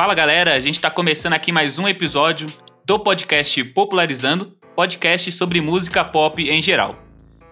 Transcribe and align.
Fala 0.00 0.14
galera, 0.14 0.54
a 0.54 0.60
gente 0.60 0.76
está 0.76 0.90
começando 0.90 1.34
aqui 1.34 1.52
mais 1.52 1.78
um 1.78 1.86
episódio 1.86 2.46
do 2.86 2.98
podcast 2.98 3.62
Popularizando, 3.64 4.56
podcast 4.74 5.30
sobre 5.30 5.60
música 5.60 6.02
pop 6.02 6.42
em 6.42 6.62
geral. 6.62 6.96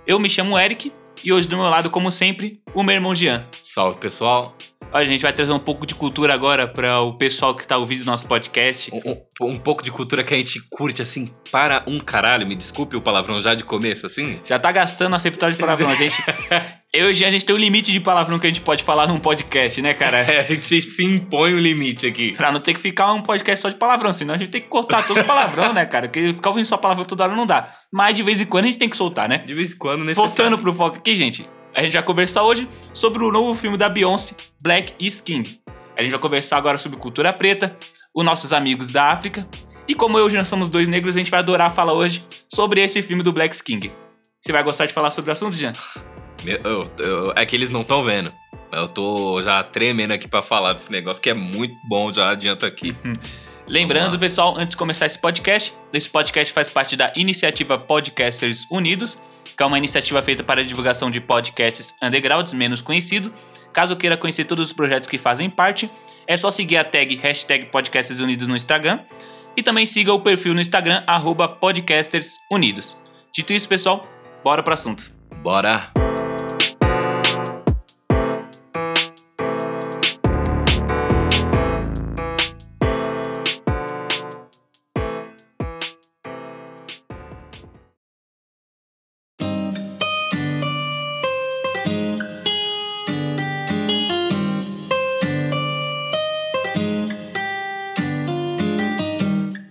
Eu 0.06 0.18
me 0.18 0.30
chamo 0.30 0.58
Eric 0.58 0.90
e 1.22 1.30
hoje 1.30 1.46
do 1.46 1.58
meu 1.58 1.66
lado, 1.66 1.90
como 1.90 2.10
sempre, 2.10 2.62
o 2.74 2.82
meu 2.82 2.94
irmão 2.94 3.14
Jean. 3.14 3.46
Salve 3.62 4.00
pessoal, 4.00 4.48
a 4.92 5.04
gente 5.04 5.20
vai 5.22 5.32
trazer 5.32 5.52
um 5.52 5.58
pouco 5.58 5.86
de 5.86 5.94
cultura 5.94 6.32
agora 6.32 6.66
para 6.66 7.00
o 7.00 7.14
pessoal 7.14 7.54
que 7.54 7.66
tá 7.66 7.76
ouvindo 7.76 8.04
nosso 8.04 8.26
podcast. 8.26 8.90
um, 8.92 9.10
um- 9.12 9.50
um 9.52 9.58
pouco 9.58 9.82
de 9.84 9.90
cultura 9.92 10.24
que 10.24 10.34
a 10.34 10.36
gente 10.36 10.60
curte 10.70 11.02
assim 11.02 11.30
para 11.52 11.84
um 11.86 12.00
caralho, 12.00 12.46
me 12.46 12.56
desculpe 12.56 12.96
o 12.96 13.00
palavrão 13.00 13.40
já 13.40 13.54
de 13.54 13.64
começo 13.64 14.06
assim. 14.06 14.40
Já 14.44 14.58
tá 14.58 14.72
gastando 14.72 15.10
nosso 15.10 15.24
repertório 15.24 15.54
de 15.54 15.60
palavrão. 15.60 15.88
A 15.90 15.94
gente, 15.96 16.20
eu 16.92 17.06
e 17.12 17.24
a 17.24 17.30
gente 17.30 17.44
tem 17.44 17.54
um 17.54 17.58
limite 17.58 17.92
de 17.92 18.00
palavrão 18.00 18.38
que 18.38 18.46
a 18.46 18.50
gente 18.50 18.62
pode 18.62 18.82
falar 18.82 19.06
num 19.06 19.18
podcast, 19.18 19.80
né, 19.82 19.92
cara? 19.94 20.18
É, 20.18 20.40
a 20.40 20.44
gente 20.44 20.80
se 20.82 21.04
impõe 21.04 21.52
o 21.54 21.58
limite 21.58 22.06
aqui. 22.06 22.32
Pra 22.34 22.50
não 22.50 22.58
ter 22.60 22.74
que 22.74 22.80
ficar 22.80 23.12
um 23.12 23.22
podcast 23.22 23.62
só 23.62 23.68
de 23.68 23.76
palavrão, 23.76 24.12
senão 24.12 24.34
a 24.34 24.38
gente 24.38 24.50
tem 24.50 24.60
que 24.62 24.68
cortar 24.68 25.06
todo 25.06 25.20
o 25.20 25.24
palavrão, 25.24 25.72
né, 25.72 25.84
cara? 25.86 26.08
Porque 26.08 26.28
ficar 26.32 26.48
ouvindo 26.50 26.66
só 26.66 26.76
palavrão 26.76 27.04
toda 27.04 27.24
hora 27.24 27.36
não 27.36 27.46
dá. 27.46 27.68
Mas 27.92 28.14
de 28.14 28.22
vez 28.22 28.40
em 28.40 28.46
quando 28.46 28.64
a 28.64 28.68
gente 28.68 28.78
tem 28.78 28.88
que 28.88 28.96
soltar, 28.96 29.28
né? 29.28 29.38
De 29.38 29.54
vez 29.54 29.72
em 29.72 29.76
quando 29.78 30.02
necessário. 30.02 30.28
Voltando 30.34 30.58
pro 30.58 30.72
foco 30.72 30.96
aqui, 30.96 31.14
gente. 31.16 31.48
A 31.78 31.82
gente 31.82 31.92
vai 31.92 32.02
conversar 32.02 32.42
hoje 32.42 32.68
sobre 32.92 33.22
o 33.22 33.30
novo 33.30 33.54
filme 33.54 33.76
da 33.76 33.88
Beyoncé, 33.88 34.34
Black 34.60 34.94
is 34.98 35.20
King. 35.20 35.60
A 35.96 36.02
gente 36.02 36.10
vai 36.10 36.20
conversar 36.20 36.56
agora 36.56 36.76
sobre 36.78 36.98
cultura 36.98 37.32
preta, 37.32 37.76
os 38.14 38.24
nossos 38.24 38.52
amigos 38.52 38.88
da 38.88 39.04
África. 39.12 39.46
E 39.86 39.94
como 39.94 40.18
hoje 40.18 40.36
nós 40.36 40.48
somos 40.48 40.68
dois 40.68 40.88
negros, 40.88 41.14
a 41.14 41.18
gente 41.18 41.30
vai 41.30 41.38
adorar 41.40 41.72
falar 41.72 41.92
hoje 41.92 42.24
sobre 42.52 42.80
esse 42.82 43.00
filme 43.00 43.22
do 43.22 43.32
Black 43.32 43.62
King. 43.62 43.92
Você 44.40 44.50
vai 44.52 44.62
gostar 44.64 44.86
de 44.86 44.92
falar 44.92 45.10
sobre 45.12 45.30
o 45.30 45.32
assunto, 45.32 45.54
Jean? 45.54 45.72
Meu, 46.44 46.58
eu- 46.64 46.90
eu- 46.98 47.32
é 47.36 47.46
que 47.46 47.54
eles 47.54 47.70
não 47.70 47.82
estão 47.82 48.02
vendo. 48.02 48.30
Eu 48.72 48.88
tô 48.88 49.40
já 49.42 49.62
tremendo 49.62 50.10
aqui 50.12 50.26
pra 50.28 50.42
falar 50.42 50.72
desse 50.72 50.90
negócio 50.90 51.22
que 51.22 51.30
é 51.30 51.34
muito 51.34 51.78
bom, 51.88 52.12
já 52.12 52.30
adianto 52.30 52.66
aqui. 52.66 52.94
Lembrando, 53.68 54.00
Vamos 54.02 54.14
lá. 54.14 54.20
pessoal, 54.20 54.54
antes 54.56 54.70
de 54.70 54.76
começar 54.76 55.06
esse 55.06 55.18
podcast, 55.20 55.72
esse 55.92 56.08
podcast 56.08 56.52
faz 56.52 56.68
parte 56.68 56.96
da 56.96 57.12
iniciativa 57.16 57.78
Podcasters 57.78 58.66
Unidos, 58.70 59.16
que 59.58 59.62
é 59.64 59.66
uma 59.66 59.76
iniciativa 59.76 60.22
feita 60.22 60.44
para 60.44 60.60
a 60.60 60.64
divulgação 60.64 61.10
de 61.10 61.20
podcasts 61.20 61.92
undergrounds 62.00 62.52
menos 62.52 62.80
conhecido. 62.80 63.34
Caso 63.72 63.96
queira 63.96 64.16
conhecer 64.16 64.44
todos 64.44 64.68
os 64.68 64.72
projetos 64.72 65.08
que 65.08 65.18
fazem 65.18 65.50
parte, 65.50 65.90
é 66.28 66.36
só 66.36 66.48
seguir 66.48 66.76
a 66.76 66.84
tag 66.84 67.16
hashtag 67.16 67.66
Podcasters 67.66 68.20
Unidos 68.20 68.46
no 68.46 68.54
Instagram 68.54 69.00
e 69.56 69.62
também 69.62 69.84
siga 69.84 70.12
o 70.12 70.20
perfil 70.20 70.54
no 70.54 70.60
Instagram, 70.60 71.02
arroba 71.08 71.48
Podcasters 71.48 72.38
Unidos. 72.50 72.96
Dito 73.34 73.52
isso, 73.52 73.68
pessoal, 73.68 74.06
bora 74.44 74.62
pro 74.62 74.74
assunto. 74.74 75.04
Bora! 75.42 76.07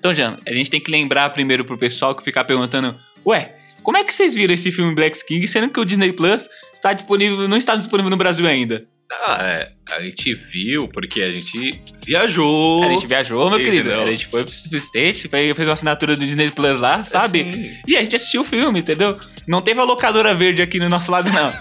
Então, 0.07 0.13
Jean, 0.13 0.37
a 0.47 0.53
gente 0.53 0.69
tem 0.69 0.79
que 0.79 0.89
lembrar 0.89 1.29
primeiro 1.31 1.65
pro 1.65 1.77
pessoal 1.77 2.15
que 2.15 2.23
ficar 2.23 2.45
perguntando: 2.45 2.97
Ué, 3.25 3.53
como 3.83 3.97
é 3.97 4.05
que 4.05 4.13
vocês 4.13 4.33
viram 4.33 4.53
esse 4.53 4.71
filme 4.71 4.95
Black 4.95 5.21
King, 5.25 5.45
sendo 5.49 5.67
que 5.67 5.77
o 5.81 5.83
Disney 5.83 6.13
Plus 6.13 6.47
está 6.73 6.93
disponível, 6.93 7.45
não 7.45 7.57
está 7.57 7.75
disponível 7.75 8.09
no 8.09 8.15
Brasil 8.15 8.47
ainda? 8.47 8.87
Ah, 9.09 9.37
é, 9.41 9.71
a 9.95 10.01
gente 10.01 10.33
viu 10.33 10.87
porque 10.89 11.21
a 11.21 11.31
gente 11.31 11.81
viajou. 12.05 12.83
A 12.83 12.89
gente 12.89 13.07
viajou, 13.07 13.49
meu 13.49 13.57
querido. 13.57 13.87
Entendeu? 13.87 14.05
A 14.05 14.11
gente 14.11 14.27
foi 14.27 14.43
pro 14.43 14.77
State, 14.77 15.29
fez 15.29 15.57
uma 15.67 15.73
assinatura 15.73 16.15
do 16.15 16.25
Disney 16.25 16.51
Plus 16.51 16.79
lá, 16.79 17.03
sabe? 17.05 17.41
Assim, 17.41 17.77
E 17.87 17.95
a 17.95 18.01
gente 18.01 18.15
assistiu 18.17 18.41
o 18.41 18.43
filme, 18.43 18.79
entendeu? 18.79 19.17
Não 19.47 19.61
teve 19.61 19.79
a 19.79 19.83
locadora 19.85 20.35
verde 20.35 20.61
aqui 20.61 20.77
no 20.77 20.89
nosso 20.89 21.09
lado, 21.09 21.29
não. 21.31 21.53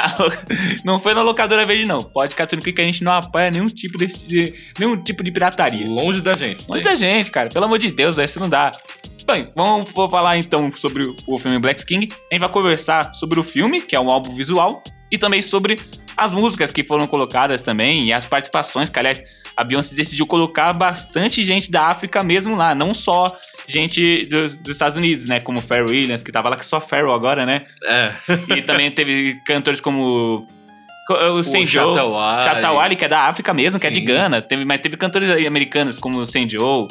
Não 0.84 0.98
foi 0.98 1.12
na 1.12 1.20
locadora 1.22 1.66
verde, 1.66 1.84
não. 1.84 2.02
Pode 2.02 2.30
ficar 2.30 2.46
tranquilo 2.46 2.74
que 2.74 2.80
a 2.80 2.86
gente 2.86 3.04
não 3.04 3.12
apoia 3.12 3.50
nenhum 3.50 3.66
tipo 3.66 3.98
de, 3.98 4.54
nenhum 4.78 4.96
tipo 5.02 5.22
de 5.22 5.30
pirataria. 5.30 5.86
longe 5.86 6.20
da 6.22 6.34
gente. 6.34 6.66
Muita 6.68 6.96
gente, 6.96 7.30
cara. 7.30 7.50
Pelo 7.50 7.66
amor 7.66 7.78
de 7.78 7.90
Deus, 7.90 8.16
essa 8.18 8.40
não 8.40 8.48
dá. 8.48 8.72
Bem, 9.26 9.48
vamos 9.54 9.90
vou 9.92 10.08
falar 10.08 10.38
então 10.38 10.72
sobre 10.74 11.06
o, 11.26 11.38
filme 11.38 11.58
Black 11.58 11.84
King. 11.84 12.08
A 12.30 12.34
gente 12.34 12.40
vai 12.40 12.48
conversar 12.48 13.14
sobre 13.14 13.38
o 13.38 13.42
filme, 13.44 13.80
que 13.80 13.94
é 13.94 14.00
um 14.00 14.10
álbum 14.10 14.32
visual, 14.32 14.82
e 15.10 15.18
também 15.18 15.42
sobre 15.42 15.78
as 16.16 16.32
músicas 16.32 16.70
que 16.70 16.82
foram 16.82 17.06
colocadas 17.06 17.60
também 17.60 18.06
e 18.06 18.12
as 18.12 18.26
participações, 18.26 18.88
que 18.90 18.98
aliás, 18.98 19.22
a 19.56 19.62
Beyoncé 19.64 19.94
decidiu 19.94 20.26
colocar 20.26 20.72
bastante 20.72 21.44
gente 21.44 21.70
da 21.70 21.86
África 21.86 22.22
mesmo 22.22 22.56
lá, 22.56 22.74
não 22.74 22.94
só 22.94 23.36
gente 23.68 24.24
do- 24.26 24.54
dos 24.56 24.74
Estados 24.76 24.96
Unidos, 24.96 25.26
né? 25.26 25.38
Como 25.38 25.60
Pharrell 25.60 25.88
Williams, 25.88 26.22
que 26.22 26.32
tava 26.32 26.48
lá 26.48 26.56
que 26.56 26.66
só 26.66 26.80
Pharrell 26.80 27.12
agora, 27.12 27.44
né? 27.46 27.66
É. 27.84 28.12
E 28.56 28.62
também 28.62 28.90
teve 28.90 29.36
cantores 29.46 29.80
como 29.80 30.46
co- 31.06 31.14
o. 31.14 31.44
Shatta 32.40 32.72
Wale, 32.72 32.96
que 32.96 33.04
é 33.04 33.08
da 33.08 33.26
África 33.28 33.52
mesmo, 33.54 33.78
que 33.78 33.86
é 33.86 33.90
de 33.90 34.00
Sim. 34.00 34.06
Gana. 34.06 34.40
Teve, 34.42 34.64
mas 34.64 34.80
teve 34.80 34.96
cantores 34.96 35.30
americanos 35.46 35.98
como 35.98 36.18
o 36.20 36.26
Saint 36.26 36.50
Joe. 36.50 36.88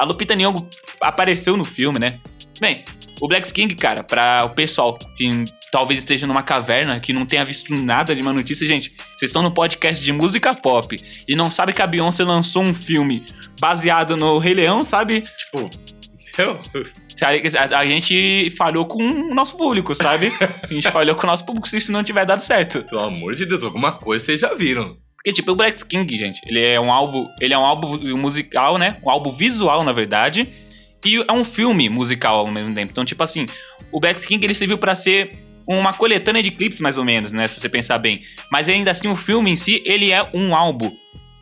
A 0.00 0.04
Lupita 0.04 0.34
Nyong'o 0.34 0.66
apareceu 1.00 1.56
no 1.56 1.64
filme, 1.64 1.98
né? 1.98 2.18
Bem, 2.58 2.84
o 3.20 3.28
Black 3.28 3.52
King, 3.52 3.74
cara, 3.74 4.02
pra 4.02 4.44
o 4.46 4.50
pessoal 4.54 4.98
que 5.16 5.44
talvez 5.70 6.00
esteja 6.00 6.26
numa 6.26 6.42
caverna, 6.42 6.98
que 7.00 7.12
não 7.12 7.24
tenha 7.26 7.44
visto 7.44 7.74
nada 7.74 8.14
de 8.16 8.22
uma 8.22 8.32
notícia, 8.32 8.66
gente, 8.66 8.92
vocês 9.16 9.28
estão 9.30 9.42
no 9.42 9.50
podcast 9.52 10.02
de 10.04 10.12
música 10.12 10.54
pop 10.54 10.98
e 11.28 11.36
não 11.36 11.50
sabe 11.50 11.72
que 11.72 11.80
a 11.82 11.86
Beyoncé 11.86 12.24
lançou 12.24 12.62
um 12.62 12.74
filme 12.74 13.24
baseado 13.60 14.16
no 14.16 14.38
Rei 14.38 14.54
Leão, 14.54 14.84
sabe? 14.84 15.22
Tipo, 15.38 15.70
eu, 16.38 16.60
a- 17.22 17.78
a 17.78 17.86
gente 17.86 18.50
falhou 18.56 18.86
com 18.86 19.02
o 19.02 19.34
nosso 19.34 19.56
público, 19.56 19.94
sabe? 19.94 20.32
A 20.62 20.66
gente 20.72 20.90
falhou 20.90 21.14
com 21.14 21.24
o 21.24 21.26
nosso 21.26 21.44
público 21.44 21.68
se 21.68 21.76
isso 21.76 21.92
não 21.92 22.02
tiver 22.02 22.24
dado 22.24 22.40
certo. 22.40 22.82
pelo 22.84 23.02
amor 23.02 23.34
de 23.34 23.44
Deus, 23.44 23.62
alguma 23.62 23.92
coisa 23.92 24.24
vocês 24.24 24.40
já 24.40 24.54
viram. 24.54 24.96
Porque, 25.22 25.34
tipo, 25.34 25.52
o 25.52 25.54
Black 25.54 25.84
King, 25.84 26.16
gente, 26.16 26.40
ele 26.46 26.64
é 26.64 26.80
um 26.80 26.90
álbum. 26.90 27.28
Ele 27.38 27.52
é 27.52 27.58
um 27.58 27.64
álbum 27.64 27.98
musical, 28.16 28.78
né? 28.78 28.96
Um 29.04 29.10
álbum 29.10 29.30
visual, 29.30 29.84
na 29.84 29.92
verdade. 29.92 30.48
E 31.04 31.16
é 31.16 31.32
um 31.32 31.44
filme 31.44 31.90
musical 31.90 32.38
ao 32.38 32.46
mesmo 32.46 32.74
tempo. 32.74 32.90
Então, 32.90 33.04
tipo 33.04 33.22
assim, 33.22 33.44
o 33.92 34.00
Black 34.00 34.26
King 34.26 34.44
ele 34.44 34.54
serviu 34.54 34.78
pra 34.78 34.94
ser 34.94 35.38
uma 35.66 35.92
coletânea 35.92 36.42
de 36.42 36.50
clipes, 36.50 36.80
mais 36.80 36.96
ou 36.96 37.04
menos, 37.04 37.34
né? 37.34 37.46
Se 37.46 37.60
você 37.60 37.68
pensar 37.68 37.98
bem. 37.98 38.22
Mas 38.50 38.66
ainda 38.66 38.90
assim, 38.90 39.08
o 39.08 39.16
filme 39.16 39.50
em 39.50 39.56
si, 39.56 39.82
ele 39.84 40.10
é 40.10 40.26
um 40.32 40.54
álbum. 40.56 40.90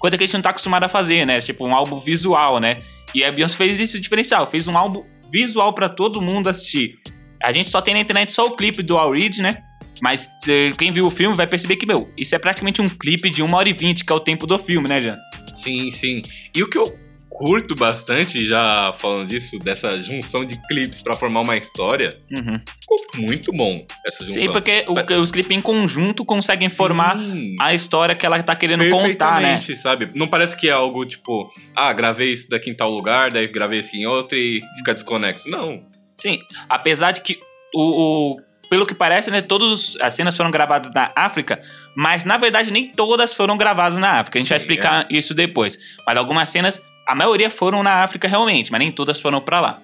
Coisa 0.00 0.18
que 0.18 0.24
a 0.24 0.26
gente 0.26 0.34
não 0.34 0.42
tá 0.42 0.50
acostumado 0.50 0.82
a 0.82 0.88
fazer, 0.88 1.24
né? 1.24 1.40
Tipo, 1.40 1.64
um 1.64 1.74
álbum 1.74 2.00
visual, 2.00 2.58
né? 2.58 2.78
E 3.14 3.24
a 3.24 3.30
Beyoncé 3.30 3.56
fez 3.56 3.78
isso 3.78 4.00
diferencial. 4.00 4.44
Fez 4.46 4.66
um 4.66 4.76
álbum 4.76 5.04
visual 5.30 5.72
pra 5.72 5.88
todo 5.88 6.20
mundo 6.20 6.48
assistir. 6.48 6.98
A 7.40 7.52
gente 7.52 7.68
só 7.70 7.80
tem 7.80 7.94
na 7.94 8.00
internet 8.00 8.32
só 8.32 8.46
o 8.46 8.56
clipe 8.56 8.82
do 8.82 8.98
All 8.98 9.12
Read, 9.12 9.40
né? 9.40 9.62
Mas 10.02 10.28
eh, 10.48 10.72
quem 10.78 10.92
viu 10.92 11.06
o 11.06 11.10
filme 11.10 11.36
vai 11.36 11.46
perceber 11.46 11.76
que, 11.76 11.86
meu, 11.86 12.08
isso 12.16 12.34
é 12.34 12.38
praticamente 12.38 12.80
um 12.80 12.88
clipe 12.88 13.30
de 13.30 13.42
1 13.42 13.52
hora 13.54 13.68
e 13.68 13.72
20, 13.72 14.04
que 14.04 14.12
é 14.12 14.16
o 14.16 14.20
tempo 14.20 14.46
do 14.46 14.58
filme, 14.58 14.88
né, 14.88 15.00
Jean? 15.00 15.18
Sim, 15.54 15.90
sim. 15.90 16.22
E 16.54 16.62
o 16.62 16.68
que 16.70 16.78
eu 16.78 16.92
curto 17.30 17.74
bastante, 17.74 18.44
já 18.44 18.92
falando 18.98 19.28
disso, 19.28 19.58
dessa 19.60 20.00
junção 20.02 20.44
de 20.44 20.60
clipes 20.66 21.02
pra 21.02 21.14
formar 21.14 21.42
uma 21.42 21.56
história, 21.56 22.18
Uhum. 22.32 22.58
ficou 22.80 22.98
muito 23.16 23.52
bom 23.52 23.86
essa 24.04 24.24
junção. 24.24 24.42
Sim, 24.42 24.50
porque 24.50 24.84
o- 24.88 25.20
os 25.20 25.30
clipes 25.30 25.56
em 25.56 25.60
conjunto 25.60 26.24
conseguem 26.24 26.68
Sim, 26.68 26.74
formar 26.74 27.16
a 27.60 27.74
história 27.74 28.14
que 28.14 28.24
ela 28.26 28.42
tá 28.42 28.56
querendo 28.56 28.88
contar, 28.90 29.40
né? 29.40 29.60
sabe? 29.76 30.10
Não 30.14 30.26
parece 30.26 30.56
que 30.56 30.68
é 30.68 30.72
algo 30.72 31.04
tipo, 31.04 31.52
ah, 31.76 31.92
gravei 31.92 32.32
isso 32.32 32.48
daqui 32.48 32.70
em 32.70 32.74
tal 32.74 32.90
lugar, 32.90 33.30
daí 33.30 33.46
gravei 33.46 33.80
isso 33.80 33.94
em 33.94 34.06
outro 34.06 34.36
e 34.36 34.60
fica 34.78 34.94
desconexo. 34.94 35.48
Não. 35.48 35.82
Sim, 36.16 36.40
apesar 36.68 37.12
de 37.12 37.20
que 37.20 37.38
o, 37.74 38.32
o- 38.32 38.36
pelo 38.68 38.86
que 38.86 38.94
parece, 38.94 39.30
né, 39.30 39.40
todas 39.40 39.96
as 40.00 40.14
cenas 40.14 40.36
foram 40.36 40.50
gravadas 40.50 40.90
na 40.94 41.10
África, 41.14 41.60
mas 41.96 42.24
na 42.24 42.36
verdade 42.36 42.70
nem 42.70 42.88
todas 42.88 43.32
foram 43.32 43.56
gravadas 43.56 43.98
na 43.98 44.20
África. 44.20 44.38
A 44.38 44.40
gente 44.40 44.48
vai 44.50 44.58
Sim, 44.58 44.64
explicar 44.64 45.06
isso 45.10 45.34
depois. 45.34 45.78
Mas 46.06 46.16
algumas 46.16 46.48
cenas, 46.48 46.80
a 47.06 47.14
maioria 47.14 47.50
foram 47.50 47.82
na 47.82 48.02
África 48.02 48.28
realmente, 48.28 48.70
mas 48.70 48.78
nem 48.78 48.92
todas 48.92 49.20
foram 49.20 49.40
pra 49.40 49.60
lá. 49.60 49.82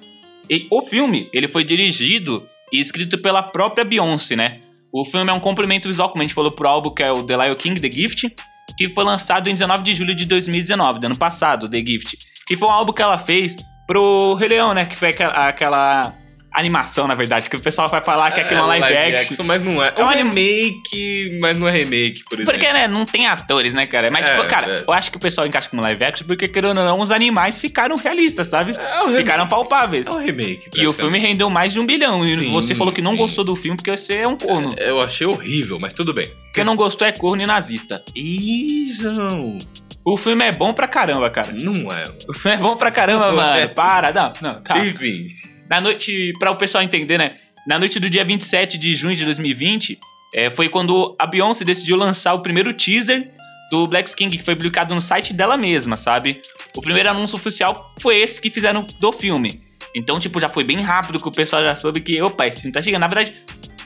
E 0.49 0.67
o 0.71 0.83
filme, 0.83 1.29
ele 1.33 1.49
foi 1.49 1.65
dirigido 1.65 2.47
e 2.73 2.81
escrito 2.81 3.19
pela 3.19 3.43
própria 3.43 3.85
Beyoncé, 3.85 4.37
né? 4.37 4.59
O 4.93 5.05
filme 5.05 5.31
é 5.31 5.35
um 5.35 5.41
complemento 5.41 5.89
visual, 5.89 6.11
como 6.11 6.23
a 6.23 6.25
gente 6.25 6.35
falou 6.35 6.53
pro 6.53 6.69
álbum, 6.69 6.91
que 6.91 7.03
é 7.03 7.11
o 7.11 7.25
The 7.25 7.37
Lion 7.37 7.55
King, 7.57 7.81
The 7.81 7.91
Gift, 7.91 8.33
que 8.77 8.89
foi 8.89 9.05
lançado 9.05 9.49
em 9.49 9.55
19 9.55 9.83
de 9.83 9.95
julho 9.95 10.15
de 10.15 10.25
2019, 10.27 11.01
do 11.01 11.07
ano 11.07 11.17
passado, 11.17 11.69
The 11.69 11.79
Gift. 11.79 12.17
Que 12.47 12.57
foi 12.57 12.69
um 12.69 12.73
álbum 12.73 12.93
que 12.93 13.03
ela 13.03 13.19
fez 13.19 13.57
pro 13.87 14.35
Rei 14.35 14.51
Leão, 14.51 14.75
né? 14.75 14.85
Que 14.85 14.95
foi 14.95 15.09
aquela 15.09 16.15
animação, 16.55 17.07
na 17.09 17.15
verdade, 17.15 17.51
que 17.51 17.57
o 17.57 17.61
pessoal 17.61 17.89
vai 17.89 18.01
falar 18.01 18.31
que 18.31 18.41
aquilo 18.41 18.61
é 18.61 18.63
uma 18.63 18.69
live, 18.79 19.17
action. 19.17 19.45
Mas 19.45 19.63
não 19.63 19.83
é. 19.83 19.93
É 19.97 20.05
um 20.05 20.09
remake, 20.09 21.39
mas 21.41 21.59
não 21.59 21.67
é 21.69 21.73
remake, 21.73 22.25
por 22.25 22.35
exemplo. 22.35 22.53
Porque, 22.53 22.73
né, 22.73 22.87
não 22.89 23.05
tem 23.05 23.27
atores, 23.27 23.75
né, 23.75 23.87
cara? 23.87 24.11
Mas, 24.11 24.25
É, 24.27 24.35
tipo, 24.35 24.47
cara, 24.49 24.73
é. 24.79 24.85
eu 24.87 24.93
acho 24.93 25.11
que 25.11 25.17
o 25.17 25.21
pessoal 25.21 25.47
encaixa 25.47 25.69
como 25.69 25.83
live 25.83 26.05
action 26.05 26.27
porque, 26.27 26.47
querendo 26.49 26.79
ou 26.79 26.85
não, 26.85 26.99
os 27.01 27.11
animais 27.11 27.59
ficaram 27.59 27.97
realistas, 27.97 28.47
sabe? 28.47 28.73
É 28.79 29.01
um 29.01 29.07
remake. 29.07 29.17
Ficaram 29.25 29.47
palpáveis. 29.47 30.07
É 30.07 30.11
um 30.11 30.19
remake. 30.19 30.71
E 30.75 30.87
o 30.87 30.93
filme 30.93 31.19
rendeu 31.19 31.51
mais 31.51 31.73
de 31.73 31.81
um 31.81 31.87
bilhão. 31.87 32.25
E 32.25 32.35
Sim, 32.37 32.53
você 32.53 32.75
falou 32.75 32.93
que 32.93 33.03
não 33.03 33.13
sim. 33.13 33.17
gostou 33.19 33.45
do 33.45 33.57
filme 33.57 33.77
porque 33.77 33.91
você 33.97 34.15
é 34.19 34.29
um 34.29 34.37
corno. 34.37 34.75
Eu 34.79 35.01
achei 35.03 35.27
horrível, 35.27 35.79
mas 35.79 35.93
tudo 35.93 36.13
bem. 36.15 36.31
Quem 36.53 36.63
não 36.65 36.77
gostou 36.77 37.07
é 37.07 37.13
corno 37.13 37.43
e 37.43 37.47
nazista. 37.47 38.03
Ih, 38.15 38.93
João. 38.93 39.59
O 40.05 40.17
filme 40.17 40.45
é 40.45 40.53
bom 40.53 40.73
pra 40.75 40.87
caramba, 40.87 41.29
cara. 41.31 41.49
Não 41.53 41.91
é. 41.93 42.05
O 42.29 42.35
filme 42.35 42.57
é 42.57 42.61
bom 42.61 42.77
pra 42.77 42.91
caramba, 42.91 43.33
mano. 43.33 43.59
é. 43.59 43.67
Para, 43.67 44.13
não, 44.13 44.33
não, 44.41 44.63
calma. 44.63 44.85
Enfim. 44.85 45.29
Na 45.69 45.81
noite, 45.81 46.33
pra 46.39 46.51
o 46.51 46.57
pessoal 46.57 46.83
entender, 46.83 47.19
né? 47.19 47.37
Na 47.67 47.79
noite 47.79 47.99
do 47.99 48.11
dia 48.11 48.25
27 48.25 48.77
de 48.77 48.95
junho 48.95 49.17
de 49.17 49.25
2020, 49.25 49.99
é, 50.35 50.51
foi 50.51 50.69
quando 50.69 51.17
a 51.19 51.27
Beyoncé 51.27 51.65
decidiu 51.65 51.97
lançar 51.97 52.35
o 52.35 52.41
primeiro 52.41 52.73
teaser 52.73 53.31
do 53.71 53.87
Black 53.87 54.15
King, 54.15 54.37
que 54.37 54.43
foi 54.45 54.55
publicado 54.55 54.95
no 54.95 55.01
site 55.01 55.33
dela 55.33 55.57
mesma, 55.57 55.97
sabe? 55.97 56.43
O 56.77 56.83
primeiro 56.83 57.09
anúncio 57.09 57.37
oficial 57.37 57.95
foi 57.99 58.19
esse 58.19 58.41
que 58.41 58.51
fizeram 58.51 58.87
do 59.01 59.13
filme. 59.13 59.63
Então, 59.95 60.19
tipo, 60.19 60.41
já 60.41 60.49
foi 60.49 60.65
bem 60.65 60.81
rápido 60.81 61.21
que 61.21 61.29
o 61.29 61.33
pessoal 61.33 61.63
já 61.63 61.75
soube 61.77 62.01
que, 62.01 62.21
opa, 62.21 62.47
esse 62.47 62.61
filme 62.61 62.73
tá 62.73 62.83
chegando. 62.83 63.01
Na 63.01 63.09
verdade, 63.09 63.33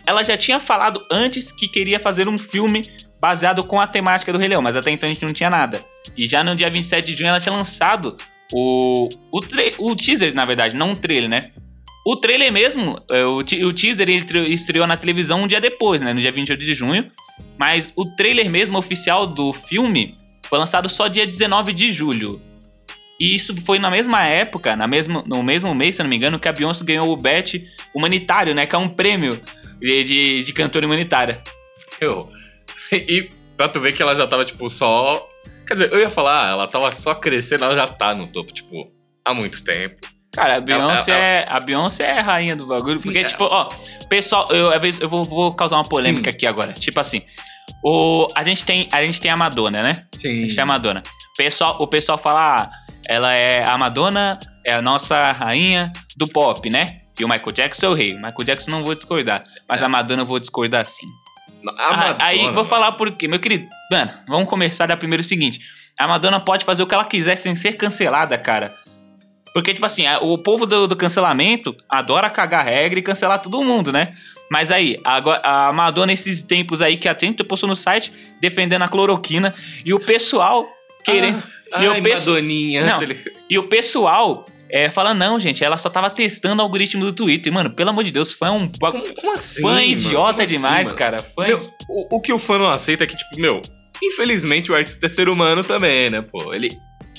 ela 0.07 0.23
já 0.23 0.37
tinha 0.37 0.59
falado 0.59 1.05
antes 1.11 1.53
que 1.53 1.69
queria 1.69 2.01
fazer 2.01 2.29
um 2.29 2.39
filme 2.39 2.91
baseado 3.21 3.63
com 3.63 3.81
a 3.81 3.87
temática 3.87 4.33
do 4.33 4.39
Rei 4.39 4.49
Leão, 4.49 4.63
mas 4.63 4.75
até 4.75 4.91
então 4.91 5.09
a 5.09 5.13
gente 5.13 5.25
não 5.25 5.33
tinha 5.33 5.51
nada. 5.51 5.81
E 6.17 6.27
já 6.27 6.43
no 6.43 6.57
dia 6.57 6.71
27 6.71 7.07
de 7.07 7.17
junho 7.17 7.29
ela 7.29 7.41
tinha 7.41 7.55
lançado 7.55 8.17
o, 8.53 9.09
o, 9.31 9.41
o 9.79 9.97
teaser, 9.97 10.35
na 10.35 10.47
verdade, 10.47 10.75
não 10.75 10.93
o 10.93 10.97
trailer, 10.97 11.29
né? 11.29 11.51
O 12.11 12.17
trailer 12.17 12.51
mesmo, 12.51 12.99
é, 13.11 13.23
o, 13.27 13.37
o 13.39 13.73
teaser 13.75 14.09
ele 14.09 14.25
tre- 14.25 14.49
estreou 14.49 14.87
na 14.87 14.97
televisão 14.97 15.43
um 15.43 15.47
dia 15.47 15.61
depois, 15.61 16.01
né? 16.01 16.15
No 16.15 16.21
dia 16.21 16.33
28 16.33 16.59
de 16.59 16.73
junho. 16.73 17.11
Mas 17.59 17.93
o 17.95 18.07
trailer 18.17 18.49
mesmo 18.49 18.79
oficial 18.79 19.27
do 19.27 19.53
filme 19.53 20.17
foi 20.45 20.59
lançado 20.59 20.89
só 20.89 21.07
dia 21.07 21.27
19 21.27 21.75
de 21.75 21.93
julho. 21.93 22.41
E 23.21 23.35
isso 23.35 23.55
foi 23.63 23.79
na 23.79 23.91
mesma 23.91 24.25
época, 24.25 24.75
na 24.75 24.87
mesmo, 24.87 25.23
no 25.27 25.43
mesmo 25.43 25.75
mês, 25.75 25.97
se 25.97 26.01
eu 26.01 26.05
não 26.05 26.09
me 26.09 26.17
engano, 26.17 26.39
que 26.39 26.49
a 26.49 26.53
Beyoncé 26.53 26.83
ganhou 26.83 27.13
o 27.13 27.17
BET 27.17 27.63
humanitário, 27.95 28.55
né? 28.55 28.65
Que 28.65 28.75
é 28.75 28.79
um 28.79 28.89
prêmio 28.89 29.39
de, 29.79 30.05
de, 30.05 30.45
de 30.45 30.53
cantora 30.55 30.87
humanitária. 30.87 31.43
Eu. 32.01 32.31
E 32.91 33.29
pra 33.55 33.69
tu 33.69 33.81
ver 33.81 33.93
que 33.93 34.01
ela 34.01 34.15
já 34.15 34.27
tava, 34.27 34.47
tipo, 34.47 34.67
só. 34.71 35.29
Quer 35.67 35.75
dizer, 35.75 35.93
eu 35.93 35.99
ia 36.01 36.09
falar, 36.09 36.49
ela 36.53 36.67
tava 36.67 36.91
só 36.93 37.15
crescendo, 37.15 37.65
ela 37.65 37.75
já 37.75 37.87
tá 37.87 38.15
no 38.15 38.29
topo, 38.29 38.51
tipo, 38.51 38.91
há 39.23 39.35
muito 39.35 39.63
tempo. 39.63 39.97
Cara, 40.33 40.57
a 40.57 40.61
Beyoncé, 40.61 41.11
ela- 41.11 41.21
é, 41.25 41.47
a 41.49 41.61
Beyoncé 41.61 42.05
é 42.05 42.19
a 42.19 42.23
rainha 42.23 42.55
do 42.55 42.67
bagulho. 42.67 42.99
Sim, 42.99 43.05
porque, 43.05 43.19
é. 43.19 43.25
tipo, 43.25 43.45
ó, 43.45 43.69
pessoal, 44.09 44.47
eu, 44.51 44.71
às 44.73 44.81
vezes 44.81 45.01
eu 45.01 45.09
vou, 45.09 45.25
vou 45.25 45.55
causar 45.55 45.77
uma 45.77 45.85
polêmica 45.85 46.31
Sim. 46.31 46.37
aqui 46.37 46.47
agora. 46.47 46.73
Tipo 46.75 47.01
assim, 47.01 47.23
o, 47.83 48.29
a, 48.35 48.45
gente 48.45 48.65
tem, 48.65 48.89
a 48.93 49.05
gente 49.05 49.21
tem 49.21 49.31
a 49.31 49.37
Madonna, 49.37 49.83
né? 49.83 50.05
A 50.15 50.19
Sim. 50.19 50.43
gente 50.43 50.55
tem 50.55 50.63
a 50.63 50.67
Madonna. 50.67 51.03
Pessoal, 51.37 51.77
o 51.81 51.87
pessoal 51.87 52.19
fala, 52.19 52.63
ah, 52.65 52.71
ela 53.09 53.33
é 53.33 53.65
a 53.65 53.77
Madonna, 53.79 54.39
é 54.67 54.75
a 54.75 54.83
nossa 54.83 55.33
rainha 55.33 55.93
do 56.17 56.29
pop, 56.29 56.69
né? 56.69 57.01
E 57.19 57.25
o 57.25 57.29
Michael 57.29 57.53
Jackson 57.53 57.87
é 57.87 57.89
o 57.89 57.95
rei. 57.95 58.13
O 58.13 58.17
Michael 58.17 58.45
Jackson 58.45 58.71
não 58.71 58.85
vou 58.85 58.95
discordar. 58.95 59.45
Mas 59.69 59.81
É. 59.81 59.85
a 59.85 59.89
Madonna 59.89 60.23
eu 60.23 60.27
vou 60.27 60.39
discordar 60.39 60.85
sim. 60.85 61.07
A 61.67 61.71
Ah, 61.87 61.97
Madonna, 61.97 62.17
aí 62.21 62.51
vou 62.53 62.65
falar 62.65 62.93
por 62.93 63.11
quê. 63.13 63.27
Meu 63.27 63.41
querido, 63.41 63.67
mano, 63.91 64.13
vamos 64.29 64.49
começar 64.49 64.87
da 64.87 64.97
primeiro 64.97 65.23
o 65.23 65.27
seguinte. 65.27 65.59
A 65.99 66.07
Madonna 66.07 66.39
pode 66.39 66.65
fazer 66.65 66.83
o 66.83 66.87
que 66.87 66.95
ela 66.95 67.05
quiser 67.05 67.35
sem 67.37 67.57
ser 67.57 67.73
cancelada, 67.73 68.39
cara. 68.39 68.73
Porque, 69.55 69.73
tipo 69.75 69.85
assim, 69.87 70.07
a- 70.07 70.19
o 70.21 70.37
povo 70.39 70.67
do, 70.67 70.87
do 70.87 70.97
cancelamento 70.97 71.75
adora 71.89 72.29
cagar 72.31 72.65
regra 72.65 72.99
e 72.99 73.03
cancelar 73.03 73.41
todo 73.41 73.63
mundo, 73.63 73.91
né? 73.93 74.15
Mas 74.51 74.71
aí, 74.71 74.99
agora, 75.05 75.41
a 75.45 75.73
Madonna, 75.73 76.13
esses 76.13 76.43
tempos 76.43 76.81
aí 76.81 76.97
que 76.97 77.09
a 77.09 77.15
Tenta 77.15 77.45
postou 77.45 77.69
no 77.69 77.77
site 77.77 78.13
defendendo 78.41 78.83
a 78.83 78.89
cloroquina 78.89 79.55
e 79.85 79.93
o 79.93 80.01
pessoal 80.01 80.67
querendo. 81.05 81.43
Ah, 81.73 81.85
e 81.85 81.89
o 81.89 81.93
ai, 81.93 82.01
pesso- 82.03 82.31
Madoninha. 82.31 82.87
Não. 82.87 82.99
tá? 82.99 83.15
E 83.51 83.59
o 83.59 83.65
pessoal 83.65 84.47
é, 84.71 84.89
fala, 84.89 85.13
não, 85.13 85.39
gente, 85.39 85.63
ela 85.63 85.77
só 85.77 85.91
tava 85.91 86.09
testando 86.09 86.63
o 86.63 86.65
algoritmo 86.65 87.05
do 87.05 87.13
Twitter. 87.13 87.53
Mano, 87.53 87.69
pelo 87.71 87.91
amor 87.91 88.05
de 88.05 88.11
Deus, 88.11 88.33
fã 88.33 88.47
é 88.47 88.51
um. 88.51 88.69
Como, 88.69 89.15
como 89.15 89.33
assim? 89.35 89.61
Fã 89.61 89.69
mano? 89.73 89.81
idiota 89.83 90.33
Como 90.33 90.45
assim, 90.45 90.55
demais, 90.57 90.85
mano? 90.87 90.99
cara. 90.99 91.23
Fã 91.35 91.47
Meu, 91.47 91.71
o, 91.89 92.17
o 92.17 92.21
que 92.21 92.33
o 92.33 92.39
fã 92.39 92.57
não 92.59 92.69
aceita 92.71 93.05
é 93.05 93.07
que, 93.07 93.17
tipo, 93.17 93.39
meu, 93.39 93.61
infelizmente 94.03 94.73
o 94.73 94.75
artista 94.75 95.05
é 95.07 95.09
ser 95.11 95.29
humano 95.29 95.63
também, 95.63 96.09
né, 96.11 96.23
pô? 96.23 96.55
Ele 96.55 96.71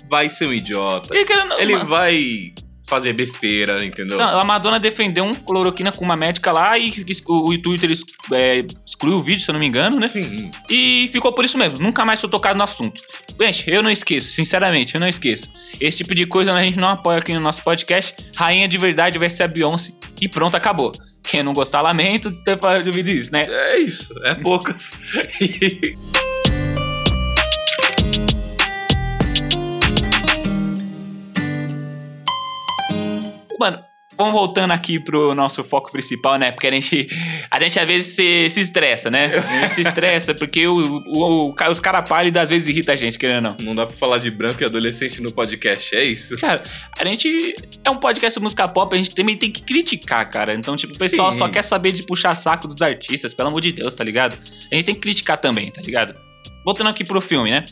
vai 0.10 0.30
ser 0.30 0.46
um 0.48 0.54
idiota. 0.54 1.16
Ele, 1.16 1.26
querendo- 1.26 1.54
Ele 1.54 1.74
mano, 1.74 1.86
vai 1.86 2.54
fazer 2.88 3.14
besteira, 3.14 3.86
entendeu? 3.86 4.18
Não, 4.18 4.40
a 4.40 4.44
Madonna 4.44 4.80
defendeu 4.80 5.24
um 5.24 5.34
cloroquina 5.36 5.92
com 5.92 6.04
uma 6.04 6.16
médica 6.16 6.52
lá 6.52 6.76
e 6.76 6.92
o, 7.28 7.50
o 7.52 7.62
Twitter 7.62 7.92
é, 8.34 8.66
excluiu 8.84 9.18
o 9.18 9.24
vídeo, 9.24 9.42
se 9.44 9.50
eu 9.50 9.54
não 9.54 9.60
me 9.60 9.68
engano, 9.68 10.00
né? 10.00 10.08
Sim. 10.08 10.50
E 10.68 11.08
ficou 11.12 11.32
por 11.32 11.46
isso 11.46 11.56
mesmo. 11.56 11.78
Nunca 11.78 12.04
mais 12.04 12.20
foi 12.20 12.28
tocado 12.30 12.58
no 12.58 12.64
assunto. 12.64 13.00
Gente, 13.40 13.70
eu 13.70 13.84
não 13.84 13.92
esqueço, 13.92 14.32
sinceramente, 14.32 14.96
eu 14.96 15.00
não 15.02 15.08
esqueço. 15.08 15.48
Esse 15.80 15.98
tipo 15.98 16.16
de 16.16 16.26
coisa 16.26 16.52
a 16.52 16.64
gente 16.64 16.80
não 16.80 16.90
apoia 16.90 17.20
aqui 17.20 17.32
no 17.32 17.40
nosso 17.40 17.64
podcast. 17.64 18.16
Rainha 18.36 18.68
de 18.68 18.78
verdade 18.80 19.20
vai 19.20 19.30
ser 19.30 19.44
a 19.44 19.48
Beyoncé. 19.48 19.92
E 20.20 20.28
pronto, 20.28 20.56
acabou. 20.58 20.92
Quem 21.22 21.44
não 21.44 21.54
gostar, 21.54 21.82
lamento 21.82 22.32
ter 22.44 22.58
falado 22.58 22.82
de 22.82 22.90
ouvir 22.90 23.08
isso, 23.08 23.32
né? 23.32 23.46
É 23.48 23.78
isso, 23.78 24.12
é 24.24 24.34
poucas. 24.34 24.92
Mano, 33.60 33.80
vamos 34.18 34.34
voltando 34.34 34.72
aqui 34.72 35.00
pro 35.00 35.36
nosso 35.36 35.64
foco 35.64 35.92
principal, 35.92 36.38
né? 36.38 36.52
Porque 36.52 36.68
a 36.68 36.72
gente, 36.72 37.08
a 37.52 37.60
gente 37.62 37.78
às 37.80 37.86
vezes 37.88 38.16
se, 38.16 38.50
se 38.50 38.60
estressa, 38.62 39.12
né? 39.12 39.26
A 39.38 39.62
gente 39.62 39.74
se 39.74 39.82
estressa 39.82 40.34
porque 40.34 40.66
o, 40.68 40.76
o, 41.08 41.50
o- 41.52 41.56
os 41.70 41.80
caras 41.80 42.08
pálidos 42.08 42.42
às 42.42 42.50
vezes 42.50 42.68
irritam 42.70 42.94
a 42.94 42.96
gente, 42.98 43.18
querendo 43.20 43.46
ou 43.48 43.52
não. 43.54 43.58
não 43.66 43.76
dá 43.76 43.86
pra 43.86 43.96
falar 43.98 44.18
de 44.18 44.32
branco 44.32 44.62
e 44.64 44.66
adolescente 44.66 45.22
no 45.22 45.32
podcast, 45.32 45.96
é 45.96 46.04
isso? 46.06 46.38
Cara, 46.38 46.64
a 46.98 47.06
gente 47.06 47.56
é 47.84 47.90
um 47.90 47.98
podcast 47.98 48.40
de 48.40 48.44
música 48.44 48.68
pop, 48.68 48.94
a 48.94 48.98
gente 48.98 49.14
também 49.14 49.36
tem 49.36 49.52
que 49.52 49.62
criticar, 49.62 50.30
cara. 50.32 50.54
Então, 50.54 50.76
tipo, 50.78 50.94
o 50.96 50.98
pessoal 50.98 51.32
Sim. 51.34 51.40
só 51.40 51.50
quer 51.50 51.64
saber 51.64 51.92
de 51.92 52.04
puxar 52.04 52.34
saco 52.36 52.68
dos 52.68 52.82
artistas, 52.82 53.34
pelo 53.34 53.50
amor 53.50 53.62
de 53.62 53.74
Deus, 53.74 53.94
tá 53.94 54.04
ligado? 54.04 54.38
A 54.72 54.76
gente 54.76 54.86
tem 54.86 54.96
que 54.96 55.02
criticar 55.02 55.38
também, 55.38 55.70
tá 55.72 55.82
ligado? 55.82 56.14
Voltando 56.64 56.90
aqui 56.90 57.04
pro 57.04 57.20
filme, 57.22 57.52
né? 57.52 57.66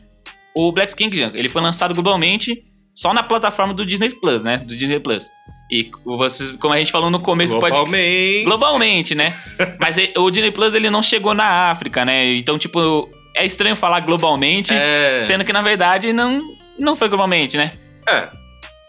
O 0.56 0.72
Black 0.72 0.95
King, 0.95 1.31
ele 1.33 1.50
foi 1.50 1.62
lançado 1.62 1.94
globalmente 1.94 2.63
só 2.94 3.13
na 3.13 3.22
plataforma 3.22 3.74
do 3.74 3.86
Disney 3.86 4.10
Plus, 4.10 4.42
né? 4.44 4.57
Do 4.57 4.75
Disney 4.75 5.00
Plus. 5.00 5.25
E 5.69 5.92
vocês, 6.06 6.52
como 6.54 6.74
a 6.74 6.78
gente 6.78 6.92
falou 6.92 7.10
no 7.10 7.19
começo 7.19 7.54
do 7.54 7.60
podcast. 7.60 7.84
Globalmente. 7.90 8.44
Globalmente, 8.46 9.16
né? 9.16 9.34
Mas 9.80 9.98
o 10.16 10.31
Disney 10.31 10.52
Plus 10.52 10.74
ele 10.74 10.90
não 10.90 11.04
chegou 11.04 11.34
na 11.34 11.69
África, 11.69 12.06
né? 12.06 12.36
Então, 12.36 12.58
tipo, 12.58 13.10
é 13.36 13.46
estranho 13.46 13.75
falar 13.75 14.00
globalmente, 14.02 14.74
É. 14.74 15.22
sendo 15.24 15.44
que 15.44 15.52
na 15.52 15.62
verdade 15.62 16.14
não, 16.14 16.42
não 16.80 16.96
foi 16.96 17.10
globalmente, 17.10 17.58
né? 17.58 17.74
É. 18.08 18.28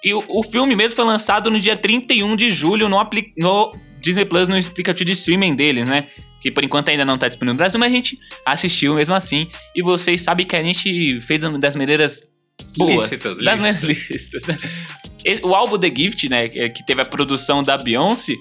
E 0.04 0.14
o, 0.14 0.24
o 0.28 0.42
filme 0.44 0.76
mesmo 0.76 0.94
foi 0.94 1.04
lançado 1.04 1.50
no 1.50 1.58
dia 1.58 1.76
31 1.76 2.36
de 2.36 2.50
julho 2.52 2.88
no, 2.88 2.96
no 3.36 3.74
Disney 4.00 4.24
Plus, 4.24 4.46
no 4.48 4.56
aplicativo 4.56 5.04
de 5.04 5.12
streaming 5.12 5.56
deles, 5.56 5.84
né? 5.88 6.06
Que 6.40 6.52
por 6.52 6.64
enquanto 6.64 6.88
ainda 6.90 7.04
não 7.04 7.18
tá 7.18 7.26
disponível 7.26 7.54
no 7.54 7.58
Brasil, 7.58 7.80
mas 7.80 7.92
a 7.92 7.96
gente 7.96 8.16
assistiu 8.46 8.94
mesmo 8.94 9.14
assim. 9.16 9.50
E 9.74 9.82
vocês 9.82 10.20
sabem 10.20 10.46
que 10.46 10.54
a 10.54 10.62
gente 10.62 11.20
fez 11.22 11.40
das 11.40 11.74
maneiras 11.74 12.22
boas. 12.76 13.10
Lícitas, 13.10 13.38
lícitas. 13.38 13.82
lícitas, 13.82 14.46
né? 14.46 14.56
O 15.42 15.54
álbum 15.54 15.78
The 15.78 15.92
Gift, 15.94 16.28
né? 16.28 16.48
Que 16.48 16.70
que 16.70 16.86
teve 16.86 17.02
a 17.02 17.04
produção 17.04 17.62
da 17.62 17.76
Beyoncé. 17.76 18.34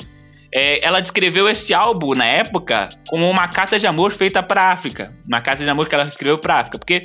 é, 0.53 0.85
ela 0.85 1.01
descreveu 1.01 1.49
esse 1.49 1.73
álbum 1.73 2.13
na 2.15 2.25
época 2.25 2.89
como 3.07 3.29
uma 3.29 3.47
carta 3.47 3.77
de 3.77 3.87
amor 3.87 4.11
feita 4.11 4.41
pra 4.41 4.71
África. 4.71 5.11
Uma 5.27 5.41
carta 5.41 5.63
de 5.63 5.69
amor 5.69 5.89
que 5.89 5.95
ela 5.95 6.07
escreveu 6.07 6.37
pra 6.37 6.59
África. 6.59 6.77
Porque 6.77 7.01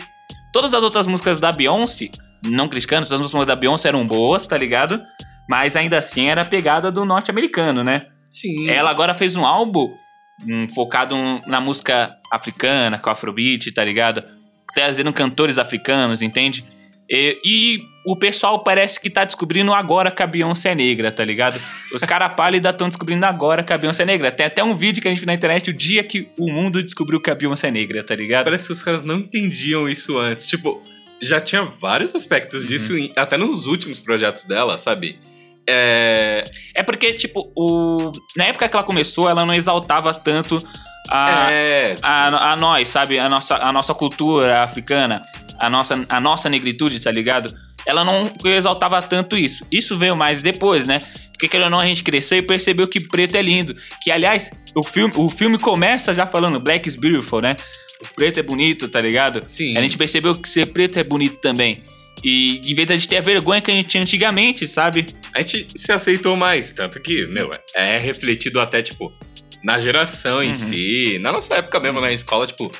todas 0.52 0.72
as 0.74 0.82
outras 0.82 1.06
músicas 1.06 1.40
da 1.40 1.50
Beyoncé, 1.50 2.10
não 2.44 2.68
criticando, 2.68 3.06
todas 3.06 3.20
as 3.20 3.32
músicas 3.32 3.46
da 3.46 3.56
Beyoncé 3.56 3.88
eram 3.88 4.06
boas, 4.06 4.46
tá 4.46 4.56
ligado? 4.56 5.00
Mas 5.48 5.74
ainda 5.74 5.98
assim 5.98 6.28
era 6.28 6.42
a 6.42 6.44
pegada 6.44 6.90
do 6.90 7.04
norte-americano, 7.04 7.82
né? 7.82 8.06
Sim. 8.30 8.70
Ela 8.70 8.90
agora 8.90 9.12
fez 9.12 9.36
um 9.36 9.44
álbum 9.44 9.92
hum, 10.46 10.68
focado 10.74 11.16
na 11.46 11.60
música 11.60 12.16
africana, 12.30 12.98
com 12.98 13.10
afrobeat, 13.10 13.72
tá 13.72 13.84
ligado? 13.84 14.22
Trazendo 14.74 15.12
cantores 15.12 15.58
africanos, 15.58 16.22
entende? 16.22 16.64
E, 17.14 17.38
e 17.44 17.78
o 18.06 18.16
pessoal 18.16 18.60
parece 18.64 18.98
que 18.98 19.10
tá 19.10 19.22
descobrindo 19.22 19.74
agora 19.74 20.10
que 20.10 20.22
a 20.22 20.26
Beyoncé 20.26 20.70
é 20.70 20.74
negra, 20.74 21.12
tá 21.12 21.22
ligado? 21.22 21.60
Os 21.92 22.02
caras 22.02 22.32
pálidos 22.34 22.70
estão 22.70 22.88
descobrindo 22.88 23.26
agora 23.26 23.62
que 23.62 23.70
a 23.70 23.76
Beyoncé 23.76 24.04
é 24.04 24.06
negra. 24.06 24.32
Tem 24.32 24.46
até 24.46 24.64
um 24.64 24.74
vídeo 24.74 25.02
que 25.02 25.08
a 25.08 25.10
gente 25.10 25.20
viu 25.20 25.26
na 25.26 25.34
internet 25.34 25.68
o 25.68 25.74
dia 25.74 26.02
que 26.02 26.26
o 26.38 26.50
mundo 26.50 26.82
descobriu 26.82 27.20
que 27.20 27.30
a 27.30 27.34
Beyoncé 27.34 27.68
é 27.68 27.70
negra, 27.70 28.02
tá 28.02 28.14
ligado? 28.16 28.44
Parece 28.46 28.66
que 28.66 28.72
os 28.72 28.82
caras 28.82 29.02
não 29.02 29.18
entendiam 29.18 29.86
isso 29.86 30.16
antes. 30.16 30.46
Tipo, 30.46 30.82
já 31.20 31.38
tinha 31.38 31.62
vários 31.64 32.12
Uhum. 32.12 32.16
aspectos 32.16 32.66
disso, 32.66 32.96
em- 32.96 33.12
até 33.14 33.36
nos 33.36 33.66
últimos 33.66 33.98
projetos 34.00 34.44
dela, 34.44 34.78
sabe? 34.78 35.18
É. 35.68 36.44
É 36.74 36.82
porque, 36.82 37.12
tipo, 37.12 37.52
o... 37.54 38.10
na 38.36 38.44
época 38.46 38.68
que 38.68 38.74
ela 38.74 38.84
começou, 38.84 39.28
ela 39.28 39.44
não 39.46 39.54
exaltava 39.54 40.12
tanto 40.14 40.60
a, 41.12 41.50
é. 41.50 41.96
a, 42.02 42.52
a 42.52 42.56
nós, 42.56 42.88
sabe? 42.88 43.18
A 43.18 43.28
nossa, 43.28 43.56
a 43.56 43.70
nossa 43.70 43.94
cultura 43.94 44.62
africana, 44.62 45.22
a 45.58 45.68
nossa, 45.68 46.06
a 46.08 46.20
nossa 46.20 46.48
negritude, 46.48 46.98
tá 47.00 47.10
ligado? 47.10 47.54
Ela 47.86 48.04
não 48.04 48.32
exaltava 48.44 49.02
tanto 49.02 49.36
isso. 49.36 49.66
Isso 49.70 49.98
veio 49.98 50.16
mais 50.16 50.40
depois, 50.40 50.86
né? 50.86 51.02
Porque 51.32 51.48
querendo 51.48 51.64
ou 51.64 51.70
não, 51.70 51.80
a 51.80 51.86
gente 51.86 52.02
cresceu 52.02 52.38
e 52.38 52.42
percebeu 52.42 52.88
que 52.88 53.00
preto 53.00 53.36
é 53.36 53.42
lindo. 53.42 53.76
Que, 54.02 54.10
aliás, 54.10 54.50
o 54.74 54.82
filme, 54.82 55.12
o 55.16 55.28
filme 55.28 55.58
começa 55.58 56.14
já 56.14 56.26
falando 56.26 56.58
Black 56.58 56.88
is 56.88 56.94
beautiful, 56.94 57.42
né? 57.42 57.56
O 58.00 58.14
preto 58.14 58.40
é 58.40 58.42
bonito, 58.42 58.88
tá 58.88 59.00
ligado? 59.00 59.44
Sim. 59.48 59.76
A 59.76 59.82
gente 59.82 59.98
percebeu 59.98 60.34
que 60.34 60.48
ser 60.48 60.72
preto 60.72 60.98
é 60.98 61.04
bonito 61.04 61.40
também. 61.40 61.82
E 62.24 62.58
em 62.70 62.74
vez 62.74 62.86
de 62.86 62.92
a 62.92 62.96
gente 62.96 63.08
ter 63.08 63.16
a 63.18 63.20
vergonha 63.20 63.60
que 63.60 63.70
a 63.70 63.74
gente 63.74 63.88
tinha 63.88 64.02
antigamente, 64.02 64.66
sabe? 64.66 65.08
A 65.34 65.42
gente 65.42 65.66
se 65.74 65.90
aceitou 65.90 66.36
mais, 66.36 66.72
tanto 66.72 67.00
que, 67.00 67.26
meu, 67.26 67.50
é 67.74 67.98
refletido 67.98 68.60
até, 68.60 68.80
tipo, 68.80 69.12
na 69.62 69.78
geração 69.78 70.42
em 70.42 70.48
Uhum. 70.48 70.54
si. 70.54 71.18
Na 71.20 71.32
nossa 71.32 71.54
época 71.56 71.78
mesmo, 71.80 72.00
na 72.00 72.12
escola, 72.12 72.46
tipo, 72.46 72.70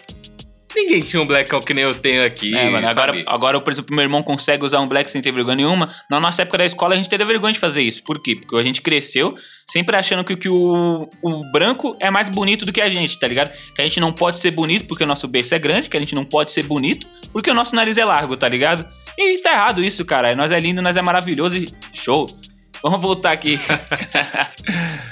ninguém 0.74 1.02
tinha 1.02 1.20
um 1.22 1.26
blackout 1.26 1.64
que 1.66 1.74
nem 1.74 1.84
eu 1.84 1.94
tenho 1.94 2.24
aqui. 2.24 2.56
É, 2.56 2.70
mano, 2.70 2.88
agora, 2.88 3.12
sabe? 3.12 3.24
agora, 3.26 3.60
por 3.60 3.72
exemplo, 3.72 3.94
meu 3.94 4.02
irmão 4.02 4.22
consegue 4.22 4.64
usar 4.64 4.80
um 4.80 4.88
black 4.88 5.10
sem 5.10 5.20
ter 5.20 5.30
vergonha 5.32 5.56
nenhuma. 5.56 5.94
Na 6.10 6.18
nossa 6.18 6.42
época 6.42 6.58
da 6.58 6.64
escola, 6.64 6.94
a 6.94 6.96
gente 6.96 7.08
teve 7.08 7.24
vergonha 7.24 7.52
de 7.52 7.58
fazer 7.58 7.82
isso. 7.82 8.02
Por 8.02 8.20
quê? 8.22 8.34
Porque 8.36 8.56
a 8.56 8.62
gente 8.64 8.80
cresceu 8.80 9.34
sempre 9.70 9.94
achando 9.96 10.24
que, 10.24 10.34
que 10.36 10.48
o, 10.48 11.08
o 11.22 11.50
branco 11.52 11.96
é 12.00 12.10
mais 12.10 12.28
bonito 12.28 12.64
do 12.66 12.72
que 12.72 12.80
a 12.80 12.88
gente, 12.90 13.18
tá 13.18 13.28
ligado? 13.28 13.52
Que 13.74 13.80
a 13.82 13.84
gente 13.84 14.00
não 14.00 14.12
pode 14.12 14.38
ser 14.40 14.50
bonito 14.50 14.86
porque 14.86 15.04
o 15.04 15.06
nosso 15.06 15.28
beiço 15.28 15.54
é 15.54 15.58
grande, 15.58 15.88
que 15.88 15.96
a 15.96 16.00
gente 16.00 16.14
não 16.14 16.24
pode 16.24 16.52
ser 16.52 16.62
bonito 16.64 17.06
porque 17.32 17.50
o 17.50 17.54
nosso 17.54 17.74
nariz 17.74 17.96
é 17.96 18.04
largo, 18.04 18.36
tá 18.36 18.48
ligado? 18.48 18.84
E 19.18 19.38
tá 19.38 19.52
errado 19.52 19.82
isso, 19.84 20.04
cara. 20.06 20.34
Nós 20.34 20.50
é 20.50 20.58
lindo, 20.58 20.80
nós 20.82 20.96
é 20.96 21.02
maravilhoso 21.02 21.56
e 21.56 21.68
show. 21.92 22.30
Vamos 22.82 23.00
voltar 23.00 23.30
aqui. 23.32 23.60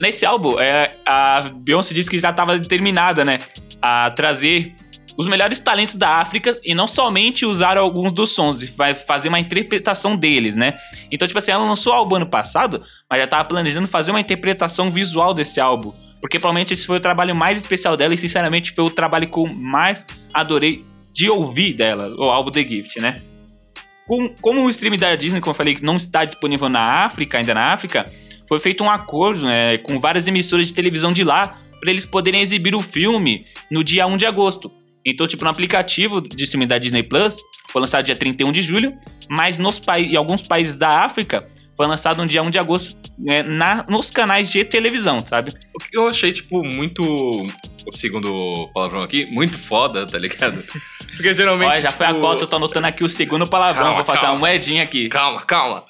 Nesse 0.00 0.24
álbum, 0.24 0.58
é, 0.58 0.92
a 1.04 1.50
Beyoncé 1.54 1.92
disse 1.92 2.08
que 2.08 2.18
já 2.18 2.30
estava 2.30 2.58
determinada, 2.58 3.24
né? 3.24 3.38
A 3.82 4.10
trazer 4.10 4.74
os 5.16 5.26
melhores 5.26 5.58
talentos 5.58 5.96
da 5.96 6.16
África 6.16 6.58
e 6.64 6.74
não 6.74 6.88
somente 6.88 7.44
usar 7.44 7.76
alguns 7.76 8.10
dos 8.10 8.30
sons, 8.34 8.62
vai 8.70 8.94
fazer 8.94 9.28
uma 9.28 9.38
interpretação 9.38 10.16
deles, 10.16 10.56
né? 10.56 10.78
Então, 11.10 11.28
tipo 11.28 11.38
assim, 11.38 11.50
ela 11.50 11.64
lançou 11.64 11.92
o 11.92 11.96
álbum 11.96 12.16
ano 12.16 12.26
passado, 12.26 12.82
mas 13.10 13.20
já 13.20 13.26
tava 13.26 13.44
planejando 13.44 13.86
fazer 13.86 14.10
uma 14.12 14.20
interpretação 14.20 14.90
visual 14.90 15.34
desse 15.34 15.60
álbum. 15.60 15.92
Porque 16.20 16.38
provavelmente 16.38 16.72
esse 16.72 16.86
foi 16.86 16.96
o 16.96 17.00
trabalho 17.00 17.34
mais 17.34 17.58
especial 17.58 17.96
dela 17.96 18.14
e, 18.14 18.18
sinceramente, 18.18 18.72
foi 18.74 18.84
o 18.84 18.90
trabalho 18.90 19.28
que 19.28 19.38
eu 19.38 19.46
mais 19.46 20.06
adorei 20.32 20.84
de 21.12 21.28
ouvir 21.28 21.74
dela, 21.74 22.08
o 22.16 22.24
álbum 22.24 22.50
The 22.50 22.62
Gift, 22.62 23.00
né? 23.00 23.20
Com- 24.06 24.28
como 24.40 24.64
o 24.64 24.70
stream 24.70 24.96
da 24.96 25.14
Disney, 25.16 25.40
como 25.40 25.50
eu 25.50 25.56
falei, 25.56 25.76
não 25.82 25.96
está 25.96 26.24
disponível 26.24 26.68
na 26.68 27.04
África, 27.04 27.36
ainda 27.38 27.52
na 27.54 27.72
África, 27.72 28.10
foi 28.50 28.58
feito 28.58 28.84
um 28.84 28.90
acordo 28.90 29.44
né, 29.46 29.78
com 29.78 29.98
várias 29.98 30.26
emissoras 30.28 30.66
de 30.66 30.74
televisão 30.74 31.10
de 31.12 31.24
lá 31.24 31.56
para 31.80 31.90
eles 31.90 32.04
poderem 32.04 32.42
exibir 32.42 32.74
o 32.74 32.82
filme 32.82 33.46
no 33.70 33.82
dia 33.82 34.06
1 34.06 34.18
de 34.18 34.26
agosto. 34.26 34.70
Então, 35.06 35.26
tipo, 35.26 35.42
no 35.44 35.50
aplicativo 35.50 36.20
de 36.20 36.44
streaming 36.44 36.66
da 36.66 36.76
Disney 36.76 37.02
Plus, 37.02 37.38
foi 37.70 37.80
lançado 37.80 38.04
dia 38.04 38.14
31 38.16 38.52
de 38.52 38.60
julho, 38.60 38.92
mas 39.30 39.56
nos 39.56 39.78
pai- 39.78 40.02
em 40.04 40.16
alguns 40.16 40.42
países 40.42 40.76
da 40.76 41.02
África 41.04 41.48
foi 41.74 41.86
lançado 41.86 42.18
no 42.20 42.26
dia 42.26 42.42
1 42.42 42.50
de 42.50 42.58
agosto 42.58 42.94
né, 43.18 43.42
na, 43.42 43.86
nos 43.88 44.10
canais 44.10 44.50
de 44.50 44.62
televisão, 44.64 45.20
sabe? 45.20 45.54
O 45.74 45.78
que 45.78 45.96
eu 45.96 46.08
achei, 46.08 46.30
tipo, 46.32 46.62
muito. 46.62 47.02
O 47.02 47.92
segundo 47.96 48.68
palavrão 48.74 49.00
aqui, 49.00 49.24
muito 49.26 49.58
foda, 49.58 50.06
tá 50.06 50.18
ligado? 50.18 50.62
Porque 51.16 51.32
geralmente. 51.34 51.68
Olha, 51.70 51.80
já 51.80 51.92
foi 51.92 52.04
a 52.06 52.08
tipo, 52.10 52.20
cota, 52.20 52.42
eu 52.42 52.46
tô 52.46 52.56
anotando 52.56 52.86
aqui 52.86 53.02
o 53.02 53.08
segundo 53.08 53.46
palavrão, 53.46 53.84
Calma, 53.84 53.96
vou 53.96 54.04
fazer 54.04 54.20
calma. 54.20 54.34
uma 54.34 54.40
moedinha 54.40 54.82
aqui. 54.82 55.08
Calma, 55.08 55.40
calma. 55.42 55.84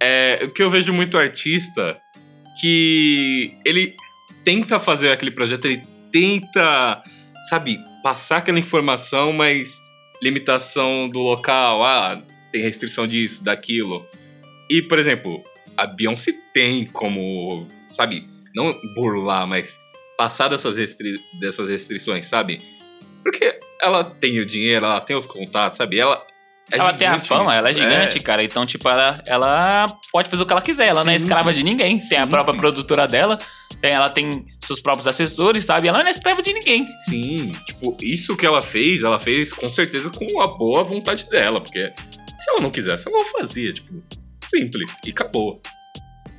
É, 0.00 0.40
o 0.42 0.50
que 0.50 0.62
eu 0.62 0.70
vejo 0.70 0.92
muito 0.92 1.18
artista 1.18 2.00
que 2.60 3.56
ele 3.64 3.94
tenta 4.44 4.78
fazer 4.78 5.10
aquele 5.10 5.30
projeto, 5.30 5.66
ele 5.66 5.82
tenta, 6.12 7.02
sabe, 7.48 7.78
passar 8.02 8.38
aquela 8.38 8.58
informação, 8.58 9.32
mas 9.32 9.78
limitação 10.22 11.08
do 11.08 11.18
local, 11.18 11.84
ah, 11.84 12.22
tem 12.52 12.62
restrição 12.62 13.06
disso, 13.06 13.44
daquilo. 13.44 14.04
E, 14.70 14.82
por 14.82 14.98
exemplo, 14.98 15.42
a 15.76 15.86
Beyoncé 15.86 16.32
tem 16.52 16.86
como, 16.86 17.66
sabe, 17.92 18.26
não 18.54 18.72
burlar, 18.94 19.46
mas 19.46 19.78
passar 20.16 20.48
dessas, 20.48 20.76
restri 20.76 21.14
dessas 21.40 21.68
restrições, 21.68 22.24
sabe? 22.26 22.60
Porque 23.22 23.58
ela 23.80 24.02
tem 24.02 24.40
o 24.40 24.46
dinheiro, 24.46 24.84
ela 24.84 25.00
tem 25.00 25.16
os 25.16 25.26
contatos, 25.26 25.78
sabe? 25.78 25.98
Ela 25.98 26.24
é 26.70 26.78
ela 26.78 26.92
tem 26.92 27.06
a 27.08 27.18
fama, 27.18 27.44
nisso. 27.44 27.52
ela 27.54 27.70
é 27.70 27.74
gigante, 27.74 28.20
cara. 28.20 28.42
Então, 28.44 28.64
tipo, 28.66 28.88
ela, 28.88 29.22
ela 29.26 29.86
pode 30.12 30.28
fazer 30.28 30.42
o 30.42 30.46
que 30.46 30.52
ela 30.52 30.62
quiser. 30.62 30.88
Ela 30.88 31.04
não 31.04 31.12
é 31.12 31.16
escrava 31.16 31.52
de 31.52 31.62
ninguém. 31.62 31.98
Tem 31.98 32.18
a 32.18 32.26
própria 32.26 32.56
produtora 32.56 33.06
dela, 33.08 33.38
tem- 33.80 33.92
ela 33.92 34.10
tem 34.10 34.44
seus 34.62 34.80
próprios 34.80 35.06
assessores, 35.06 35.64
sabe? 35.64 35.88
Ela 35.88 36.00
não 36.00 36.06
é 36.08 36.10
escrava 36.10 36.42
de 36.42 36.52
ninguém. 36.52 36.86
Sim, 37.08 37.52
tipo, 37.66 37.96
isso 38.02 38.36
que 38.36 38.44
ela 38.46 38.60
fez, 38.62 39.02
ela 39.02 39.18
fez 39.18 39.52
com 39.52 39.68
certeza 39.68 40.10
com 40.10 40.40
a 40.40 40.46
boa 40.48 40.82
vontade 40.84 41.28
dela, 41.30 41.60
porque 41.60 41.92
se 42.36 42.50
ela 42.50 42.60
não 42.60 42.70
quisesse, 42.70 43.08
ela 43.08 43.18
não 43.18 43.26
fazia, 43.26 43.72
tipo, 43.72 44.02
simples, 44.44 44.90
e 45.04 45.10
acabou. 45.10 45.60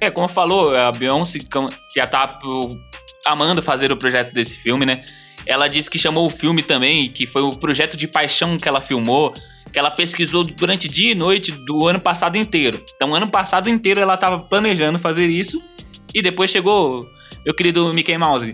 É, 0.02 0.10
como 0.10 0.30
falou, 0.30 0.76
a 0.76 0.92
Beyoncé, 0.92 1.40
que 1.40 1.48
já 1.96 2.08
tá 2.08 2.40
amando 3.26 3.62
fazer 3.62 3.92
o 3.92 3.98
projeto 3.98 4.34
desse 4.34 4.56
filme, 4.56 4.86
né? 4.86 5.04
Ela 5.46 5.68
disse 5.68 5.90
que 5.90 5.98
chamou 5.98 6.26
o 6.28 6.30
filme 6.30 6.62
também, 6.64 7.10
que 7.10 7.26
foi 7.26 7.42
o 7.42 7.56
projeto 7.56 7.98
de 7.98 8.08
paixão 8.08 8.58
que 8.58 8.68
ela 8.68 8.80
filmou, 8.82 9.34
que 9.72 9.78
ela 9.80 9.92
pesquisou 9.92 10.44
durante 10.44 10.88
dia 10.90 11.12
e 11.12 11.16
noite 11.16 11.52
do 11.52 11.88
ano 11.88 12.00
passado 12.00 12.38
inteiro. 12.38 12.84
Então, 12.96 13.14
ano 13.14 13.28
passado 13.30 13.70
inteiro 13.70 14.00
ela 14.00 14.18
tava 14.18 14.40
planejando 14.40 14.98
fazer 15.00 15.28
isso, 15.28 15.62
e 16.14 16.22
depois 16.22 16.50
chegou 16.52 17.06
meu 17.46 17.54
querido 17.54 17.94
Mickey 17.94 18.18
Mouse. 18.18 18.52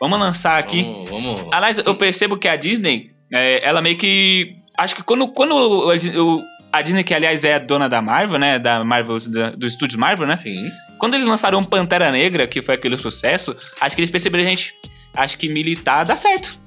Vamos 0.00 0.18
lançar 0.18 0.58
aqui. 0.58 0.82
Vamos, 0.82 1.10
vamos. 1.10 1.48
Aliás, 1.52 1.78
eu 1.78 1.94
percebo 1.94 2.36
que 2.36 2.46
a 2.46 2.54
Disney, 2.56 3.10
é, 3.32 3.66
ela 3.66 3.80
meio 3.82 3.96
que. 3.96 4.54
Acho 4.76 4.94
que 4.94 5.02
quando, 5.02 5.26
quando 5.28 5.54
o- 5.56 6.44
a 6.72 6.82
Disney, 6.82 7.02
que 7.02 7.12
aliás 7.14 7.42
é 7.42 7.54
a 7.54 7.58
dona 7.58 7.88
da 7.88 8.00
Marvel, 8.00 8.38
né? 8.38 8.58
Da 8.58 8.84
Marvel, 8.84 9.18
da- 9.28 9.50
do 9.50 9.66
estúdio 9.66 9.98
Marvel, 9.98 10.26
né? 10.26 10.36
Sim. 10.36 10.62
Quando 10.98 11.14
eles 11.14 11.26
lançaram 11.26 11.64
Pantera 11.64 12.12
Negra, 12.12 12.46
que 12.46 12.60
foi 12.62 12.74
aquele 12.74 12.96
sucesso, 12.98 13.56
acho 13.80 13.96
que 13.96 14.00
eles 14.02 14.10
perceberam, 14.10 14.44
gente, 14.44 14.72
acho 15.16 15.36
que 15.38 15.48
militar 15.48 16.04
dá 16.04 16.14
certo. 16.14 16.58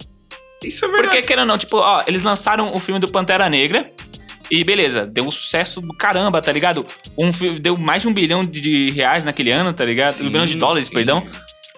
Isso 0.63 0.85
é 0.85 0.87
verdade. 0.87 1.07
Porque, 1.09 1.21
querendo 1.23 1.41
ou 1.41 1.47
não, 1.47 1.57
tipo, 1.57 1.77
ó, 1.77 2.03
eles 2.07 2.23
lançaram 2.23 2.73
o 2.73 2.79
filme 2.79 2.99
do 2.99 3.07
Pantera 3.09 3.49
Negra. 3.49 3.89
E 4.49 4.65
beleza, 4.65 5.05
deu 5.05 5.23
um 5.25 5.31
sucesso 5.31 5.79
do 5.79 5.95
caramba, 5.95 6.41
tá 6.41 6.51
ligado? 6.51 6.85
Um, 7.17 7.31
fi- 7.31 7.57
deu 7.57 7.77
mais 7.77 8.01
de 8.01 8.09
um 8.09 8.13
bilhão 8.13 8.43
de, 8.43 8.91
reais 8.91 9.23
naquele 9.23 9.49
ano, 9.49 9.71
tá 9.71 9.85
ligado? 9.85 10.19
um 10.21 10.27
bilhão 10.29 10.45
de 10.45 10.57
dólares, 10.57 10.87
sim. 10.87 10.93
perdão. 10.93 11.25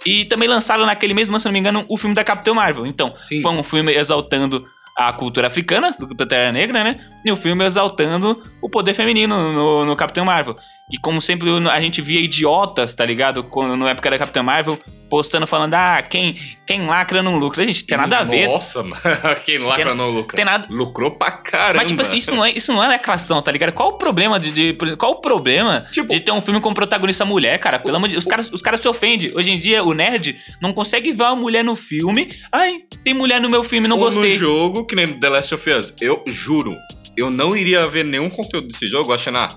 E 0.03 0.25
também 0.25 0.49
lançaram 0.49 0.83
naquele 0.85 1.13
mesmo 1.13 1.33
ano, 1.33 1.39
se 1.39 1.45
não 1.45 1.51
me 1.53 1.59
engano, 1.59 1.85
o 1.87 1.97
filme 1.97 2.15
da 2.15 2.23
Capitã 2.23 2.51
Marvel. 2.53 2.87
Então, 2.87 3.13
Sim. 3.21 3.41
foi 3.41 3.51
um 3.51 3.61
filme 3.63 3.93
exaltando 3.93 4.67
a 4.97 5.13
cultura 5.13 5.47
africana, 5.47 5.95
do 5.97 6.15
Pantera 6.15 6.51
Negra, 6.51 6.83
né? 6.83 6.99
E 7.23 7.31
um 7.31 7.35
filme 7.35 7.63
exaltando 7.63 8.41
o 8.61 8.67
poder 8.69 8.93
feminino 8.95 9.53
no, 9.53 9.85
no 9.85 9.95
Capitão 9.95 10.25
Marvel. 10.25 10.55
E 10.91 10.97
como 10.99 11.19
sempre 11.21 11.49
a 11.71 11.81
gente 11.81 12.01
via 12.01 12.19
idiotas, 12.19 12.93
tá 12.93 13.05
ligado? 13.05 13.43
Quando, 13.43 13.75
na 13.77 13.89
época 13.89 14.09
da 14.11 14.17
Capitã 14.19 14.43
Marvel, 14.43 14.77
postando 15.09 15.47
falando, 15.47 15.73
ah, 15.75 16.01
quem, 16.07 16.37
quem 16.67 16.85
lacra 16.85 17.23
não 17.23 17.37
lucra. 17.37 17.65
Gente, 17.65 17.85
tem 17.85 17.97
nada 17.97 18.19
a 18.19 18.23
ver. 18.23 18.47
Nossa, 18.47 18.83
mano. 18.83 19.01
Quem 19.45 19.59
lacra 19.59 19.85
Tem- 19.85 19.95
não 19.95 20.09
lucra. 20.09 20.35
Tem 20.35 20.43
nada. 20.45 20.67
Lucrou 20.69 21.11
pra 21.11 21.31
caramba. 21.31 21.77
Mas, 21.79 21.87
tipo 21.87 22.01
assim, 22.01 22.17
isso 22.17 22.35
não 22.35 22.43
é, 22.43 22.51
isso 22.51 22.73
não 22.73 22.83
é 22.83 22.87
lacração, 22.87 23.41
tá 23.41 23.51
ligado? 23.51 23.71
Qual 23.71 23.89
o 23.89 23.97
problema 23.97 24.39
de. 24.39 24.51
de- 24.73 24.95
qual 24.97 25.13
o 25.13 25.21
problema 25.21 25.85
Tipo- 25.91 26.09
de 26.13 26.19
ter 26.19 26.31
um 26.31 26.41
filme 26.41 26.59
com 26.59 26.73
protagonista 26.73 27.23
mulher, 27.25 27.57
cara? 27.59 27.79
Pelo 27.79 27.95
amor 27.97 28.07
de 28.07 28.13
Deus, 28.15 28.25
os 28.25 28.29
caras, 28.29 28.51
os 28.51 28.61
caras 28.61 28.79
se 28.81 28.87
ofendem. 28.87 29.31
Hoje 29.35 29.51
em 29.51 29.57
dia, 29.59 29.83
o 29.83 29.93
nerd 29.93 30.37
não 30.61 30.73
consegue 30.73 31.11
ver 31.11 31.23
uma 31.23 31.35
mulher 31.35 31.63
no 31.63 31.75
filme. 31.75 32.29
Ai, 32.51 32.79
tem 33.03 33.13
mulher 33.13 33.39
no 33.39 33.49
meu 33.49 33.63
filme, 33.63 33.87
não 33.87 33.97
Ou 33.97 34.03
gostei. 34.05 34.33
no 34.33 34.39
jogo, 34.39 34.85
que 34.85 34.95
nem 34.95 35.07
The 35.07 35.29
Last 35.29 35.53
of 35.55 35.69
Us. 35.71 35.93
Eu 36.01 36.23
juro, 36.27 36.75
eu 37.15 37.29
não 37.31 37.55
iria 37.55 37.87
ver 37.87 38.03
nenhum 38.03 38.29
conteúdo 38.29 38.67
desse 38.67 38.87
jogo 38.87 39.13
achando, 39.13 39.37
ah, 39.37 39.49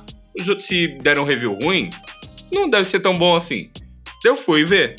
se 0.61 0.89
der 1.03 1.19
um 1.19 1.25
review 1.25 1.55
ruim, 1.61 1.91
não 2.53 2.69
deve 2.69 2.85
ser 2.85 3.01
tão 3.01 3.17
bom 3.17 3.35
assim. 3.37 3.71
Eu 4.25 4.37
fui 4.37 4.65
ver. 4.65 4.97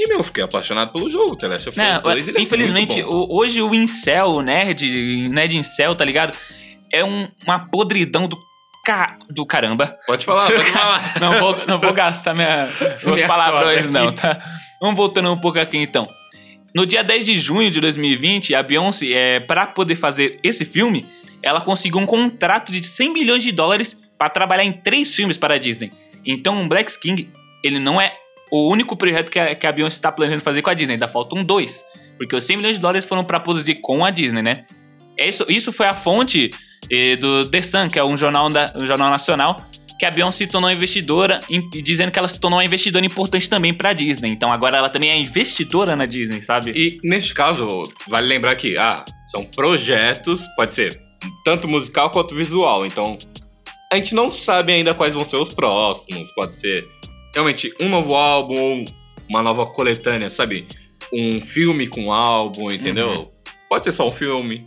E, 0.00 0.08
meu, 0.08 0.18
eu 0.18 0.24
fiquei 0.24 0.42
apaixonado 0.42 0.92
pelo 0.92 1.08
jogo, 1.10 1.36
The 1.36 1.48
Last 1.48 1.68
of 1.68 1.78
Us 1.80 1.84
Não, 1.86 2.02
2. 2.02 2.28
ele 2.28 2.38
é 2.38 2.40
infelizmente, 2.42 3.02
o- 3.02 3.28
hoje 3.30 3.62
o 3.62 3.72
incel, 3.74 4.26
o 4.32 4.42
nerd, 4.42 5.28
nerd 5.28 5.56
incel, 5.56 5.94
tá 5.94 6.04
ligado? 6.04 6.36
É 6.92 7.04
um- 7.04 7.28
uma 7.44 7.58
podridão 7.68 8.26
do, 8.26 8.36
ca, 8.84 9.16
do 9.30 9.46
caramba. 9.46 9.96
Pode 10.06 10.24
falar, 10.24 10.46
pode 10.50 10.64
falar. 10.72 11.20
não, 11.20 11.38
vou, 11.38 11.66
não 11.66 11.78
vou 11.78 11.92
gastar 11.92 12.34
minha, 12.34 12.68
meus 13.04 13.14
Minha 13.16 13.28
palavrões, 13.28 13.90
não, 13.90 14.10
tá? 14.12 14.40
Vamos 14.80 14.96
voltando 14.96 15.30
um 15.32 15.38
pouco 15.38 15.58
aqui, 15.60 15.78
então. 15.78 16.08
No 16.74 16.84
dia 16.86 17.04
10 17.04 17.26
de 17.26 17.38
junho 17.38 17.70
de 17.70 17.80
2020, 17.80 18.54
a 18.54 18.62
Beyoncé, 18.62 19.12
é, 19.12 19.40
para 19.40 19.66
poder 19.66 19.94
fazer 19.94 20.40
esse 20.42 20.64
filme, 20.64 21.06
ela 21.42 21.60
conseguiu 21.60 22.00
um 22.00 22.06
contrato 22.06 22.72
de 22.72 22.82
100 22.82 23.12
milhões 23.12 23.42
de 23.44 23.52
dólares 23.52 24.00
para 24.22 24.30
trabalhar 24.30 24.62
em 24.62 24.70
três 24.70 25.12
filmes 25.12 25.36
para 25.36 25.54
a 25.54 25.58
Disney. 25.58 25.90
Então, 26.24 26.62
o 26.62 26.68
Black 26.68 26.96
King, 27.00 27.28
ele 27.64 27.80
não 27.80 28.00
é 28.00 28.14
o 28.52 28.70
único 28.70 28.96
projeto 28.96 29.28
que 29.28 29.36
a, 29.36 29.52
que 29.52 29.66
a 29.66 29.72
Beyoncé 29.72 29.96
está 29.96 30.12
planejando 30.12 30.44
fazer 30.44 30.62
com 30.62 30.70
a 30.70 30.74
Disney. 30.74 30.92
Ainda 30.94 31.08
faltam 31.08 31.42
dois. 31.42 31.82
Porque 32.16 32.36
os 32.36 32.44
100 32.44 32.56
milhões 32.58 32.76
de 32.76 32.80
dólares 32.80 33.04
foram 33.04 33.24
para 33.24 33.40
produzir 33.40 33.80
com 33.80 34.04
a 34.04 34.10
Disney, 34.10 34.40
né? 34.40 34.64
Isso, 35.18 35.44
isso 35.48 35.72
foi 35.72 35.86
a 35.88 35.92
fonte 35.94 36.52
eh, 36.88 37.16
do 37.16 37.48
The 37.48 37.62
Sun, 37.62 37.88
que 37.88 37.98
é 37.98 38.04
um 38.04 38.16
jornal, 38.16 38.48
da, 38.48 38.72
um 38.76 38.86
jornal 38.86 39.10
nacional, 39.10 39.66
que 39.98 40.06
a 40.06 40.10
Beyoncé 40.12 40.44
se 40.44 40.46
tornou 40.46 40.70
investidora, 40.70 41.40
em- 41.50 41.68
dizendo 41.82 42.12
que 42.12 42.18
ela 42.20 42.28
se 42.28 42.38
tornou 42.38 42.60
uma 42.60 42.64
investidora 42.64 43.04
importante 43.04 43.48
também 43.50 43.74
pra 43.74 43.92
Disney. 43.92 44.30
Então 44.30 44.52
agora 44.52 44.76
ela 44.76 44.88
também 44.88 45.10
é 45.10 45.18
investidora 45.18 45.96
na 45.96 46.06
Disney, 46.06 46.44
sabe? 46.44 46.70
E 46.76 46.98
neste 47.02 47.34
caso, 47.34 47.92
vale 48.08 48.28
lembrar 48.28 48.54
que, 48.54 48.78
ah, 48.78 49.04
são 49.32 49.44
projetos, 49.44 50.46
pode 50.54 50.72
ser 50.72 51.00
tanto 51.44 51.66
musical 51.66 52.10
quanto 52.10 52.36
visual. 52.36 52.86
Então, 52.86 53.18
a 53.92 53.96
gente 53.96 54.14
não 54.14 54.30
sabe 54.30 54.72
ainda 54.72 54.94
quais 54.94 55.12
vão 55.12 55.22
ser 55.22 55.36
os 55.36 55.52
próximos. 55.52 56.32
Pode 56.32 56.56
ser 56.56 56.88
realmente 57.34 57.70
um 57.78 57.90
novo 57.90 58.14
álbum 58.14 58.86
uma 59.28 59.42
nova 59.42 59.66
coletânea, 59.66 60.30
sabe? 60.30 60.66
Um 61.12 61.40
filme 61.42 61.86
com 61.86 62.10
álbum, 62.10 62.70
entendeu? 62.70 63.08
Uhum. 63.08 63.28
Pode 63.68 63.84
ser 63.84 63.92
só 63.92 64.08
um 64.08 64.10
filme. 64.10 64.64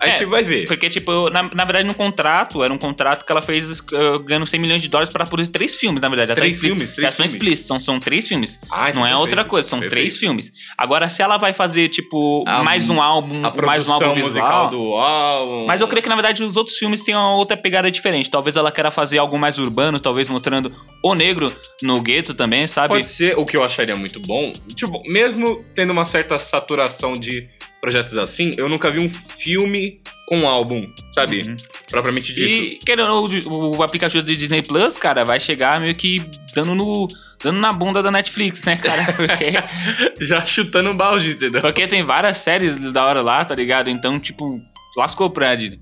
A 0.00 0.06
É, 0.08 0.10
gente 0.16 0.26
vai 0.26 0.42
ver. 0.42 0.66
Porque, 0.66 0.88
tipo, 0.88 1.28
na, 1.30 1.42
na 1.42 1.64
verdade, 1.64 1.86
no 1.86 1.94
contrato, 1.94 2.62
era 2.62 2.72
um 2.72 2.78
contrato 2.78 3.24
que 3.24 3.32
ela 3.32 3.42
fez 3.42 3.80
uh, 3.80 4.18
ganhando 4.24 4.46
100 4.46 4.60
milhões 4.60 4.82
de 4.82 4.88
dólares 4.88 5.12
para 5.12 5.26
produzir 5.26 5.50
três 5.50 5.74
filmes, 5.74 6.00
na 6.00 6.08
verdade. 6.08 6.28
Tá 6.28 6.34
Três 6.34 6.60
filmes, 6.60 6.92
três 6.92 7.14
são 7.14 7.26
filmes. 7.26 7.58
são, 7.60 7.80
são 7.80 8.00
três 8.00 8.28
filmes. 8.28 8.58
Ah, 8.70 8.84
não 8.92 9.04
é 9.04 9.10
perfeito, 9.10 9.18
outra 9.20 9.44
coisa, 9.44 9.68
são 9.68 9.80
perfeito. 9.80 10.00
três 10.00 10.16
filmes. 10.16 10.52
Agora, 10.76 11.08
se 11.08 11.20
ela 11.22 11.36
vai 11.36 11.52
fazer, 11.52 11.88
tipo, 11.88 12.44
A- 12.46 12.62
mais 12.62 12.88
um 12.90 13.00
álbum, 13.02 13.40
mais 13.64 13.88
um 13.88 13.92
álbum 13.92 14.16
musical 14.16 14.24
visual... 14.24 14.68
do 14.70 14.94
álbum. 14.94 15.66
Mas 15.66 15.80
eu 15.80 15.88
creio 15.88 16.02
que, 16.02 16.08
na 16.08 16.14
verdade, 16.14 16.42
os 16.42 16.56
outros 16.56 16.76
filmes 16.76 17.02
têm 17.02 17.14
uma 17.14 17.34
outra 17.34 17.56
pegada 17.56 17.90
diferente. 17.90 18.30
Talvez 18.30 18.56
ela 18.56 18.70
queira 18.70 18.90
fazer 18.90 19.18
algo 19.18 19.38
mais 19.38 19.58
urbano, 19.58 19.98
talvez 19.98 20.28
mostrando 20.28 20.72
o 21.02 21.14
negro 21.14 21.52
no 21.82 22.00
gueto 22.00 22.34
também, 22.34 22.66
sabe? 22.66 22.94
Pode 22.94 23.06
ser, 23.08 23.36
o 23.38 23.44
que 23.44 23.56
eu 23.56 23.64
acharia 23.64 23.96
muito 23.96 24.20
bom. 24.20 24.52
Tipo, 24.74 25.02
mesmo 25.10 25.64
tendo 25.74 25.92
uma 25.92 26.04
certa 26.04 26.38
saturação 26.38 27.14
de 27.14 27.48
projetos 27.80 28.16
assim, 28.16 28.54
eu 28.56 28.68
nunca 28.68 28.90
vi 28.90 28.98
um 28.98 29.08
filme 29.08 30.00
com 30.26 30.46
álbum, 30.46 30.86
sabe? 31.12 31.42
Uhum. 31.42 31.56
Propriamente 31.90 32.34
dito. 32.34 32.48
E, 32.48 32.78
querendo 32.84 33.10
o, 33.10 33.76
o 33.76 33.82
aplicativo 33.82 34.22
do 34.22 34.36
Disney 34.36 34.62
Plus, 34.62 34.96
cara, 34.96 35.24
vai 35.24 35.40
chegar 35.40 35.80
meio 35.80 35.94
que 35.94 36.22
dando 36.54 36.74
no... 36.74 37.08
Dando 37.42 37.60
na 37.60 37.72
bunda 37.72 38.02
da 38.02 38.10
Netflix, 38.10 38.64
né, 38.64 38.76
cara? 38.76 39.12
Porque... 39.14 39.52
Já 40.24 40.44
chutando 40.44 40.90
o 40.90 40.94
balde, 40.94 41.30
entendeu? 41.30 41.60
Porque 41.60 41.86
tem 41.86 42.02
várias 42.02 42.38
séries 42.38 42.78
da 42.78 43.04
hora 43.04 43.22
lá, 43.22 43.44
tá 43.44 43.54
ligado? 43.54 43.88
Então, 43.88 44.18
tipo, 44.18 44.60
lascou 44.96 45.30
pra 45.30 45.54
Disney. 45.54 45.80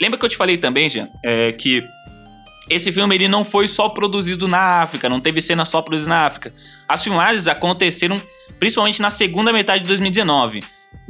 Lembra 0.00 0.18
que 0.18 0.24
eu 0.24 0.28
te 0.28 0.36
falei 0.36 0.58
também, 0.58 0.88
Jean, 0.88 1.08
é, 1.24 1.52
que 1.52 1.82
esse 2.70 2.92
filme 2.92 3.14
ele 3.14 3.28
não 3.28 3.44
foi 3.44 3.66
só 3.66 3.88
produzido 3.88 4.46
na 4.46 4.80
África, 4.80 5.08
não 5.08 5.20
teve 5.20 5.42
cena 5.42 5.64
só 5.64 5.82
produzida 5.82 6.10
na 6.10 6.26
África. 6.26 6.54
As 6.88 7.02
filmagens 7.02 7.48
aconteceram 7.48 8.20
principalmente 8.58 9.02
na 9.02 9.10
segunda 9.10 9.52
metade 9.52 9.82
de 9.82 9.88
2019. 9.88 10.60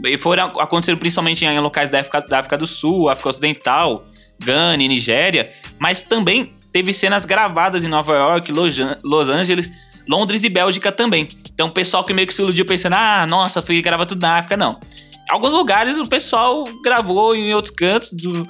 E 0.04 0.16
foram 0.16 0.44
aconteceram 0.60 0.98
principalmente 0.98 1.44
em 1.44 1.58
locais 1.58 1.90
da 1.90 2.00
África, 2.00 2.20
da 2.22 2.38
África 2.38 2.56
do 2.56 2.66
Sul, 2.66 3.08
África 3.08 3.28
Ocidental, 3.30 4.06
Gana 4.42 4.82
e 4.82 4.88
Nigéria, 4.88 5.52
mas 5.78 6.02
também 6.02 6.54
teve 6.72 6.94
cenas 6.94 7.24
gravadas 7.24 7.84
em 7.84 7.88
Nova 7.88 8.14
York, 8.14 8.50
Los 8.52 8.78
An- 8.80 8.98
Los 9.02 9.28
Angeles, 9.28 9.70
Londres 10.08 10.42
e 10.44 10.48
Bélgica 10.48 10.90
também. 10.90 11.28
Então 11.52 11.68
o 11.68 11.72
pessoal 11.72 12.04
que 12.04 12.14
meio 12.14 12.26
que 12.26 12.34
se 12.34 12.40
iludiu 12.40 12.64
pensando, 12.64 12.94
ah, 12.94 13.26
nossa, 13.26 13.60
fui 13.60 13.80
gravar 13.82 14.06
tudo 14.06 14.20
na 14.22 14.38
África, 14.38 14.56
não. 14.56 14.78
Em 15.28 15.32
alguns 15.32 15.52
lugares 15.52 15.96
o 15.98 16.06
pessoal 16.06 16.64
gravou 16.82 17.36
em 17.36 17.52
outros 17.54 17.72
cantos 17.74 18.10
do, 18.12 18.46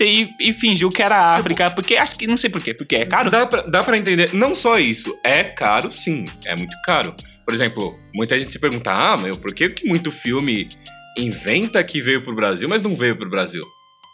aí, 0.00 0.30
e 0.40 0.52
fingiu 0.52 0.90
que 0.90 1.02
era 1.02 1.16
a 1.16 1.36
África, 1.36 1.70
porque 1.70 1.96
acho 1.96 2.16
que 2.16 2.26
não 2.26 2.36
sei 2.36 2.50
porquê, 2.50 2.72
porque 2.74 2.96
é 2.96 3.06
caro. 3.06 3.30
Dá 3.30 3.46
pra, 3.46 3.62
dá 3.62 3.84
pra 3.84 3.96
entender. 3.98 4.32
Não 4.34 4.54
só 4.54 4.78
isso. 4.78 5.16
É 5.22 5.44
caro, 5.44 5.92
sim. 5.92 6.24
É 6.44 6.56
muito 6.56 6.74
caro. 6.84 7.14
Por 7.44 7.52
exemplo, 7.54 7.94
muita 8.14 8.38
gente 8.40 8.50
se 8.50 8.58
pergunta: 8.58 8.90
ah, 8.90 9.16
meu, 9.16 9.36
por 9.36 9.52
que, 9.54 9.68
que 9.68 9.86
muito 9.86 10.10
filme 10.10 10.68
inventa 11.16 11.82
que 11.84 12.00
veio 12.00 12.22
pro 12.22 12.34
Brasil, 12.34 12.68
mas 12.68 12.82
não 12.82 12.94
veio 12.96 13.16
pro 13.16 13.28
Brasil? 13.28 13.64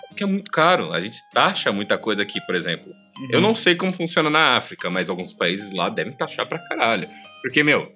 Porque 0.08 0.24
é 0.24 0.26
muito 0.26 0.50
caro. 0.50 0.92
A 0.92 1.00
gente 1.00 1.18
taxa 1.32 1.70
muita 1.70 1.96
coisa 1.96 2.22
aqui, 2.22 2.40
por 2.46 2.54
exemplo. 2.54 2.92
Eu 3.30 3.40
não 3.40 3.54
sei 3.54 3.74
como 3.74 3.92
funciona 3.92 4.28
na 4.30 4.56
África, 4.56 4.90
mas 4.90 5.08
alguns 5.08 5.32
países 5.32 5.72
lá 5.72 5.88
devem 5.88 6.12
taxar 6.12 6.46
pra 6.46 6.58
caralho. 6.58 7.08
Porque, 7.42 7.62
meu, 7.62 7.92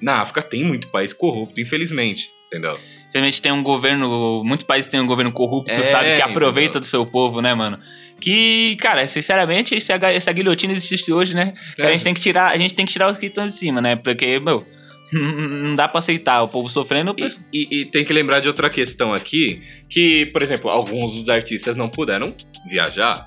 na 0.00 0.20
África 0.20 0.40
tem 0.42 0.64
muito 0.64 0.88
país 0.88 1.12
corrupto, 1.12 1.60
infelizmente. 1.60 2.30
Entendeu? 2.46 2.78
Infelizmente 3.10 3.42
tem 3.42 3.52
um 3.52 3.62
governo. 3.62 4.42
Muitos 4.44 4.64
países 4.64 4.90
têm 4.90 5.00
um 5.00 5.06
governo 5.06 5.30
corrupto, 5.32 5.70
É, 5.70 5.82
sabe? 5.82 6.16
Que 6.16 6.22
aproveita 6.22 6.78
entendeu? 6.78 6.80
do 6.80 6.86
seu 6.86 7.04
povo, 7.04 7.42
né, 7.42 7.52
mano? 7.54 7.78
Que, 8.20 8.76
cara, 8.76 9.06
sinceramente, 9.06 9.78
se 9.80 9.92
a, 9.92 10.20
se 10.20 10.30
a 10.30 10.32
guilhotina 10.32 10.72
existisse 10.72 11.12
hoje, 11.12 11.34
né? 11.34 11.54
A 11.78 11.90
gente 11.90 12.04
tem 12.04 12.14
que 12.14 12.20
tirar, 12.20 12.50
a 12.52 12.56
gente 12.56 12.74
tem 12.74 12.86
que 12.86 12.92
tirar 12.92 13.10
os 13.12 13.18
que 13.18 13.26
estão 13.26 13.46
de 13.46 13.52
cima, 13.52 13.80
né? 13.80 13.96
Porque, 13.96 14.38
meu, 14.40 14.64
não 15.18 15.74
dá 15.76 15.88
pra 15.88 15.98
aceitar 16.00 16.42
o 16.42 16.48
povo 16.48 16.68
sofrendo. 16.68 17.14
E, 17.18 17.24
e- 17.52 17.80
e 17.80 17.84
tem 17.86 18.04
que 18.04 18.12
lembrar 18.12 18.40
de 18.40 18.48
outra 18.48 18.68
questão 18.70 19.12
aqui, 19.14 19.62
que, 19.88 20.26
por 20.26 20.42
exemplo, 20.42 20.70
alguns 20.70 21.14
dos 21.16 21.28
artistas 21.28 21.76
não 21.76 21.88
puderam 21.88 22.34
viajar. 22.68 23.24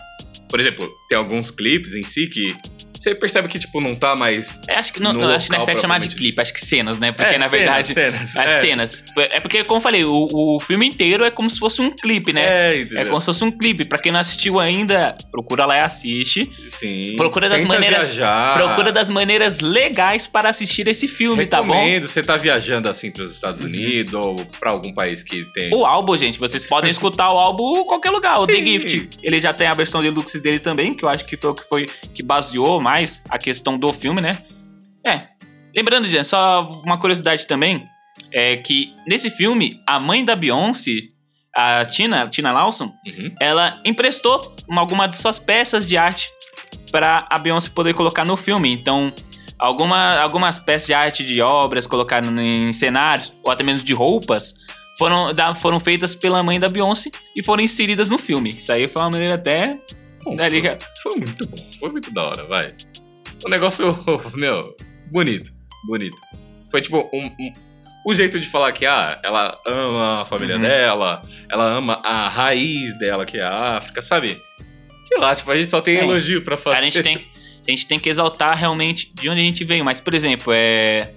Por 0.50 0.60
exemplo, 0.60 0.88
tem 1.10 1.18
alguns 1.18 1.50
clipes 1.50 1.96
em 1.96 2.04
si 2.04 2.28
que 2.28 2.56
você 3.04 3.14
percebe 3.16 3.48
que, 3.48 3.60
tipo, 3.60 3.82
não 3.82 3.96
tá 3.96 4.16
mais... 4.16 4.60
É, 4.68 4.76
acho 4.76 4.94
que 4.94 5.02
não, 5.02 5.12
não, 5.14 5.30
acho 5.30 5.46
que 5.48 5.52
não 5.52 5.60
é 5.60 5.62
certo 5.66 5.82
chamar 5.82 6.00
de 6.00 6.10
clipe, 6.10 6.40
acho 6.42 6.54
que 6.54 6.66
cenas, 6.66 6.98
né? 6.98 7.12
Porque 7.12 7.36
É, 7.36 7.38
na 7.38 7.50
cenas, 7.50 7.52
verdade. 7.52 7.94
cenas, 7.94 8.38
As 8.38 8.52
é. 8.52 8.60
cenas. 8.60 9.04
É 9.18 9.40
porque, 9.40 9.64
como 9.64 9.78
eu 9.80 9.82
falei, 9.82 10.06
o, 10.06 10.30
o 10.32 10.60
filme 10.60 10.88
inteiro 10.88 11.24
é 11.26 11.30
como 11.32 11.50
se 11.50 11.60
fosse 11.60 11.82
um 11.82 11.90
clipe, 11.92 12.32
né? 12.32 12.42
É, 12.44 12.88
É, 12.96 13.06
como 13.06 13.20
se 13.20 13.26
fosse 13.26 13.44
um 13.44 13.52
clipe. 13.52 13.86
Pra 13.86 13.98
quem 13.98 14.12
não 14.12 14.20
assistiu 14.20 14.60
ainda, 14.60 15.18
procura 15.32 15.66
lá 15.66 15.78
e 15.78 15.82
assiste. 15.82 16.50
Sim. 16.70 17.16
Procura 17.18 17.50
das 17.50 17.64
maneiras- 17.66 18.06
Viajar. 18.08 18.58
Procura 18.58 18.92
das 18.92 19.10
maneiras 19.10 19.60
legais 19.60 20.26
para 20.28 20.50
assistir 20.50 20.88
esse 20.88 21.08
filme, 21.08 21.46
tá 21.46 21.62
bom? 21.62 21.74
Uhum. 21.74 21.80
Recomendo, 21.80 22.08
Você 22.08 22.24
tá 22.24 22.38
viajando 22.38 22.88
assim 22.90 23.12
para 23.12 23.24
os 23.24 23.34
Estados 23.34 23.64
Unidos 23.64 24.14
ou 24.14 24.36
pra 24.60 24.72
algum 24.72 24.94
país 24.94 25.22
que 25.24 25.44
tem. 25.54 25.74
O 25.74 25.86
álbum, 25.86 26.16
gente, 26.18 26.40
vocês 26.40 26.64
podem 26.64 26.90
escutar 26.92 27.32
o 27.32 27.38
álbum 27.38 27.82
em 27.82 27.86
qualquer 27.86 28.12
lugar. 28.12 28.40
O 28.40 28.48
The 28.48 28.54
Sim. 28.56 28.66
Gift, 28.66 29.10
ele 29.22 29.42
já 29.42 29.52
tem 29.54 29.68
a 29.68 29.74
versão 29.74 30.02
deluxe 30.02 30.40
dele 30.40 30.60
também, 30.60 30.94
que 30.94 31.04
eu 31.04 31.10
acho 31.10 31.26
que 31.26 31.36
foi 31.36 31.50
o 31.52 31.56
que 31.56 31.68
foi 31.68 31.90
que 32.14 32.24
baseou 32.24 32.80
mais 32.80 32.93
a 33.30 33.38
questão 33.38 33.78
do 33.78 33.92
filme, 33.94 34.22
né? 34.22 34.38
É. 35.06 35.28
Lembrando, 35.76 36.08
gente, 36.08 36.26
só 36.28 36.82
uma 36.86 36.98
curiosidade 36.98 37.48
também, 37.48 37.84
é 38.32 38.58
que 38.58 38.94
nesse 39.08 39.30
filme, 39.30 39.82
a 39.88 40.00
mãe 40.00 40.24
da 40.24 40.36
Beyoncé, 40.36 40.92
a 41.56 41.86
Tina, 41.86 42.28
Tina 42.30 42.52
Lawson, 42.52 42.92
Uhum. 43.08 43.34
ela 43.40 43.82
emprestou 43.86 44.56
uma, 44.68 44.82
alguma 44.82 45.08
de 45.08 45.16
suas 45.18 45.40
peças 45.40 45.88
de 45.88 45.98
arte 45.98 46.30
para 46.92 47.26
a 47.30 47.38
Beyoncé 47.40 47.70
poder 47.70 47.94
colocar 47.94 48.24
no 48.26 48.38
filme. 48.38 48.72
Então, 48.74 49.12
alguma, 49.58 50.20
algumas 50.20 50.58
peças 50.60 50.88
de 50.88 50.94
arte 50.94 51.24
de 51.24 51.42
obras 51.42 51.88
colocadas 51.88 52.32
em 52.32 52.72
cenários, 52.74 53.34
ou 53.44 53.52
até 53.52 53.64
mesmo 53.64 53.84
de 53.86 53.94
roupas, 53.94 54.54
foram, 54.98 55.34
da- 55.34 55.56
foram 55.56 55.80
feitas 55.80 56.14
pela 56.16 56.44
mãe 56.44 56.60
da 56.60 56.70
Beyoncé 56.70 57.10
e 57.36 57.42
foram 57.44 57.64
inseridas 57.64 58.10
no 58.12 58.18
filme. 58.20 58.52
Isso 58.52 58.72
aí 58.72 58.88
foi 58.88 59.02
uma 59.02 59.10
maneira 59.10 59.36
até. 59.36 59.78
Bom, 60.24 60.36
Tá 60.36 60.44
foi, 60.44 60.50
ligado? 60.50 60.86
foi 61.02 61.16
muito 61.16 61.46
bom. 61.48 61.58
Foi 61.80 61.90
muito 61.92 62.14
da 62.14 62.24
hora, 62.24 62.44
vai. 62.46 62.74
O 63.46 63.50
negócio, 63.50 63.98
meu, 64.34 64.76
bonito. 65.12 65.52
Bonito. 65.88 66.18
Foi 66.72 66.82
tipo 66.82 67.10
um, 67.14 67.26
um, 67.28 67.54
um 68.08 68.14
jeito 68.14 68.40
de 68.40 68.50
falar 68.50 68.72
que, 68.72 68.86
ah, 68.86 69.20
ela 69.24 69.60
ama 69.68 70.22
a 70.22 70.26
família 70.26 70.56
Uhum. 70.56 70.62
dela, 70.62 71.24
ela 71.52 71.66
ama 71.66 72.02
a 72.04 72.28
raiz 72.30 72.98
dela, 72.98 73.26
que 73.26 73.38
é 73.38 73.44
a 73.44 73.78
África, 73.78 74.02
sabe? 74.02 74.40
Sei 75.08 75.18
lá, 75.20 75.36
tipo, 75.36 75.52
a 75.52 75.56
gente 75.58 75.70
só 75.70 75.82
tem 75.82 75.98
Sim. 75.98 76.04
elogio 76.04 76.44
pra 76.44 76.58
fazer. 76.58 76.78
A 76.78 76.82
gente, 76.82 77.04
tem, 77.04 77.28
a 77.68 77.70
gente 77.70 77.86
tem 77.86 78.00
que 78.00 78.10
exaltar 78.10 78.58
realmente 78.58 79.12
de 79.14 79.30
onde 79.30 79.42
a 79.42 79.44
gente 79.44 79.64
veio. 79.66 79.84
Mas, 79.84 80.00
por 80.00 80.14
exemplo, 80.14 80.52
é. 80.56 81.12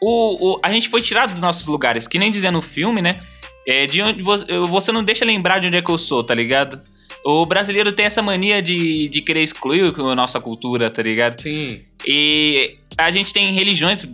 O, 0.00 0.52
o- 0.56 0.60
a 0.62 0.70
gente 0.70 0.88
foi 0.90 1.00
tirado 1.00 1.32
dos 1.32 1.40
nossos 1.40 1.66
lugares, 1.66 2.06
que 2.06 2.18
nem 2.18 2.30
dizia 2.30 2.50
no 2.52 2.60
filme, 2.60 3.00
né? 3.00 3.18
É, 3.66 3.86
de 3.86 4.00
onde 4.02 4.22
você, 4.22 4.44
você 4.68 4.92
não 4.92 5.02
deixa 5.02 5.24
lembrar 5.24 5.58
de 5.58 5.66
onde 5.68 5.76
é 5.78 5.82
que 5.82 5.90
eu 5.90 5.96
sou, 5.98 6.22
tá 6.22 6.34
ligado? 6.34 6.80
O 7.28 7.44
brasileiro 7.44 7.90
tem 7.90 8.06
essa 8.06 8.22
mania 8.22 8.62
de, 8.62 9.08
de 9.08 9.20
querer 9.20 9.42
excluir 9.42 9.92
a 9.98 10.14
nossa 10.14 10.38
cultura, 10.40 10.88
tá 10.88 11.02
ligado? 11.02 11.42
Sim. 11.42 11.80
E 12.06 12.76
a 12.96 13.10
gente 13.10 13.32
tem 13.32 13.52
religiões, 13.52 14.06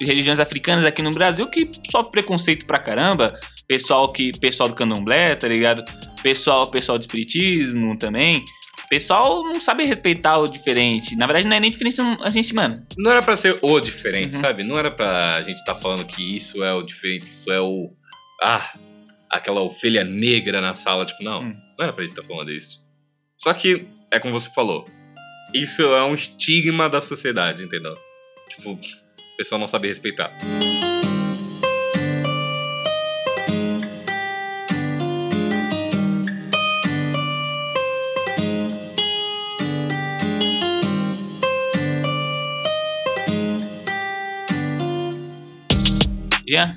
religiões 0.00 0.40
africanas 0.40 0.86
aqui 0.86 1.02
no 1.02 1.10
Brasil 1.10 1.46
que 1.50 1.68
sofrem 1.90 2.12
preconceito 2.12 2.64
pra 2.64 2.78
caramba. 2.78 3.38
Pessoal 3.68 4.10
que 4.10 4.32
pessoal 4.40 4.70
do 4.70 4.74
candomblé, 4.74 5.34
tá 5.34 5.46
ligado? 5.46 5.84
Pessoal, 6.22 6.66
pessoal 6.68 6.96
do 6.96 7.02
espiritismo 7.02 7.94
também. 7.98 8.42
Pessoal 8.88 9.42
não 9.42 9.60
sabe 9.60 9.84
respeitar 9.84 10.38
o 10.38 10.48
diferente. 10.48 11.14
Na 11.14 11.26
verdade, 11.26 11.46
não 11.46 11.56
é 11.56 11.60
nem 11.60 11.70
diferente, 11.70 12.00
a 12.22 12.30
gente, 12.30 12.54
mano. 12.54 12.86
Não 12.96 13.10
era 13.10 13.20
pra 13.22 13.36
ser 13.36 13.58
o 13.60 13.80
diferente, 13.80 14.36
Uhum. 14.36 14.40
sabe? 14.42 14.62
Não 14.64 14.76
era 14.78 14.90
pra 14.90 15.42
gente 15.42 15.58
estar 15.58 15.74
falando 15.74 16.06
que 16.06 16.36
isso 16.36 16.64
é 16.64 16.72
o 16.72 16.82
diferente, 16.82 17.26
isso 17.26 17.52
é 17.52 17.60
o. 17.60 17.90
Ah, 18.42 18.70
aquela 19.30 19.60
ovelha 19.60 20.04
negra 20.04 20.60
na 20.60 20.74
sala. 20.74 21.04
Tipo, 21.04 21.22
não, 21.22 21.42
Hum. 21.42 21.56
não 21.78 21.84
era 21.84 21.92
pra 21.92 22.04
gente 22.04 22.12
estar 22.18 22.26
falando 22.26 22.50
isso. 22.50 22.80
Só 23.36 23.52
que, 23.52 23.86
é 24.10 24.18
como 24.18 24.38
você 24.38 24.50
falou, 24.54 24.84
isso 25.52 25.82
é 25.82 26.04
um 26.04 26.14
estigma 26.14 26.88
da 26.88 27.00
sociedade, 27.00 27.62
entendeu? 27.62 27.94
Tipo, 28.48 28.72
o 28.72 29.36
pessoal 29.36 29.60
não 29.60 29.68
sabe 29.68 29.88
respeitar. 29.88 30.32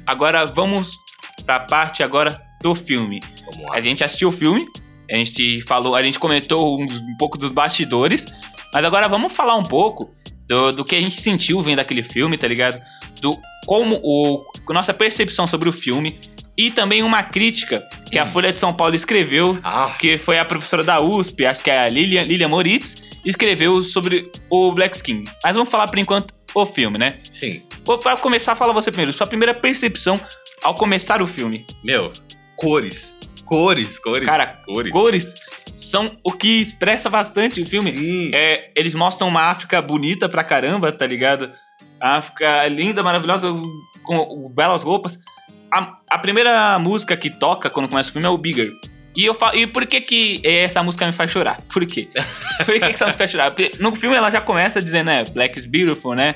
Agora 0.09 0.43
vamos 0.43 0.97
pra 1.43 1.59
parte 1.59 2.03
agora 2.03 2.41
do 2.61 2.75
filme. 2.75 3.19
Vamos 3.45 3.67
lá. 3.69 3.75
A 3.75 3.81
gente 3.81 4.03
assistiu 4.03 4.29
o 4.29 4.31
filme, 4.31 4.65
a 5.09 5.15
gente 5.15 5.61
falou, 5.61 5.95
a 5.95 6.03
gente 6.03 6.19
comentou 6.19 6.81
uns- 6.81 7.01
um 7.01 7.15
pouco 7.17 7.37
dos 7.37 7.51
bastidores, 7.51 8.25
mas 8.73 8.83
agora 8.85 9.07
vamos 9.07 9.31
falar 9.33 9.55
um 9.55 9.63
pouco 9.63 10.11
do, 10.47 10.71
do 10.71 10.85
que 10.85 10.95
a 10.95 11.01
gente 11.01 11.21
sentiu 11.21 11.61
vendo 11.61 11.79
aquele 11.79 12.03
filme, 12.03 12.37
tá 12.37 12.47
ligado? 12.47 12.79
Do 13.21 13.37
como 13.65 13.99
o 14.03 14.43
nossa 14.73 14.93
percepção 14.93 15.45
sobre 15.47 15.67
o 15.69 15.71
filme 15.71 16.19
e 16.57 16.69
também 16.71 17.01
uma 17.03 17.23
crítica 17.23 17.87
que 18.11 18.19
a 18.19 18.25
Folha 18.25 18.51
de 18.51 18.59
São 18.59 18.73
Paulo 18.73 18.93
escreveu, 18.95 19.57
Ah, 19.63 19.95
que 19.97 20.17
foi 20.17 20.37
a 20.37 20.43
professora 20.45 20.83
da 20.83 20.99
USP, 20.99 21.45
acho 21.45 21.61
que 21.61 21.69
é 21.71 21.79
a 21.79 21.87
Lilian, 21.89 22.23
Lilian 22.23 22.47
Moritz, 22.49 22.97
escreveu 23.25 23.81
sobre 23.81 24.29
o 24.49 24.71
Black 24.71 25.01
King. 25.01 25.29
Mas 25.43 25.55
vamos 25.55 25.69
falar 25.69 25.87
por 25.87 25.97
enquanto 25.99 26.33
o 26.53 26.65
filme, 26.65 26.97
né? 26.97 27.15
sim. 27.31 27.61
Vou 27.85 27.97
para 27.97 28.17
começar, 28.17 28.55
fala 28.55 28.73
você 28.73 28.91
primeiro, 28.91 29.13
sua 29.13 29.25
primeira 29.25 29.53
percepção 29.53 30.19
ao 30.63 30.75
começar 30.75 31.21
o 31.21 31.27
filme. 31.27 31.65
Meu, 31.83 32.11
cores. 32.55 33.13
Cores, 33.45 33.97
cores. 33.97 34.27
Cara, 34.27 34.47
cores. 34.65 34.91
Cores 34.91 35.35
são 35.75 36.17
o 36.23 36.31
que 36.31 36.59
expressa 36.61 37.09
bastante 37.09 37.61
o 37.61 37.65
filme. 37.65 37.91
Sim. 37.91 38.31
É, 38.33 38.71
eles 38.75 38.93
mostram 38.93 39.27
uma 39.27 39.43
África 39.43 39.81
bonita 39.81 40.27
pra 40.27 40.43
caramba, 40.43 40.91
tá 40.91 41.07
ligado? 41.07 41.51
A 41.99 42.17
África 42.17 42.67
linda, 42.67 43.01
maravilhosa, 43.01 43.47
com 44.03 44.51
belas 44.53 44.83
roupas. 44.83 45.17
A, 45.71 45.97
a 46.09 46.17
primeira 46.17 46.77
música 46.79 47.15
que 47.15 47.29
toca 47.29 47.69
quando 47.69 47.87
começa 47.87 48.09
o 48.09 48.13
filme 48.13 48.27
é 48.27 48.29
o 48.29 48.37
Bigger. 48.37 48.71
E, 49.15 49.25
eu 49.25 49.33
falo, 49.33 49.57
e 49.57 49.67
por 49.67 49.85
que 49.85 50.01
que 50.01 50.41
essa 50.43 50.83
música 50.83 51.05
me 51.05 51.11
faz 51.11 51.31
chorar? 51.31 51.61
Por 51.73 51.85
quê? 51.85 52.07
por 52.65 52.73
que, 52.73 52.79
que 52.79 52.85
essa 52.85 53.05
música 53.05 53.23
faz 53.23 53.31
chorar? 53.31 53.51
Porque 53.51 53.71
no 53.79 53.95
filme 53.95 54.15
ela 54.15 54.29
já 54.29 54.39
começa 54.39 54.81
dizendo, 54.81 55.07
né? 55.07 55.25
Black 55.25 55.57
is 55.57 55.65
beautiful, 55.65 56.13
né? 56.13 56.35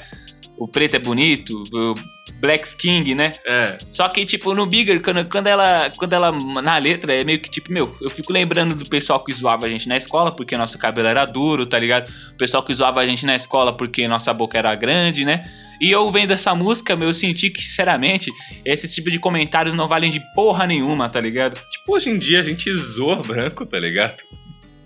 O 0.57 0.67
preto 0.67 0.95
é 0.95 0.99
bonito, 0.99 1.63
o 1.73 1.93
Black's 2.39 2.75
King, 2.75 3.15
né? 3.15 3.33
É. 3.45 3.77
Só 3.89 4.07
que, 4.07 4.25
tipo, 4.25 4.53
no 4.53 4.65
Bigger, 4.65 5.01
quando, 5.01 5.25
quando, 5.25 5.47
ela, 5.47 5.89
quando 5.97 6.13
ela, 6.13 6.31
na 6.61 6.77
letra, 6.77 7.13
é 7.13 7.23
meio 7.23 7.39
que, 7.39 7.49
tipo, 7.49 7.71
meu, 7.71 7.95
eu 8.01 8.09
fico 8.09 8.31
lembrando 8.31 8.75
do 8.75 8.85
pessoal 8.85 9.23
que 9.23 9.33
zoava 9.33 9.65
a 9.65 9.69
gente 9.69 9.87
na 9.87 9.97
escola 9.97 10.31
porque 10.31 10.57
nosso 10.57 10.77
cabelo 10.77 11.07
era 11.07 11.25
duro, 11.25 11.65
tá 11.65 11.79
ligado? 11.79 12.11
O 12.33 12.37
pessoal 12.37 12.61
que 12.63 12.73
zoava 12.73 12.99
a 12.99 13.05
gente 13.05 13.25
na 13.25 13.35
escola 13.35 13.75
porque 13.75 14.07
nossa 14.07 14.33
boca 14.33 14.57
era 14.57 14.75
grande, 14.75 15.25
né? 15.25 15.49
E 15.81 15.91
eu 15.91 16.09
vendo 16.11 16.31
essa 16.31 16.53
música, 16.55 16.95
meu, 16.95 17.09
eu 17.09 17.13
senti 17.13 17.49
que, 17.49 17.61
sinceramente, 17.61 18.31
esse 18.63 18.93
tipo 18.93 19.09
de 19.09 19.19
comentários 19.19 19.75
não 19.75 19.87
valem 19.87 20.11
de 20.11 20.21
porra 20.33 20.67
nenhuma, 20.67 21.09
tá 21.09 21.19
ligado? 21.19 21.59
Tipo, 21.71 21.95
hoje 21.95 22.09
em 22.09 22.17
dia 22.17 22.39
a 22.39 22.43
gente 22.43 22.73
zoa 22.73 23.17
branco, 23.17 23.65
tá 23.65 23.79
ligado? 23.79 24.21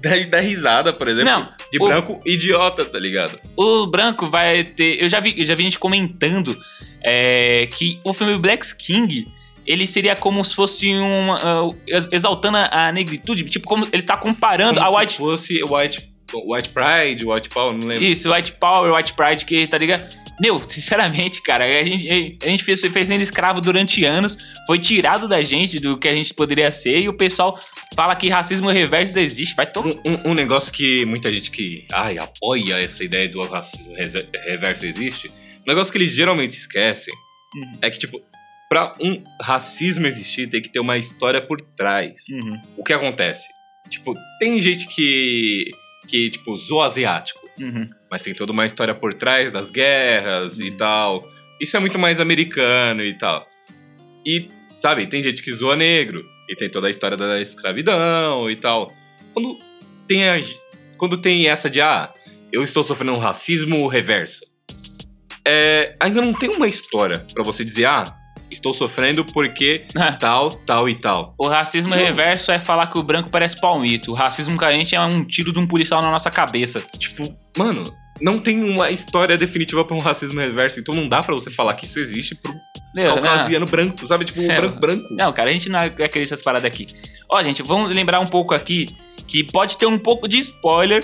Dá 0.01 0.39
risada, 0.39 0.93
por 0.93 1.07
exemplo. 1.07 1.31
Não, 1.31 1.49
De 1.71 1.79
o- 1.81 1.87
branco 1.87 2.19
idiota, 2.25 2.85
tá 2.85 2.99
ligado? 2.99 3.39
O 3.55 3.85
branco 3.87 4.29
vai 4.29 4.63
ter. 4.63 5.01
Eu 5.01 5.09
já 5.09 5.19
vi, 5.19 5.33
eu 5.37 5.45
já 5.45 5.55
vi 5.55 5.63
gente 5.63 5.79
comentando 5.79 6.57
é, 7.03 7.67
que 7.75 7.99
o 8.03 8.13
filme 8.13 8.37
Black 8.37 8.75
King. 8.75 9.27
Ele 9.65 9.85
seria 9.85 10.15
como 10.15 10.43
se 10.45 10.55
fosse 10.55 10.87
um. 10.93 11.33
ah, 11.33 11.69
exaltando 12.11 12.57
a 12.57 12.89
negritude. 12.91 13.43
Tipo, 13.43 13.67
como 13.67 13.85
ele 13.85 13.97
está 13.97 14.15
comparando 14.15 14.75
Como 14.79 14.85
a 14.87 14.91
se 14.91 14.97
White 14.97 15.17
fosse 15.17 15.63
White, 15.63 16.09
White 16.33 16.69
Pride, 16.69 17.25
White 17.25 17.49
Power, 17.49 17.73
não 17.73 17.85
lembro. 17.87 18.03
Isso, 18.03 18.31
White 18.31 18.53
Power, 18.53 18.93
White 18.93 19.13
Pride, 19.13 19.43
que 19.45 19.67
tá 19.67 19.77
ligado? 19.77 20.07
Meu, 20.39 20.61
sinceramente, 20.67 21.41
cara, 21.41 21.65
a 21.65 21.83
gente, 21.83 22.37
a 22.43 22.49
gente 22.49 22.63
fez, 22.63 22.81
fez 22.81 23.07
sendo 23.07 23.21
escravo 23.21 23.59
durante 23.61 24.03
anos, 24.05 24.37
foi 24.65 24.79
tirado 24.79 25.27
da 25.27 25.41
gente 25.43 25.79
do 25.79 25.97
que 25.97 26.07
a 26.07 26.13
gente 26.13 26.33
poderia 26.33 26.71
ser, 26.71 26.99
e 26.99 27.09
o 27.09 27.13
pessoal 27.13 27.59
fala 27.95 28.15
que 28.15 28.29
racismo 28.29 28.69
reverso 28.69 29.17
existe. 29.19 29.55
Vai 29.55 29.65
tomar. 29.71 29.89
Um, 29.89 30.11
um- 30.13 30.31
um 30.31 30.33
negócio 30.33 30.71
que 30.71 31.05
muita 31.05 31.31
gente 31.31 31.49
que 31.51 31.85
ai, 31.91 32.17
apoia 32.17 32.75
essa 32.79 33.03
ideia 33.03 33.27
do 33.29 33.41
racismo 33.43 33.93
reverso 33.95 34.85
existe, 34.85 35.29
um 35.29 35.67
negócio 35.67 35.91
que 35.91 35.97
eles 35.97 36.11
geralmente 36.11 36.57
esquecem 36.57 37.13
Uhum. 37.55 37.77
é 37.81 37.89
que, 37.89 37.97
tipo, 37.97 38.21
pra 38.69 38.91
um 39.01 39.23
racismo 39.41 40.05
existir, 40.05 40.49
tem 40.49 40.61
que 40.61 40.69
ter 40.69 40.79
uma 40.81 40.97
história 40.97 41.41
por 41.41 41.61
trás. 41.61 42.13
Uhum, 42.29 42.61
O 42.75 42.83
que 42.83 42.91
acontece? 42.93 43.47
Tipo, 43.89 44.13
tem 44.37 44.59
gente 44.61 44.85
que, 44.87 45.71
que 46.09 46.29
tipo, 46.29 46.57
zoa 46.57 46.85
asiático, 46.85 47.39
uhum. 47.57 47.89
Mas 48.09 48.21
tem 48.21 48.33
toda 48.33 48.51
uma 48.51 48.65
história 48.65 48.93
por 48.95 49.13
trás 49.13 49.51
das 49.51 49.69
guerras 49.69 50.59
e 50.59 50.71
tal. 50.71 51.21
Isso 51.61 51.75
é 51.75 51.79
muito 51.79 51.97
mais 51.99 52.19
americano 52.19 53.03
e 53.03 53.13
tal. 53.17 53.45
E, 54.25 54.47
sabe, 54.77 55.07
tem 55.07 55.21
gente 55.21 55.41
que 55.43 55.51
zoa 55.51 55.75
negro, 55.75 56.23
e 56.49 56.55
tem 56.55 56.69
toda 56.69 56.87
a 56.87 56.89
história 56.89 57.17
da 57.17 57.41
escravidão 57.41 58.49
e 58.49 58.55
tal. 58.55 58.91
Quando 59.33 59.57
tem, 60.07 60.27
a- 60.29 60.39
quando 60.97 61.17
tem 61.17 61.47
essa 61.49 61.69
de, 61.69 61.81
ah, 61.81 62.09
eu 62.51 62.63
estou 62.63 62.83
sofrendo 62.83 63.13
um 63.13 63.19
racismo 63.19 63.87
reverso, 63.87 64.45
é, 65.45 65.95
ainda 65.99 66.21
não 66.21 66.33
tem 66.33 66.49
uma 66.49 66.67
história 66.67 67.25
pra 67.33 67.43
você 67.43 67.63
dizer, 67.63 67.85
ah, 67.85 68.13
estou 68.49 68.73
sofrendo 68.73 69.25
porque 69.25 69.85
tal, 70.19 70.51
tal 70.51 70.89
e 70.89 70.95
tal. 70.95 71.35
O 71.37 71.47
racismo 71.47 71.91
Não. 71.91 71.97
reverso 71.97 72.51
é 72.51 72.59
falar 72.59 72.87
que 72.87 72.97
o 72.97 73.03
branco 73.03 73.29
parece 73.29 73.59
palmito. 73.59 74.11
O 74.11 74.15
racismo 74.15 74.57
com 74.57 74.65
a 74.65 74.71
gente 74.71 74.95
é 74.95 75.01
um 75.01 75.23
tiro 75.23 75.51
de 75.51 75.59
um 75.59 75.67
policial 75.67 76.01
na 76.01 76.11
nossa 76.11 76.31
cabeça. 76.31 76.81
Tipo, 76.97 77.33
mano, 77.57 77.93
não 78.21 78.39
tem 78.39 78.63
uma 78.63 78.89
história 78.89 79.37
definitiva 79.37 79.83
pra 79.85 79.95
um 79.95 79.99
racismo 79.99 80.39
reverso, 80.39 80.79
então 80.79 80.95
não 80.95 81.07
dá 81.07 81.21
pra 81.21 81.35
você 81.35 81.49
falar 81.49 81.73
que 81.75 81.85
isso 81.85 81.99
existe 81.99 82.35
pro 82.35 82.53
Meu, 82.95 83.13
caucasiano 83.13 83.65
branco, 83.65 84.05
sabe? 84.07 84.25
Tipo, 84.25 84.39
um 84.41 84.45
Céu. 84.45 84.61
branco 84.61 84.79
branco. 84.79 85.07
Não, 85.11 85.31
cara, 85.31 85.49
a 85.49 85.53
gente 85.53 85.69
não 85.69 85.79
acredita 85.79 86.19
nessas 86.19 86.41
paradas 86.41 86.65
aqui. 86.65 86.87
Ó, 87.29 87.41
gente, 87.43 87.61
vamos 87.61 87.93
lembrar 87.93 88.19
um 88.19 88.27
pouco 88.27 88.53
aqui 88.53 88.87
que 89.27 89.43
pode 89.43 89.77
ter 89.77 89.85
um 89.85 89.99
pouco 89.99 90.27
de 90.27 90.37
spoiler 90.39 91.03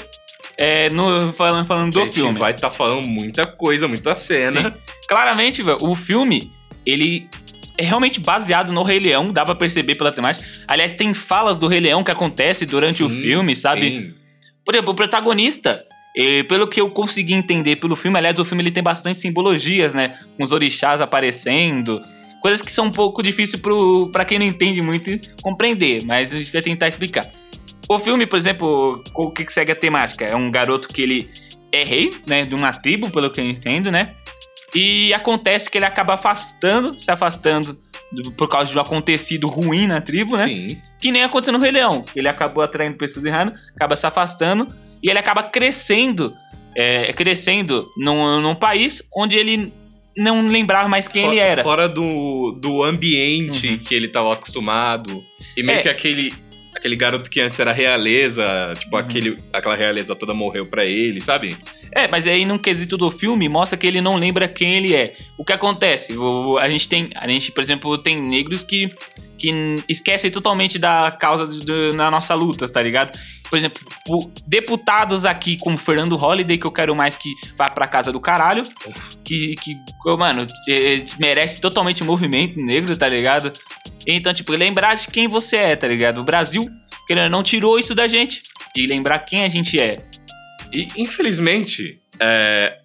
é, 0.57 0.89
no, 0.89 1.33
falando, 1.33 1.65
falando 1.65 1.93
do 1.93 2.01
A 2.01 2.05
gente 2.05 2.15
filme. 2.15 2.37
vai 2.37 2.51
estar 2.51 2.69
falando 2.69 3.07
muita 3.07 3.45
coisa, 3.45 3.87
muita 3.87 4.15
cena. 4.15 4.75
Claramente, 5.07 5.61
velho, 5.61 5.77
o 5.81 5.95
filme, 5.95 6.51
ele 6.85 7.27
é 7.77 7.83
realmente 7.83 8.19
baseado 8.19 8.71
no 8.71 8.83
Rei 8.83 8.99
Leão, 8.99 9.31
dá 9.31 9.45
pra 9.45 9.55
perceber 9.55 9.95
pela 9.95 10.11
temática. 10.11 10.45
Aliás, 10.67 10.93
tem 10.93 11.13
falas 11.13 11.57
do 11.57 11.67
Rei 11.67 11.79
Leão 11.79 12.03
que 12.03 12.11
acontece 12.11 12.65
durante 12.65 13.03
o 13.03 13.09
Sim, 13.09 13.21
filme, 13.21 13.55
sabe? 13.55 13.89
sim. 13.89 14.13
Por 14.63 14.75
exemplo, 14.75 14.93
o 14.93 14.95
protagonista, 14.95 15.83
eh, 16.15 16.43
pelo 16.43 16.67
que 16.67 16.79
eu 16.79 16.89
consegui 16.89 17.33
entender 17.33 17.77
pelo 17.77 17.95
filme, 17.95 18.17
aliás, 18.17 18.37
o 18.39 18.45
filme 18.45 18.63
ele 18.63 18.71
tem 18.71 18.83
bastante 18.83 19.19
simbologias, 19.19 19.93
né? 19.93 20.17
Com 20.37 20.43
os 20.43 20.51
orixás 20.51 21.01
aparecendo. 21.01 21.99
Coisas 22.41 22.61
que 22.61 22.71
são 22.71 22.85
um 22.85 22.91
pouco 22.91 23.21
difíceis 23.23 23.61
pro, 23.61 24.09
pra 24.11 24.23
quem 24.23 24.37
não 24.39 24.45
entende 24.45 24.81
muito 24.81 25.09
compreender, 25.41 26.03
mas 26.05 26.33
a 26.33 26.39
gente 26.39 26.51
vai 26.51 26.61
tentar 26.61 26.87
explicar. 26.87 27.29
O 27.89 27.99
filme, 27.99 28.25
por 28.25 28.37
exemplo, 28.37 29.03
o 29.15 29.31
que, 29.31 29.43
que 29.43 29.51
segue 29.51 29.71
a 29.71 29.75
temática? 29.75 30.23
É 30.25 30.35
um 30.35 30.49
garoto 30.49 30.87
que 30.87 31.01
ele 31.01 31.29
é 31.71 31.83
rei, 31.83 32.11
né? 32.25 32.43
De 32.43 32.53
uma 32.55 32.71
tribo, 32.71 33.09
pelo 33.09 33.29
que 33.29 33.41
eu 33.41 33.45
entendo, 33.49 33.91
né? 33.91 34.09
E 34.75 35.13
acontece 35.13 35.69
que 35.69 35.77
ele 35.77 35.85
acaba 35.85 36.13
afastando, 36.15 36.97
se 36.99 37.09
afastando 37.11 37.77
do- 38.11 38.31
por 38.31 38.47
causa 38.47 38.71
de 38.71 38.77
um 38.77 38.81
acontecido 38.81 39.47
ruim 39.47 39.87
na 39.87 40.01
tribo, 40.01 40.35
né? 40.37 40.45
Sim. 40.47 40.77
Que 40.99 41.11
nem 41.11 41.23
aconteceu 41.23 41.53
no 41.53 41.59
Rei 41.59 41.71
Leão. 41.71 42.03
Ele 42.15 42.27
acabou 42.27 42.63
atraindo 42.63 42.97
pessoas 42.97 43.25
erradas, 43.25 43.53
acaba 43.75 43.95
se 43.95 44.05
afastando 44.05 44.73
e 45.01 45.09
ele 45.09 45.19
acaba 45.19 45.43
crescendo, 45.43 46.33
é, 46.75 47.11
crescendo 47.13 47.87
num, 47.97 48.39
num 48.41 48.55
país 48.55 49.01
onde 49.15 49.35
ele 49.37 49.71
não 50.15 50.47
lembrava 50.47 50.87
mais 50.87 51.07
quem 51.07 51.23
Fo- 51.25 51.31
ele 51.31 51.39
era. 51.39 51.63
Fora 51.63 51.89
do, 51.89 52.51
do 52.61 52.83
ambiente 52.83 53.67
Uhum. 53.67 53.77
que 53.79 53.93
ele 53.95 54.07
tava 54.07 54.31
acostumado. 54.33 55.23
E 55.57 55.63
meio 55.63 55.79
É. 55.79 55.81
que 55.81 55.89
aquele, 55.89 56.33
aquele 56.83 56.97
garoto 56.97 57.29
que 57.29 57.39
antes 57.39 57.57
era 57.61 57.71
realeza, 57.71 58.73
tipo, 58.77 58.97
Uhum. 58.97 59.01
aquele, 59.01 59.37
aquela 59.53 59.73
realeza 59.75 60.13
toda 60.13 60.33
morreu 60.33 60.65
pra 60.65 60.83
ele, 60.85 61.21
sabe? 61.21 61.55
É, 61.95 62.09
mas 62.09 62.27
aí 62.27 62.43
num 62.43 62.57
quesito 62.57 62.97
do 62.97 63.09
filme 63.09 63.47
mostra 63.47 63.77
que 63.77 63.87
ele 63.87 64.01
não 64.01 64.17
lembra 64.17 64.49
quem 64.49 64.75
ele 64.75 64.93
é. 64.93 65.15
O 65.37 65.45
que 65.45 65.53
acontece? 65.53 66.17
O- 66.17 66.57
a 66.57 66.67
gente 66.67 66.89
tem, 66.89 67.09
a 67.15 67.25
gente, 67.29 67.51
por 67.53 67.63
exemplo, 67.63 67.97
tem 67.97 68.21
negros 68.21 68.63
que 68.63 68.89
que 69.43 69.75
esquecem 69.89 70.31
totalmente 70.31 70.79
da 70.79 71.11
causa 71.11 71.45
do- 71.45 71.93
na 71.93 72.09
nossa 72.09 72.33
luta, 72.33 72.69
tá 72.69 72.81
ligado? 72.81 73.19
Por 73.49 73.57
exemplo, 73.57 73.81
deputados 74.47 75.25
aqui 75.25 75.57
como 75.57 75.77
Fernando 75.77 76.15
Holliday, 76.15 76.57
que 76.57 76.65
eu 76.65 76.71
quero 76.71 76.95
mais 76.95 77.17
que 77.17 77.29
vá 77.57 77.69
pra 77.69 77.85
casa 77.85 78.09
do 78.09 78.21
caralho, 78.21 78.63
que, 79.21 79.55
que 79.57 79.75
mano, 80.17 80.47
merece 81.19 81.59
totalmente 81.59 82.01
o 82.01 82.05
movimento 82.05 82.57
negro, 82.57 82.95
tá 82.95 83.09
ligado? 83.09 83.51
Então, 84.07 84.33
tipo, 84.33 84.53
lembrar 84.53 84.95
de 84.95 85.07
quem 85.09 85.27
você 85.27 85.57
é, 85.57 85.75
tá 85.75 85.89
ligado? 85.89 86.19
O 86.21 86.23
Brasil, 86.23 86.65
querendo 87.05 87.29
não, 87.29 87.43
tirou 87.43 87.77
isso 87.77 87.93
da 87.93 88.07
gente. 88.07 88.43
E 88.75 88.87
lembrar 88.87 89.19
quem 89.19 89.43
a 89.43 89.49
gente 89.49 89.77
é. 89.77 89.97
E, 90.71 90.87
infelizmente, 90.97 91.99
é, 92.19 92.77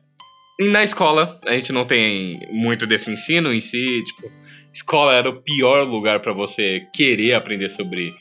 na 0.71 0.83
escola, 0.83 1.39
a 1.47 1.53
gente 1.53 1.73
não 1.73 1.85
tem 1.85 2.41
muito 2.51 2.85
desse 2.85 3.11
ensino 3.11 3.55
em 3.55 3.61
si. 3.61 4.03
Tipo, 4.05 4.29
escola 4.73 5.15
era 5.15 5.29
o 5.29 5.41
pior 5.43 5.87
lugar 5.87 6.21
pra 6.21 6.33
você 6.33 6.83
querer 6.95 7.35
aprender 7.35 7.69
sobre 7.69 8.15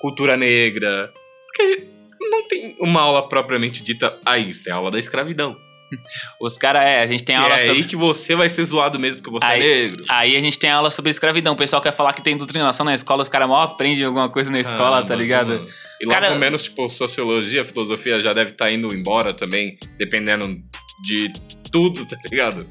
cultura 0.00 0.36
negra. 0.36 1.10
Porque 1.46 1.84
não 2.20 2.46
tem 2.48 2.76
uma 2.80 3.00
aula 3.02 3.26
propriamente 3.28 3.82
dita 3.82 4.16
a 4.24 4.38
isso, 4.38 4.62
tem 4.62 4.72
aula 4.72 4.90
da 4.90 4.98
escravidão. 4.98 5.56
Os 6.40 6.56
caras, 6.56 6.82
é, 6.82 7.02
a 7.02 7.06
gente 7.06 7.24
tem 7.24 7.34
Que 7.36 7.42
aula 7.42 7.56
é 7.56 7.58
sobre. 7.60 7.80
aí 7.80 7.84
que 7.84 7.96
você 7.96 8.36
vai 8.36 8.48
ser 8.48 8.62
zoado 8.62 8.96
mesmo 8.98 9.20
porque 9.22 9.30
você 9.40 9.44
Aí- 9.44 9.60
é 9.60 9.64
negro. 9.88 10.04
Aí 10.08 10.36
a 10.36 10.40
gente 10.40 10.56
tem 10.58 10.70
aula 10.70 10.90
sobre 10.90 11.10
escravidão. 11.10 11.54
O 11.54 11.56
pessoal 11.56 11.82
quer 11.82 11.92
falar 11.92 12.12
que 12.12 12.22
tem 12.22 12.36
doutrinação 12.36 12.86
na 12.86 12.94
escola, 12.94 13.22
os 13.24 13.28
caras 13.28 13.48
mal 13.48 13.62
aprendem 13.62 14.04
alguma 14.04 14.28
coisa 14.28 14.50
na 14.50 14.60
escola, 14.60 14.98
Ah, 15.00 15.02
tá 15.02 15.16
ligado? 15.16 15.48
mano. 15.48 15.66
E 16.00 16.04
Os 16.06 16.08
logo 16.08 16.20
cara- 16.20 16.34
menos, 16.36 16.62
tipo, 16.62 16.88
sociologia, 16.88 17.64
filosofia 17.64 18.20
já 18.20 18.32
deve 18.32 18.52
estar 18.52 18.70
indo 18.72 18.86
embora 18.94 19.34
também, 19.34 19.76
dependendo 19.98 20.62
de 21.04 21.30
tudo, 21.72 22.06
tá 22.06 22.16
ligado? 22.30 22.66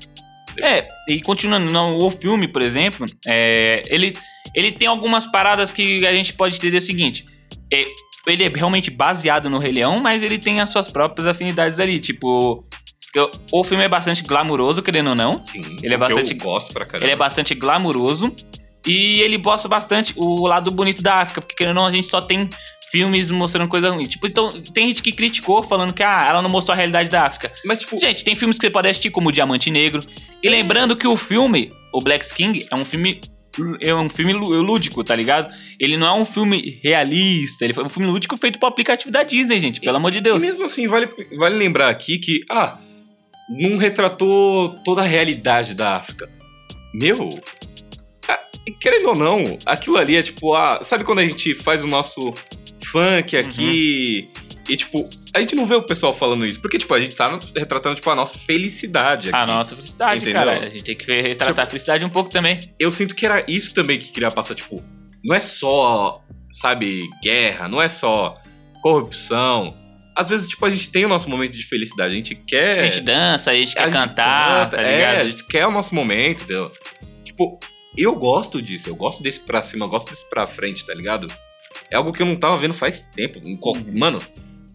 É, 0.63 0.87
e 1.07 1.21
continuando, 1.21 1.77
o 1.97 2.11
filme, 2.11 2.47
por 2.47 2.61
exemplo, 2.61 3.05
é, 3.27 3.83
ele, 3.87 4.13
ele 4.55 4.71
tem 4.71 4.87
algumas 4.87 5.25
paradas 5.25 5.71
que 5.71 6.05
a 6.05 6.11
gente 6.13 6.33
pode 6.33 6.55
entender 6.57 6.77
o 6.77 6.81
seguinte: 6.81 7.25
é, 7.73 7.85
ele 8.27 8.43
é 8.43 8.49
realmente 8.49 8.89
baseado 8.91 9.49
no 9.49 9.57
Rei 9.57 9.71
Leão, 9.71 9.99
mas 9.99 10.21
ele 10.23 10.37
tem 10.37 10.59
as 10.61 10.69
suas 10.69 10.87
próprias 10.87 11.27
afinidades 11.27 11.79
ali. 11.79 11.99
Tipo, 11.99 12.65
o 13.51 13.63
filme 13.63 13.83
é 13.83 13.89
bastante 13.89 14.21
glamuroso, 14.23 14.81
querendo 14.83 15.09
ou 15.11 15.15
não. 15.15 15.43
Sim. 15.45 15.79
Ele 15.81 15.93
é 15.93 15.97
bastante- 15.97 16.31
Eu 16.31 16.37
gosto 16.37 16.71
pra 16.73 16.85
caramba. 16.85 17.05
Ele 17.05 17.13
é 17.13 17.15
bastante 17.15 17.55
glamuroso. 17.55 18.35
E 18.87 19.19
ele 19.21 19.37
mostra 19.37 19.67
bastante 19.67 20.13
o 20.15 20.47
lado 20.47 20.71
bonito 20.71 21.01
da 21.01 21.15
África, 21.15 21.41
porque 21.41 21.53
querendo 21.55 21.75
ou 21.77 21.83
não, 21.83 21.89
a 21.89 21.91
gente 21.91 22.07
só 22.09 22.21
tem 22.21 22.49
filmes 22.91 23.29
mostrando 23.29 23.67
coisa 23.69 23.89
ruim. 23.91 24.05
Tipo, 24.05 24.27
então, 24.27 24.61
tem 24.73 24.87
gente 24.87 25.01
que 25.03 25.11
criticou 25.11 25.61
falando 25.63 25.93
que 25.93 26.03
ah, 26.03 26.25
ela 26.29 26.41
não 26.41 26.49
mostrou 26.49 26.73
a 26.73 26.77
realidade 26.77 27.09
da 27.09 27.23
África. 27.25 27.51
Mas, 27.65 27.79
tipo, 27.79 27.99
Gente, 27.99 28.23
tem 28.23 28.35
filmes 28.35 28.57
que 28.57 28.65
você 28.65 28.69
pode 28.69 28.87
assistir 28.87 29.09
como 29.11 29.31
Diamante 29.31 29.69
Negro. 29.71 30.03
E 30.41 30.49
lembrando 30.49 30.95
que 30.95 31.07
o 31.07 31.15
filme, 31.17 31.71
o 31.93 32.01
Black 32.01 32.33
King, 32.33 32.65
é 32.69 32.75
um 32.75 32.85
filme 32.85 33.21
é 33.81 33.93
um 33.93 34.07
filme 34.07 34.31
lú- 34.31 34.61
lúdico, 34.61 35.03
tá 35.03 35.13
ligado? 35.15 35.51
Ele 35.79 35.97
não 35.97 36.07
é 36.07 36.13
um 36.13 36.23
filme 36.23 36.79
realista, 36.83 37.65
ele 37.65 37.73
foi 37.73 37.83
um 37.83 37.89
filme 37.89 38.07
lúdico 38.09 38.37
feito 38.37 38.57
pro 38.59 38.69
aplicativo 38.69 39.11
da 39.11 39.23
Disney, 39.23 39.59
gente, 39.59 39.81
pelo 39.81 39.97
amor 39.97 40.11
de 40.11 40.19
E 40.19 40.21
Deus. 40.21 40.41
mesmo 40.41 40.65
assim, 40.65 40.87
vale, 40.87 41.09
vale 41.37 41.55
lembrar 41.57 41.89
aqui 41.89 42.19
que, 42.19 42.41
ah, 42.49 42.77
não 43.49 43.75
retratou 43.77 44.69
toda 44.85 45.01
a 45.01 45.05
realidade 45.05 45.73
da 45.73 45.95
África. 45.97 46.29
Meu, 46.93 47.37
e 48.69 48.73
querendo 48.73 49.09
ou 49.09 49.15
não, 49.15 49.57
aquilo 49.65 49.97
ali 49.97 50.15
é 50.15 50.21
tipo, 50.21 50.53
ah, 50.53 50.79
sabe 50.83 51.03
quando 51.03 51.19
a 51.19 51.27
gente 51.27 51.55
faz 51.55 51.83
o 51.83 51.87
nosso 51.87 52.33
funk 52.83 53.35
aqui 53.35 54.29
e, 54.69 54.77
tipo, 54.77 55.09
a 55.33 55.39
gente 55.39 55.55
não 55.55 55.65
vê 55.65 55.73
o 55.73 55.81
pessoal 55.81 56.13
falando 56.13 56.45
isso, 56.45 56.61
porque, 56.61 56.77
tipo, 56.77 56.93
a 56.93 56.99
gente 56.99 57.15
tá 57.15 57.39
retratando, 57.57 57.95
tipo, 57.95 58.07
a 58.11 58.15
nossa 58.15 58.37
felicidade 58.37 59.29
aqui. 59.29 59.37
A 59.37 59.45
nossa 59.47 59.75
felicidade, 59.75 60.21
Entendeu? 60.21 60.45
cara. 60.45 60.59
A 60.59 60.69
gente 60.69 60.83
tem 60.83 60.95
que 60.95 61.21
retratar 61.21 61.65
a 61.65 61.67
felicidade 61.67 62.05
um 62.05 62.09
pouco 62.09 62.29
também. 62.29 62.59
Eu 62.79 62.91
sinto 62.91 63.15
que 63.15 63.25
era 63.25 63.43
isso 63.47 63.73
também 63.73 63.97
que 63.97 64.11
queria 64.11 64.29
passar, 64.29 64.53
tipo, 64.53 64.83
não 65.23 65.35
é 65.35 65.39
só, 65.39 66.21
sabe, 66.51 67.01
guerra, 67.23 67.67
não 67.67 67.81
é 67.81 67.89
só 67.89 68.39
corrupção. 68.83 69.75
Às 70.15 70.29
vezes, 70.29 70.47
tipo, 70.47 70.63
a 70.63 70.69
gente 70.69 70.87
tem 70.89 71.03
o 71.03 71.09
nosso 71.09 71.27
momento 71.27 71.57
de 71.57 71.65
felicidade, 71.65 72.13
a 72.13 72.17
gente 72.17 72.35
quer... 72.35 72.79
A 72.81 72.89
gente 72.89 73.01
dança, 73.01 73.49
a 73.49 73.55
gente 73.55 73.73
quer 73.73 73.81
É. 73.81 73.83
A 73.85 73.89
gente 73.89 73.99
cantar, 73.99 74.65
canta, 74.65 74.77
tá 74.77 74.83
é, 74.83 74.95
ligado? 74.95 75.21
a 75.21 75.29
gente 75.29 75.43
quer 75.45 75.65
o 75.65 75.71
nosso 75.71 75.95
momento, 75.95 76.43
entendeu? 76.43 76.71
Tipo, 77.23 77.59
eu 77.97 78.15
gosto 78.15 78.61
disso, 78.61 78.89
eu 78.89 78.95
gosto 78.95 79.21
desse 79.23 79.39
pra 79.39 79.61
cima, 79.63 79.85
eu 79.85 79.89
gosto 79.89 80.09
desse 80.09 80.27
pra 80.29 80.47
frente, 80.47 80.85
tá 80.85 80.93
ligado? 80.93 81.27
É 81.91 81.95
algo 81.97 82.13
que 82.13 82.21
eu 82.21 82.27
não 82.27 82.35
tava 82.35 82.57
vendo 82.57 82.73
faz 82.73 83.01
tempo. 83.01 83.39
Uhum. 83.43 83.57
Mano, 83.95 84.19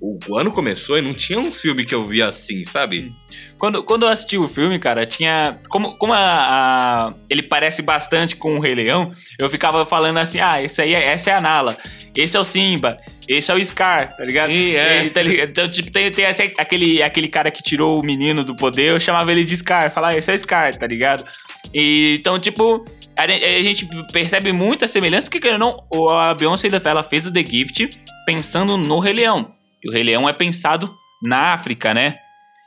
o 0.01 0.37
ano 0.37 0.51
começou 0.53 0.99
e 0.99 1.03
não 1.03 1.15
tinha 1.15 1.39
uns 1.39 1.61
filmes 1.61 1.87
que 1.87 1.95
eu 1.95 2.07
via 2.07 2.29
assim, 2.29 2.63
sabe? 2.65 3.13
Quando, 3.59 3.83
quando 3.83 4.05
eu 4.05 4.11
assisti 4.11 4.37
o 4.37 4.47
filme, 4.47 4.79
cara, 4.79 5.07
tinha. 5.07 5.59
Como, 5.69 5.97
como 5.97 6.13
a, 6.13 6.19
a- 6.19 7.15
ele 7.31 7.43
parece 7.43 7.81
bastante 7.83 8.37
com 8.37 8.57
o 8.57 8.61
Rei 8.61 8.75
Leão, 8.75 9.13
eu 9.39 9.49
ficava 9.49 9.87
falando 9.87 10.19
assim: 10.19 10.41
ah, 10.41 10.63
esse 10.63 10.83
aí 10.83 10.95
é, 10.95 11.05
essa 11.07 11.31
é 11.31 11.35
a 11.35 11.41
Nala, 11.41 11.77
esse 12.15 12.37
é 12.37 12.41
o 12.41 12.45
Simba, 12.45 12.99
esse 13.29 13.51
é 13.51 13.55
o 13.55 13.65
Scar, 13.65 14.15
tá 14.17 14.25
ligado? 14.25 14.51
Sim, 14.53 14.75
é. 14.75 15.05
E, 15.07 15.11
tá 15.11 15.23
ligado? 15.23 15.49
Então, 15.51 15.69
tipo, 15.71 15.91
tem, 15.91 16.11
tem 16.11 16.27
até 16.27 16.53
aquele, 16.59 17.03
aquele 17.03 17.29
cara 17.29 17.51
que 17.51 17.63
tirou 17.63 17.99
o 17.99 18.05
menino 18.05 18.45
do 18.45 18.55
poder, 18.55 18.91
eu 18.91 19.01
chamava 19.01 19.33
ele 19.33 19.43
de 19.45 19.57
Scar, 19.57 19.91
falava, 19.93 20.15
ah, 20.15 20.19
esse 20.19 20.31
é 20.31 20.35
o 20.35 20.39
Scar, 20.39 20.77
tá 20.77 20.87
ligado? 20.87 21.25
E, 21.73 22.17
então, 22.21 22.39
tipo, 22.39 22.85
a, 23.17 23.27
gen- 23.27 23.45
a 23.45 23.63
gente 23.63 23.87
percebe 24.13 24.53
muita 24.53 24.87
semelhança, 24.87 25.27
porque, 25.27 25.41
querendo 25.41 25.63
ou 25.67 25.87
não, 25.91 26.01
o- 26.01 26.09
a 26.11 26.35
Beyoncé 26.35 26.69
ela 26.85 27.03
fez 27.03 27.27
o 27.27 27.33
The 27.33 27.43
Gift 27.45 27.91
pensando 28.27 28.77
no 28.77 28.99
Rei 28.99 29.13
Leão. 29.13 29.53
E 29.83 29.89
o 29.89 29.93
Rei 29.93 30.03
Leão 30.03 30.29
é 30.29 30.33
pensado 30.33 30.93
na 31.23 31.53
África, 31.53 31.93
né? 31.95 32.17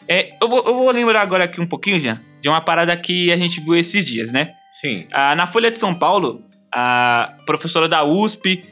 É, 0.07 0.29
eu, 0.41 0.47
vou, 0.47 0.59
eu 0.65 0.73
vou 0.75 0.91
lembrar 0.91 1.21
agora 1.21 1.43
aqui 1.45 1.59
um 1.59 1.67
pouquinho, 1.67 1.99
Jean, 1.99 2.19
de 2.41 2.47
uma 2.47 2.61
parada 2.61 2.95
que 2.95 3.31
a 3.31 3.37
gente 3.37 3.59
viu 3.59 3.75
esses 3.75 4.05
dias, 4.05 4.31
né? 4.31 4.53
Sim. 4.79 5.05
Ah, 5.11 5.35
na 5.35 5.47
Folha 5.47 5.69
de 5.71 5.77
São 5.79 5.93
Paulo, 5.93 6.41
a 6.73 7.33
professora 7.45 7.89
da 7.89 8.03
USP 8.03 8.63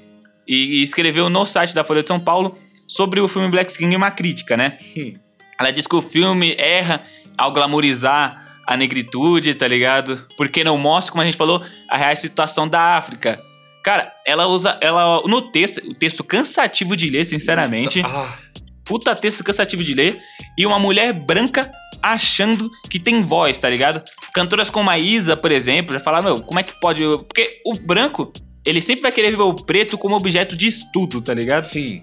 e, 0.48 0.80
e 0.80 0.84
escreveu 0.84 1.30
no 1.30 1.46
site 1.46 1.74
da 1.74 1.84
Folha 1.84 2.02
de 2.04 2.08
São 2.08 2.20
Paulo 2.20 2.58
sobre 2.88 3.20
o 3.20 3.28
filme 3.28 3.50
Black 3.50 3.76
King 3.76 3.96
uma 3.96 4.12
crítica, 4.12 4.56
né? 4.56 4.78
Hum. 4.96 5.14
Ela 5.60 5.72
diz 5.72 5.88
que 5.88 5.96
o 5.96 6.02
filme 6.02 6.54
erra 6.58 7.02
ao 7.38 7.52
glamorizar 7.52 8.45
a 8.66 8.76
negritude, 8.76 9.54
tá 9.54 9.68
ligado? 9.68 10.26
Porque 10.38 10.64
não 10.64 10.78
mostra, 10.78 11.12
como 11.12 11.22
a 11.22 11.26
gente 11.26 11.38
falou, 11.38 11.64
a 11.90 11.98
real 11.98 12.16
situação 12.16 12.68
da 12.68 12.96
África. 12.96 13.40
Cara, 13.84 14.12
ela 14.26 14.48
usa. 14.48 14.78
Ela, 14.82 15.22
no 15.28 15.42
texto, 15.42 15.80
o 15.88 15.94
texto 15.94 16.24
cansativo 16.24 16.96
de 16.98 17.10
ler, 17.10 17.26
sinceramente. 17.26 18.02
Ah, 18.04 18.38
Puta 18.84 19.16
texto 19.16 19.44
cansativo 19.44 19.84
de 19.84 19.94
ler. 19.94 20.20
E 20.58 20.66
uma 20.66 20.80
mulher 20.80 21.12
branca 21.12 21.70
achando 22.02 22.70
que 22.90 23.00
tem 23.00 23.22
voz, 23.22 23.58
tá 23.58 23.70
ligado? 23.70 24.04
Cantoras 24.34 24.70
como 24.70 24.90
a 24.90 24.98
Isa, 24.98 25.36
por 25.36 25.52
exemplo, 25.52 25.94
já 25.94 26.00
falaram, 26.00 26.26
meu, 26.26 26.40
como 26.42 26.60
é 26.60 26.64
que 26.64 26.80
pode. 26.80 27.04
Porque 27.04 27.62
o 27.66 27.74
branco, 27.74 28.32
ele 28.64 28.82
sempre 28.82 29.02
vai 29.02 29.12
querer 29.12 29.36
ver 29.36 29.44
o 29.44 29.56
preto 29.56 29.98
como 29.98 30.16
objeto 30.16 30.56
de 30.56 30.68
estudo, 30.68 31.22
tá 31.22 31.34
ligado? 31.34 31.64
sim. 31.64 32.00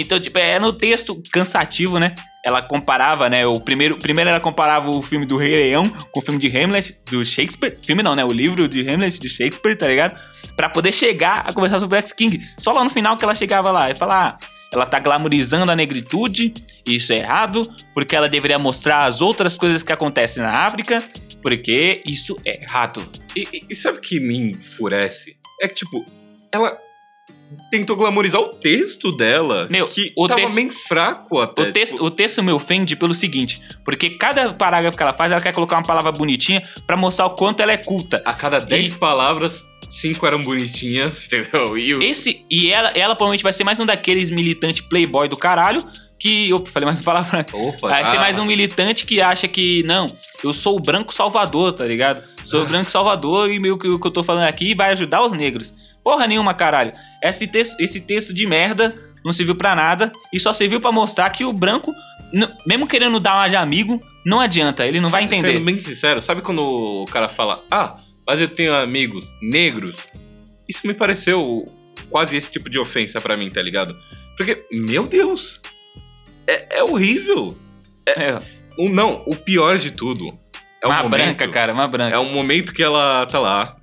Então, 0.00 0.18
tipo, 0.18 0.38
é 0.38 0.58
no 0.58 0.72
texto 0.72 1.20
cansativo, 1.32 1.98
né? 1.98 2.14
Ela 2.44 2.60
comparava, 2.60 3.28
né? 3.30 3.46
O 3.46 3.58
primeiro, 3.60 3.96
primeiro 3.96 4.28
ela 4.30 4.40
comparava 4.40 4.90
o 4.90 5.00
filme 5.02 5.24
do 5.24 5.36
Rei 5.36 5.50
Leão 5.54 5.88
com 6.10 6.20
o 6.20 6.22
filme 6.22 6.38
de 6.38 6.46
Hamlet, 6.56 6.96
do 7.10 7.24
Shakespeare. 7.24 7.78
Filme 7.82 8.02
não, 8.02 8.14
né? 8.14 8.24
O 8.24 8.32
livro 8.32 8.68
de 8.68 8.86
Hamlet, 8.88 9.18
de 9.18 9.28
Shakespeare, 9.28 9.76
tá 9.76 9.86
ligado? 9.88 10.18
Pra 10.56 10.68
poder 10.68 10.92
chegar 10.92 11.44
a 11.46 11.52
conversar 11.52 11.78
sobre 11.80 11.98
Black 11.98 12.14
King. 12.14 12.40
Só 12.58 12.72
lá 12.72 12.84
no 12.84 12.90
final 12.90 13.16
que 13.16 13.24
ela 13.24 13.34
chegava 13.34 13.70
lá 13.70 13.90
e 13.90 13.94
falar, 13.94 14.38
ah, 14.40 14.46
ela 14.70 14.84
tá 14.86 14.98
glamorizando 14.98 15.70
a 15.72 15.76
negritude, 15.76 16.52
isso 16.84 17.12
é 17.12 17.18
errado, 17.18 17.68
porque 17.94 18.14
ela 18.14 18.28
deveria 18.28 18.58
mostrar 18.58 19.04
as 19.04 19.20
outras 19.20 19.56
coisas 19.56 19.82
que 19.82 19.92
acontecem 19.92 20.42
na 20.42 20.50
África, 20.66 21.02
porque 21.40 22.02
isso 22.06 22.36
é 22.44 22.62
errado. 22.62 23.02
E- 23.36 23.64
e 23.70 23.74
sabe 23.74 23.98
o 23.98 24.00
que 24.00 24.18
me 24.20 24.50
enfurece? 24.52 25.36
É 25.62 25.68
que, 25.68 25.74
tipo, 25.76 26.04
ela 26.52 26.76
tentou 27.70 27.96
glamorizar 27.96 28.40
o 28.40 28.48
texto 28.48 29.10
dela. 29.12 29.66
Meu, 29.70 29.86
que 29.86 30.12
o 30.16 30.26
tava 30.28 30.40
texto- 30.40 30.54
bem 30.54 30.70
fraco 30.70 31.40
até. 31.40 31.62
O 31.62 31.72
texto, 31.72 31.92
tipo, 31.94 32.04
o 32.04 32.10
texto 32.10 32.42
me 32.42 32.52
ofende 32.52 32.94
pelo 32.96 33.14
seguinte, 33.14 33.60
porque 33.84 34.10
cada 34.10 34.52
parágrafo 34.52 34.96
que 34.96 35.02
ela 35.02 35.12
faz, 35.12 35.32
ela 35.32 35.40
quer 35.40 35.52
colocar 35.52 35.76
uma 35.76 35.84
palavra 35.86 36.12
bonitinha 36.12 36.62
pra 36.86 36.96
mostrar 36.96 37.26
o 37.26 37.30
quanto 37.30 37.60
ela 37.60 37.72
é 37.72 37.76
culta. 37.76 38.22
a 38.24 38.32
cada 38.32 38.58
10 38.60 38.94
palavras, 38.94 39.62
5 39.90 40.26
eram 40.26 40.42
bonitinhas, 40.42 41.24
entendeu? 41.26 41.76
E 41.78 41.94
o- 41.94 42.02
Esse, 42.02 42.44
e 42.50 42.70
ela, 42.70 42.90
ela 42.90 43.14
provavelmente 43.14 43.42
vai 43.42 43.52
ser 43.52 43.64
mais 43.64 43.78
um 43.80 43.86
daqueles 43.86 44.30
militantes 44.30 44.82
playboy 44.82 45.28
do 45.28 45.36
caralho, 45.36 45.84
que... 46.18 46.52
Opa, 46.52 46.70
falei 46.70 46.86
mais 46.86 46.98
uma 47.00 47.04
palavra. 47.04 47.44
Opa, 47.52 47.88
Vai 47.88 48.06
ser 48.06 48.16
ah, 48.16 48.20
mais 48.20 48.38
um 48.38 48.44
militante 48.44 49.04
que 49.04 49.20
acha 49.20 49.46
que, 49.46 49.82
não, 49.82 50.06
eu 50.42 50.54
sou 50.54 50.76
o 50.76 50.80
branco 50.80 51.12
salvador, 51.12 51.72
tá 51.72 51.84
ligado? 51.84 52.22
Sou 52.44 52.62
o 52.62 52.66
branco 52.66 52.90
salvador 52.90 53.50
e 53.50 53.58
meio 53.58 53.78
que 53.78 53.88
o 53.88 53.98
que 53.98 54.06
eu 54.06 54.10
tô 54.10 54.22
falando 54.22 54.44
aqui 54.44 54.74
vai 54.74 54.92
ajudar 54.92 55.22
os 55.24 55.32
negros. 55.32 55.72
Porra 56.04 56.26
nenhuma, 56.26 56.52
caralho. 56.52 56.92
Esse 57.22 57.46
texto, 57.46 57.80
esse 57.80 58.00
texto 58.00 58.34
de 58.34 58.46
merda 58.46 58.94
não 59.24 59.32
serviu 59.32 59.54
pra 59.56 59.74
nada 59.74 60.12
e 60.32 60.38
só 60.38 60.52
serviu 60.52 60.80
pra 60.80 60.92
mostrar 60.92 61.30
que 61.30 61.44
o 61.44 61.52
branco, 61.52 61.94
mesmo 62.66 62.86
querendo 62.86 63.18
dar 63.18 63.34
uma 63.34 63.48
de 63.48 63.56
amigo, 63.56 63.98
não 64.24 64.38
adianta, 64.38 64.86
ele 64.86 65.00
não 65.00 65.08
vai 65.08 65.24
entender. 65.24 65.52
Sendo 65.52 65.64
bem 65.64 65.78
sincero, 65.78 66.20
sabe 66.20 66.42
quando 66.42 66.60
o 66.60 67.06
cara 67.06 67.28
fala, 67.28 67.64
ah, 67.70 67.96
mas 68.26 68.40
eu 68.40 68.48
tenho 68.48 68.74
amigos 68.74 69.24
negros? 69.40 69.96
Isso 70.68 70.86
me 70.86 70.92
pareceu 70.94 71.64
quase 72.10 72.36
esse 72.36 72.52
tipo 72.52 72.68
de 72.68 72.78
ofensa 72.78 73.20
pra 73.20 73.36
mim, 73.36 73.48
tá 73.50 73.62
ligado? 73.62 73.96
Porque, 74.36 74.64
meu 74.70 75.06
Deus, 75.06 75.60
é, 76.46 76.78
é 76.78 76.82
horrível. 76.84 77.56
É, 78.06 78.38
O, 78.76 78.88
não, 78.88 79.22
o 79.26 79.36
pior 79.36 79.78
de 79.78 79.90
tudo 79.90 80.36
é 80.82 80.86
uma 80.86 80.96
momento, 81.02 81.10
branca, 81.10 81.48
cara, 81.48 81.72
uma 81.72 81.86
branca. 81.86 82.14
É 82.14 82.18
o 82.18 82.24
momento 82.24 82.72
que 82.72 82.82
ela 82.82 83.24
tá 83.26 83.38
lá, 83.38 83.76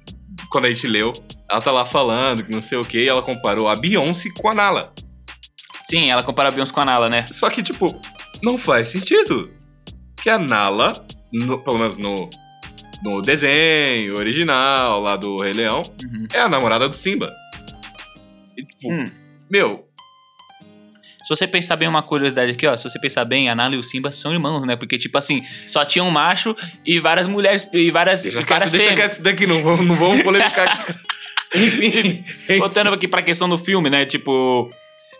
quando 0.50 0.66
a 0.66 0.70
gente 0.70 0.86
leu, 0.86 1.14
ela 1.52 1.62
tá 1.62 1.72
lá 1.72 1.86
falando 1.86 2.44
que 2.46 2.52
não 2.52 2.62
sei 2.62 2.78
o 2.78 2.84
que, 2.86 2.98
e 3.00 3.08
ela 3.10 3.22
comparou 3.22 3.68
a 3.68 3.76
Beyoncé 3.76 4.30
com 4.38 4.50
a 4.50 4.54
Nala. 4.54 4.94
Sim, 5.84 6.10
ela 6.10 6.24
compara 6.24 6.48
a 6.50 6.52
Beyoncé 6.52 6.72
com 6.74 6.80
a 6.82 6.86
Nala, 6.86 7.10
né? 7.10 7.26
Só 7.30 7.50
que, 7.50 7.62
tipo, 7.62 7.94
não 8.42 8.58
faz 8.58 8.88
sentido. 8.88 9.52
Que 10.24 10.30
a 10.30 10.40
Nala, 10.40 11.06
no- 11.34 11.60
pelo 11.60 11.78
menos 11.78 11.98
no, 11.98 12.30
no 13.04 13.22
desenho 13.22 14.16
original 14.18 15.02
lá 15.02 15.16
do 15.18 15.38
Rei 15.42 15.52
Leão, 15.54 15.84
Uhum. 16.04 16.28
é 16.34 16.40
a 16.40 16.48
namorada 16.48 16.88
do 16.88 16.96
Simba. 16.96 17.34
E, 18.58 18.64
tipo, 18.64 18.92
Hum. 18.94 19.06
meu, 19.50 19.86
Se 21.24 21.36
você 21.38 21.48
pensar 21.48 21.78
bem 21.78 21.88
uma 21.88 22.02
curiosidade 22.04 22.52
aqui, 22.52 22.68
ó, 22.68 22.76
se 22.76 22.84
você 22.84 23.00
pensar 23.00 23.24
bem, 23.24 23.48
a 23.50 23.56
Nala 23.56 23.76
e 23.76 23.78
o 23.78 23.84
Simba 23.84 24.12
são 24.12 24.34
irmãos, 24.34 24.66
né? 24.66 24.76
Porque, 24.76 24.98
tipo 24.98 25.18
assim, 25.18 25.46
só 25.68 25.86
tinha 25.86 26.04
um 26.04 26.12
macho 26.12 26.54
e 26.86 27.00
várias 27.00 27.26
mulheres, 27.28 27.70
e 27.72 27.90
várias, 27.90 28.24
deixa 28.24 28.40
e 28.40 28.44
quieto, 28.44 28.50
várias 28.50 28.72
deixa 28.74 28.94
quieto 28.96 29.12
isso 29.14 29.24
daqui, 29.24 29.48
não 29.48 29.62
vamos, 29.64 29.86
não 29.86 29.96
vamos 29.96 30.24
polemicar 30.24 30.68
aqui. 30.90 30.94
Enfim. 31.56 32.24
Voltando 32.58 32.94
aqui 32.94 33.08
pra 33.08 33.22
questão 33.22 33.50
do 33.50 33.58
filme, 33.58 33.90
né? 33.90 34.06
Tipo, 34.06 34.70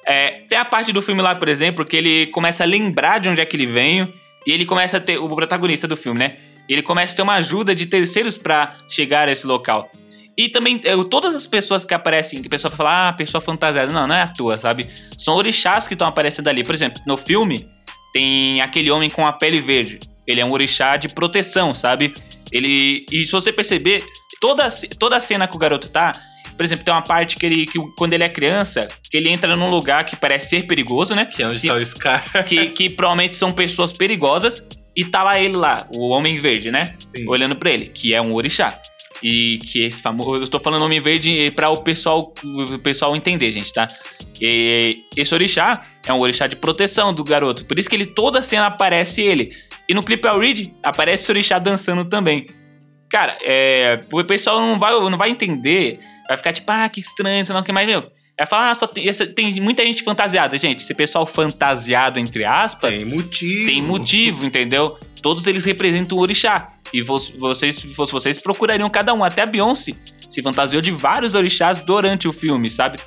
é, 0.06 0.42
tem 0.48 0.58
a 0.58 0.66
parte 0.66 0.92
do 0.92 1.02
filme 1.02 1.22
lá, 1.22 1.36
por 1.36 1.48
exemplo, 1.48 1.86
que 1.86 1.98
ele 1.98 2.28
começa 2.28 2.64
a 2.64 2.68
lembrar 2.68 3.20
de 3.20 3.30
onde 3.30 3.42
é 3.42 3.46
que 3.46 3.56
ele 3.56 3.66
veio 3.66 4.12
e 4.46 4.52
ele 4.52 4.66
começa 4.66 4.98
a 4.98 5.00
ter, 5.00 5.18
o 5.18 5.30
protagonista 5.36 5.88
do 5.88 5.98
filme, 5.98 6.20
né? 6.20 6.38
Ele 6.68 6.82
começa 6.82 7.14
a 7.14 7.16
ter 7.18 7.22
uma 7.22 7.34
ajuda 7.34 7.76
de 7.76 7.86
terceiros 7.86 8.38
pra 8.38 8.76
chegar 8.90 9.28
a 9.28 9.32
esse 9.32 9.46
local. 9.46 9.92
E 10.38 10.50
também, 10.50 10.80
é, 10.84 10.96
todas 11.10 11.36
as 11.36 11.46
pessoas 11.46 11.84
que 11.84 11.94
aparecem, 11.94 12.42
que 12.42 12.48
a 12.48 12.50
pessoa 12.50 12.72
fala, 12.72 13.10
ah, 13.10 13.14
pessoa 13.14 13.42
fantasiada. 13.42 13.92
Não, 13.92 14.08
não 14.08 14.16
é 14.16 14.22
à 14.22 14.28
toa, 14.28 14.58
sabe? 14.58 14.90
São 15.18 15.36
orixás 15.36 15.88
que 15.88 15.94
estão 15.94 16.08
aparecendo 16.08 16.48
ali. 16.48 16.64
Por 16.64 16.74
exemplo, 16.74 17.02
no 17.06 17.18
filme, 17.18 17.68
tem 18.14 18.62
aquele 18.62 18.90
homem 18.90 19.10
com 19.10 19.26
a 19.26 19.34
pele 19.34 19.60
verde. 19.60 20.00
Ele 20.26 20.40
é 20.40 20.46
um 20.46 20.52
orixá 20.52 20.98
de 20.98 21.10
proteção, 21.10 21.76
sabe? 21.76 22.14
Ele. 22.52 23.06
E 23.12 23.26
se 23.26 23.32
você 23.32 23.52
perceber, 23.52 24.04
toda, 24.40 24.68
toda 25.00 25.18
a 25.18 25.20
cena 25.22 25.48
que 25.48 25.56
o 25.56 25.60
garoto 25.60 25.90
tá. 25.90 26.14
Por 26.58 26.66
exemplo, 26.66 26.84
tem 26.86 26.94
uma 26.94 27.02
parte 27.02 27.38
que 27.38 27.46
ele. 27.46 27.66
Que, 27.66 27.80
quando 27.98 28.14
ele 28.14 28.24
é 28.24 28.30
criança, 28.30 28.88
que 29.10 29.18
ele 29.18 29.30
entra 29.30 29.56
num 29.56 29.70
lugar 29.70 30.04
que 30.06 30.16
parece 30.16 30.50
ser 30.50 30.68
perigoso, 30.68 31.16
né? 31.16 31.26
Que 31.26 31.42
é 31.44 31.48
onde 31.48 31.62
Que- 31.62 31.68
tá 31.68 31.74
o 31.76 31.86
Scar. 31.86 32.24
Que, 32.46 32.68
que 32.68 32.90
provavelmente 32.90 33.36
são 33.38 33.52
pessoas 33.52 33.92
perigosas. 33.92 34.68
E 34.96 35.06
tá 35.06 35.24
lá 35.24 35.40
ele 35.40 35.56
lá, 35.56 35.88
o 35.96 36.10
homem 36.10 36.38
verde, 36.38 36.70
né? 36.70 36.96
Sim. 37.08 37.26
Olhando 37.28 37.56
pra 37.56 37.72
ele, 37.72 37.86
que 37.86 38.14
é 38.14 38.22
um 38.22 38.34
orixá. 38.34 38.78
E 39.24 39.60
que 39.60 39.84
esse 39.84 40.02
famoso. 40.02 40.42
Eu 40.42 40.48
tô 40.48 40.60
falando 40.60 40.82
nome 40.82 41.00
verde 41.00 41.50
pra 41.56 41.70
o 41.70 41.78
pessoal, 41.78 42.34
o 42.44 42.78
pessoal 42.80 43.16
entender, 43.16 43.52
gente, 43.52 43.72
tá? 43.72 43.88
E 44.42 45.00
esse 45.16 45.34
orixá 45.34 45.86
é 46.06 46.12
um 46.12 46.20
orixá 46.20 46.48
de 46.48 46.56
proteção 46.56 47.14
do 47.14 47.24
garoto. 47.24 47.64
Por 47.66 47.78
isso 47.80 47.90
que 47.90 47.96
ele 47.96 48.06
toda 48.06 48.42
cena 48.42 48.66
aparece 48.66 49.22
ele. 49.22 49.56
E 49.92 49.94
no 49.94 50.02
clipe 50.02 50.26
All 50.26 50.40
Read 50.40 50.74
aparece 50.82 51.30
o 51.30 51.34
orixá 51.34 51.60
dançando 51.60 52.06
também. 52.06 52.46
Cara, 53.10 53.38
é, 53.44 54.00
o 54.10 54.24
pessoal 54.24 54.62
não 54.62 54.80
vai, 54.80 54.94
não 54.94 55.18
vai 55.18 55.30
entender. 55.30 56.00
Vai 56.30 56.38
ficar 56.38 56.54
tipo, 56.54 56.72
ah, 56.72 56.88
que 56.88 57.02
estranho, 57.02 57.44
sei 57.46 57.54
lá 57.54 57.60
o 57.60 57.64
que 57.64 57.74
mais, 57.74 57.86
meu. 57.86 58.10
Vai 58.40 58.48
falar, 58.48 58.72
ah, 58.72 58.76
só 58.76 58.88
tem, 58.88 59.10
essa- 59.10 59.28
tem 59.28 59.60
muita 59.60 59.86
gente 59.86 60.02
fantasiada. 60.02 60.58
Gente, 60.58 60.82
esse 60.82 60.94
pessoal 60.94 61.26
fantasiado, 61.26 62.18
entre 62.20 62.46
aspas, 62.46 62.96
Tem 62.96 63.04
motivo. 63.06 63.66
tem 63.66 63.82
motivo, 63.82 64.46
entendeu? 64.46 64.98
Todos 65.22 65.46
eles 65.46 65.66
representam 65.66 66.18
o 66.18 66.22
orixá. 66.22 66.70
E 66.94 67.02
vo- 67.02 67.20
vocês, 67.38 67.84
vocês, 67.84 68.40
procurariam 68.40 68.90
cada 68.90 69.14
um. 69.14 69.26
Até 69.26 69.42
a 69.42 69.46
Beyoncé 69.46 69.94
se 70.30 70.42
fantasiou 70.42 70.82
de 70.82 70.92
vários 70.92 71.36
orixás 71.36 71.82
durante 71.82 72.30
o 72.30 72.32
filme, 72.32 72.70
sabe? 72.70 72.98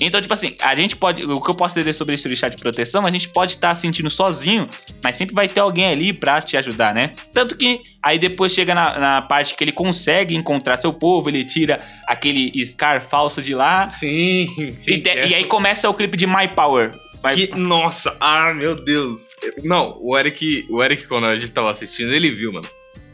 Então, 0.00 0.20
tipo 0.20 0.32
assim, 0.32 0.56
a 0.60 0.74
gente 0.74 0.96
pode. 0.96 1.24
O 1.24 1.40
que 1.40 1.50
eu 1.50 1.54
posso 1.54 1.74
dizer 1.74 1.92
sobre 1.92 2.14
esse 2.14 2.26
orixá 2.26 2.48
de 2.48 2.56
proteção, 2.56 3.04
a 3.06 3.10
gente 3.10 3.28
pode 3.28 3.52
estar 3.54 3.74
sentindo 3.74 4.08
sozinho, 4.10 4.68
mas 5.02 5.16
sempre 5.16 5.34
vai 5.34 5.46
ter 5.46 5.60
alguém 5.60 5.86
ali 5.86 6.12
pra 6.12 6.40
te 6.40 6.56
ajudar, 6.56 6.94
né? 6.94 7.12
Tanto 7.34 7.56
que 7.56 7.80
aí 8.02 8.18
depois 8.18 8.52
chega 8.52 8.74
na, 8.74 8.98
na 8.98 9.22
parte 9.22 9.54
que 9.54 9.62
ele 9.62 9.72
consegue 9.72 10.34
encontrar 10.34 10.76
seu 10.78 10.92
povo, 10.92 11.28
ele 11.28 11.44
tira 11.44 11.80
aquele 12.06 12.52
Scar 12.64 13.06
falso 13.10 13.42
de 13.42 13.54
lá. 13.54 13.90
Sim, 13.90 14.74
sim. 14.78 15.02
e, 15.04 15.08
é. 15.08 15.28
e 15.28 15.34
aí 15.34 15.44
começa 15.44 15.88
o 15.88 15.94
clipe 15.94 16.16
de 16.16 16.26
My 16.26 16.48
Power. 16.54 16.92
My- 17.22 17.34
Que- 17.34 17.54
nossa, 17.54 18.16
ah, 18.18 18.54
meu 18.54 18.74
Deus. 18.82 19.28
Não, 19.62 19.98
o 20.00 20.16
Eric, 20.16 20.66
o 20.70 20.82
Eric, 20.82 21.06
quando 21.06 21.26
a 21.26 21.36
gente 21.36 21.52
tava 21.52 21.70
assistindo, 21.70 22.14
ele 22.14 22.30
viu, 22.30 22.52
mano. 22.52 22.66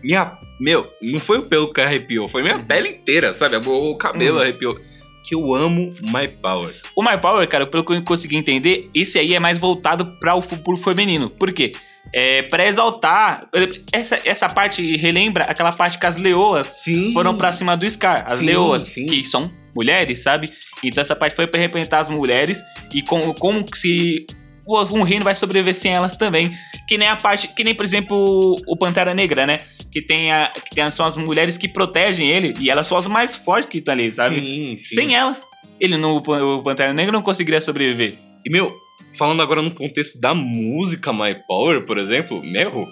Minha. 0.02 0.30
Meu, 0.60 0.88
não 1.02 1.18
foi 1.18 1.38
o 1.38 1.42
pelo 1.42 1.72
que 1.72 1.80
arrepiou, 1.80 2.28
foi 2.28 2.42
minha 2.42 2.58
pele 2.58 2.88
inteira, 2.90 3.34
sabe? 3.34 3.56
O, 3.56 3.90
o 3.90 3.96
cabelo 3.98 4.36
Uhum. 4.36 4.42
arrepiou. 4.42 4.78
Que 5.26 5.34
eu 5.34 5.54
amo 5.54 5.92
My 6.02 6.28
Power. 6.28 6.74
O 6.94 7.02
My 7.02 7.18
Power, 7.20 7.46
cara, 7.48 7.66
pelo 7.66 7.84
que 7.84 7.92
eu 7.92 8.02
consegui 8.02 8.36
entender, 8.36 8.88
esse 8.94 9.18
aí 9.18 9.34
é 9.34 9.40
mais 9.40 9.58
voltado 9.58 10.06
para 10.20 10.34
o 10.34 10.40
fu- 10.42 10.56
pro 10.58 10.76
feminino. 10.76 11.28
Por 11.28 11.52
quê? 11.52 11.72
É 12.14 12.42
pra 12.42 12.66
exaltar. 12.66 13.48
Essa, 13.92 14.20
essa 14.24 14.48
parte 14.48 14.96
relembra 14.96 15.44
aquela 15.44 15.72
parte 15.72 15.98
que 15.98 16.06
as 16.06 16.16
leoas 16.16 16.68
Sim. 16.84 17.12
foram 17.12 17.36
pra 17.36 17.52
cima 17.52 17.76
do 17.76 17.88
Scar. 17.90 18.24
As 18.26 18.38
Sim, 18.38 18.46
leoas, 18.46 18.84
sim. 18.84 19.06
que 19.06 19.24
são 19.24 19.50
mulheres, 19.74 20.22
sabe? 20.22 20.52
Então 20.84 21.02
essa 21.02 21.16
parte 21.16 21.34
foi 21.34 21.46
pra 21.48 21.60
representar 21.60 21.98
as 21.98 22.08
mulheres 22.08 22.62
e 22.94 23.02
como, 23.02 23.34
como 23.34 23.64
que 23.64 23.76
se 23.76 24.26
um 24.66 25.02
reino 25.02 25.24
vai 25.24 25.34
sobreviver 25.34 25.74
sem 25.74 25.92
elas 25.92 26.16
também. 26.16 26.56
Que 26.88 26.98
nem 26.98 27.08
a 27.08 27.16
parte. 27.16 27.48
Que 27.48 27.62
nem, 27.64 27.74
por 27.74 27.84
exemplo, 27.84 28.60
o- 28.66 28.76
Pantera 28.76 29.14
Negra, 29.14 29.46
né? 29.46 29.60
Que 29.92 30.02
tem, 30.02 30.30
a, 30.32 30.48
que 30.48 30.74
tem 30.74 30.84
as, 30.84 30.94
são 30.94 31.06
as 31.06 31.16
mulheres 31.16 31.56
que 31.56 31.68
protegem 31.68 32.28
ele 32.28 32.54
e 32.60 32.70
elas 32.70 32.86
são 32.86 32.96
as 32.98 33.06
mais 33.06 33.34
fortes 33.36 33.70
que 33.70 33.78
estão 33.78 33.92
ali, 33.94 34.10
sabe? 34.10 34.36
Sim, 34.40 34.76
sim. 34.78 34.94
Sem 34.94 35.14
elas, 35.16 35.42
ele 35.80 35.96
não, 35.96 36.16
o 36.16 36.62
Pantera 36.62 36.92
Negra 36.92 37.12
não 37.12 37.22
conseguiria 37.22 37.60
sobreviver. 37.60 38.18
E, 38.44 38.50
meu, 38.50 38.74
falando 39.16 39.40
agora 39.42 39.62
no 39.62 39.70
contexto 39.70 40.20
da 40.20 40.34
música 40.34 41.12
My 41.12 41.34
Power, 41.46 41.82
por 41.86 41.96
exemplo, 41.98 42.42
meu, 42.42 42.86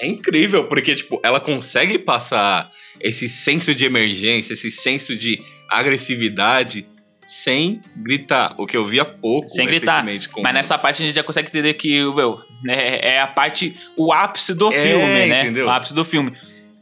é 0.00 0.06
incrível, 0.06 0.64
porque, 0.64 0.94
tipo, 0.94 1.20
ela 1.24 1.40
consegue 1.40 1.98
passar 1.98 2.70
esse 3.00 3.28
senso 3.28 3.74
de 3.74 3.84
emergência, 3.84 4.52
esse 4.52 4.70
senso 4.70 5.16
de 5.16 5.40
agressividade 5.68 6.86
sem 7.32 7.80
gritar. 7.96 8.54
O 8.58 8.66
que 8.66 8.76
eu 8.76 8.84
vi 8.84 9.00
há 9.00 9.06
pouco, 9.06 9.48
Sem 9.48 9.64
gritar. 9.66 10.04
Com... 10.30 10.42
Mas 10.42 10.52
nessa 10.52 10.76
parte 10.76 11.02
a 11.02 11.06
gente 11.06 11.14
já 11.14 11.22
consegue 11.22 11.48
entender 11.48 11.72
que, 11.72 12.04
meu, 12.14 12.38
né, 12.62 12.98
é 13.00 13.20
a 13.22 13.26
parte, 13.26 13.74
o 13.96 14.12
ápice 14.12 14.52
do 14.52 14.70
É, 14.70 14.82
filme, 14.82 15.26
né? 15.26 15.40
entendeu? 15.40 15.66
O 15.66 15.70
ápice 15.70 15.94
do 15.94 16.04
filme. 16.04 16.36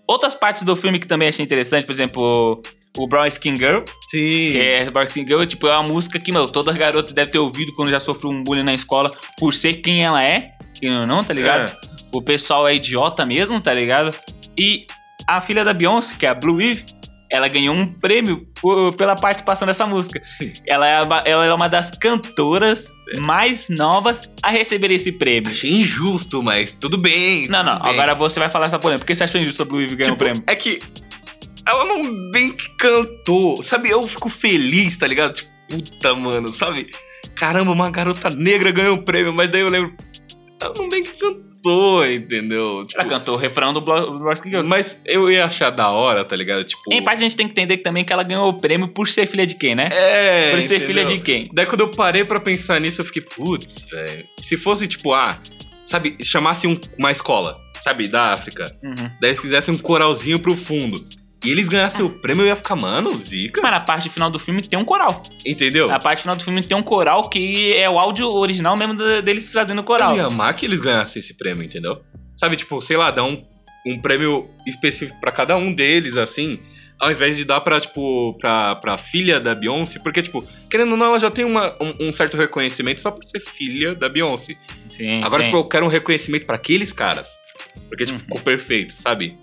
Outras 0.08 0.34
partes 0.34 0.64
do 0.64 0.74
filme 0.74 0.98
que 0.98 1.06
também 1.06 1.28
achei 1.28 1.44
interessante, 1.44 1.86
por 1.86 1.92
exemplo, 1.92 2.60
o 2.98 3.06
Brown 3.06 3.26
Skin 3.26 3.56
Girl, 3.56 3.82
Sim. 4.10 4.48
que 4.50 4.58
é 4.60 4.90
Brown 4.90 5.04
Skin 5.04 5.24
Girl, 5.24 5.44
tipo, 5.44 5.68
é 5.68 5.72
uma 5.78 5.84
música 5.88 6.18
que, 6.18 6.32
meu, 6.32 6.48
toda 6.48 6.72
garota 6.72 7.14
deve 7.14 7.30
ter 7.30 7.38
ouvido 7.38 7.72
quando 7.76 7.92
já 7.92 8.00
sofreu 8.00 8.30
um 8.32 8.42
bullying 8.42 8.64
na 8.64 8.74
escola 8.74 9.12
por 9.38 9.54
ser 9.54 9.74
quem 9.74 10.02
ela 10.02 10.20
é, 10.20 10.50
quem 10.74 10.92
ou 10.92 11.06
não, 11.06 11.22
tá 11.22 11.32
ligado? 11.32 11.72
O 12.10 12.20
pessoal 12.20 12.66
é 12.66 12.74
idiota 12.74 13.24
mesmo, 13.24 13.60
tá 13.60 13.72
ligado? 13.72 14.12
E 14.58 14.84
a 15.28 15.40
filha 15.40 15.64
da 15.64 15.72
Beyoncé, 15.72 16.16
que 16.18 16.26
é 16.26 16.28
a 16.28 16.34
Blue 16.34 16.60
Eve, 16.60 16.84
ela 17.31 17.47
ganhou 17.49 17.75
um 17.75 17.87
prêmio 17.87 18.47
por- 18.61 18.93
pela 18.95 19.14
participação 19.14 19.66
dessa 19.66 19.87
música. 19.87 20.21
Sim. 20.27 20.53
Ela 20.66 20.87
é, 20.87 21.03
uma- 21.03 21.19
ela 21.25 21.47
é 21.47 21.55
uma 21.55 21.69
das 21.69 21.90
cantoras 21.90 22.90
mais 23.19 23.69
novas 23.69 24.23
a 24.43 24.51
receber 24.51 24.90
esse 24.90 25.12
prêmio. 25.12 25.51
Achei 25.51 25.71
injusto, 25.71 26.43
mas 26.43 26.73
tudo 26.73 26.99
bem. 26.99 27.47
Não, 27.49 27.62
não, 27.62 27.79
bem. 27.79 27.90
agora 27.93 28.14
você 28.14 28.38
vai 28.40 28.49
falar 28.51 28.66
essa 28.66 28.79
polêmica. 28.79 29.05
Por 29.05 29.07
que 29.07 29.14
você 29.14 29.25
achou 29.25 29.40
injusto 29.40 29.62
a 29.62 29.64
Blue 29.64 29.81
Ivy 29.81 29.97
ganhar 29.97 30.11
o 30.11 30.14
Tipo, 30.14 30.25
prêmio? 30.25 30.43
É 30.47 30.55
que 30.57 30.81
ela 31.66 31.85
não 31.85 32.31
bem 32.33 32.53
que 32.53 32.69
cantou. 32.77 33.62
Sabe, 33.62 33.90
eu 33.90 34.07
fico 34.09 34.29
feliz, 34.29 34.97
tá 34.97 35.07
ligado? 35.07 35.35
Tipo, 35.35 35.51
puta, 35.69 36.14
mano, 36.14 36.53
sabe? 36.53 36.90
Caramba, 37.37 37.71
uma 37.71 37.90
garota 37.90 38.29
negra 38.31 38.71
ganhou 38.73 38.97
um 38.97 39.03
prêmio, 39.03 39.33
mas 39.33 39.49
daí 39.51 39.61
eu 39.61 39.69
lembro. 39.69 39.95
Ela 40.61 40.75
não 40.77 40.88
bem 40.88 41.03
que 41.05 41.11
cantou, 41.12 41.43
entendeu? 42.07 42.87
Tipo, 42.87 43.01
Ela 43.01 43.09
cantou 43.11 43.35
o 43.35 43.38
refrão 43.38 43.73
do 43.73 43.81
Girl. 44.44 44.64
mas 44.64 45.01
eu 45.05 45.31
ia 45.31 45.44
achar 45.44 45.70
da 45.70 45.88
hora, 45.90 46.25
tá 46.25 46.35
ligado? 46.37 46.64
Tipo. 46.64 46.83
Em 46.92 47.03
parte 47.03 47.18
a 47.18 47.23
gente 47.23 47.37
tem 47.37 47.46
que 47.46 47.53
entender 47.53 47.79
também 47.79 48.05
que 48.05 48.12
ela 48.12 48.23
ganhou 48.23 48.49
o 48.49 48.55
prêmio 48.55 48.88
por 48.88 49.09
ser 49.09 49.27
filha 49.27 49.46
de 49.46 49.55
quem, 49.55 49.75
né? 49.75 49.88
É. 49.92 50.51
por 50.51 50.61
ser 50.62 50.77
entendeu? 50.77 50.87
filha 50.87 51.05
de 51.05 51.18
quem? 51.20 51.49
Daí 51.53 51.66
quando 51.66 51.81
eu 51.83 51.88
parei 51.88 52.25
pra 52.25 52.40
pensar 52.40 52.81
nisso, 52.81 53.01
eu 53.01 53.05
fiquei, 53.05 53.23
putz, 53.23 53.87
velho. 53.90 54.25
Se 54.40 54.57
fosse, 54.57 54.87
tipo, 54.88 55.12
ah, 55.12 55.37
sabe, 55.85 56.16
chamasse 56.23 56.66
um- 56.66 56.79
uma 56.99 57.11
escola, 57.11 57.57
sabe, 57.83 58.09
da 58.09 58.33
África. 58.33 58.64
Uhum. 58.83 58.94
Daí 59.20 59.31
eles 59.31 59.40
fizessem 59.40 59.75
um 59.75 59.79
coralzinho 59.79 60.38
pro 60.38 60.57
fundo. 60.57 61.05
E 61.44 61.50
eles 61.50 61.68
ganhassem 61.68 62.05
o 62.05 62.11
prêmio, 62.11 62.42
eu 62.42 62.48
ia 62.48 62.57
ficar, 62.57 62.76
mano, 62.76 63.18
zica. 63.20 63.61
Mas 63.62 63.70
na 63.70 63.81
parte 63.81 64.09
final 64.11 64.31
do 64.31 64.38
filme 64.38 64.61
tem 64.61 64.79
um 64.79 64.85
coral. 64.85 65.22
Entendeu? 65.44 65.87
Na 65.88 65.98
parte 65.98 66.20
final 66.20 66.37
do 66.37 66.44
filme 66.44 66.62
tem 66.62 66.76
um 66.76 66.83
coral 66.83 67.31
que 67.31 67.72
é 67.74 67.88
o 67.88 67.98
áudio 67.98 68.29
original 68.29 68.76
mesmo 68.76 68.94
de- 68.94 69.22
deles 69.22 69.48
trazendo 69.48 69.81
o 69.81 69.85
coral. 69.85 70.11
Eu 70.11 70.16
ia 70.18 70.26
amar 70.26 70.55
que 70.55 70.66
eles 70.66 70.81
ganhassem 70.81 71.20
esse 71.20 71.35
prêmio, 71.35 71.64
entendeu? 71.64 72.03
Sabe, 72.37 72.57
tipo, 72.57 72.79
sei 72.83 72.96
lá, 72.98 73.11
dar 73.11 73.24
um, 73.24 73.42
um 73.87 73.98
prêmio 74.00 74.50
específico 74.66 75.18
pra 75.18 75.33
cada 75.33 75.57
um 75.57 75.72
deles, 75.74 76.16
assim, 76.18 76.59
ao 76.98 77.11
invés 77.11 77.38
de 77.38 77.44
dar 77.46 77.61
pra, 77.62 77.81
tipo, 77.81 78.37
pra, 78.38 78.76
pra 78.76 78.98
filha 78.98 79.40
da 79.40 79.55
Beyoncé, 79.55 79.98
porque, 79.98 80.20
tipo, 80.22 80.38
querendo 80.68 80.92
ou 80.92 80.96
não, 80.98 81.07
ela 81.07 81.18
já 81.18 81.31
tem 81.31 81.46
uma, 81.46 81.74
um, 81.81 82.09
um 82.09 82.12
certo 82.12 82.37
reconhecimento 82.37 83.00
só 83.00 83.11
por 83.11 83.24
ser 83.24 83.40
filha 83.40 83.94
da 83.94 84.11
Beyoncé. 84.11 84.57
Sim, 84.90 85.22
Agora, 85.24 85.40
sim. 85.42 85.46
tipo, 85.46 85.57
eu 85.57 85.64
quero 85.64 85.87
um 85.87 85.88
reconhecimento 85.88 86.44
pra 86.44 86.57
aqueles 86.57 86.92
caras. 86.92 87.29
Porque, 87.88 88.05
tipo, 88.05 88.18
Uhum. 88.18 88.24
ficou 88.24 88.40
perfeito, 88.40 88.94
sabe? 88.96 89.35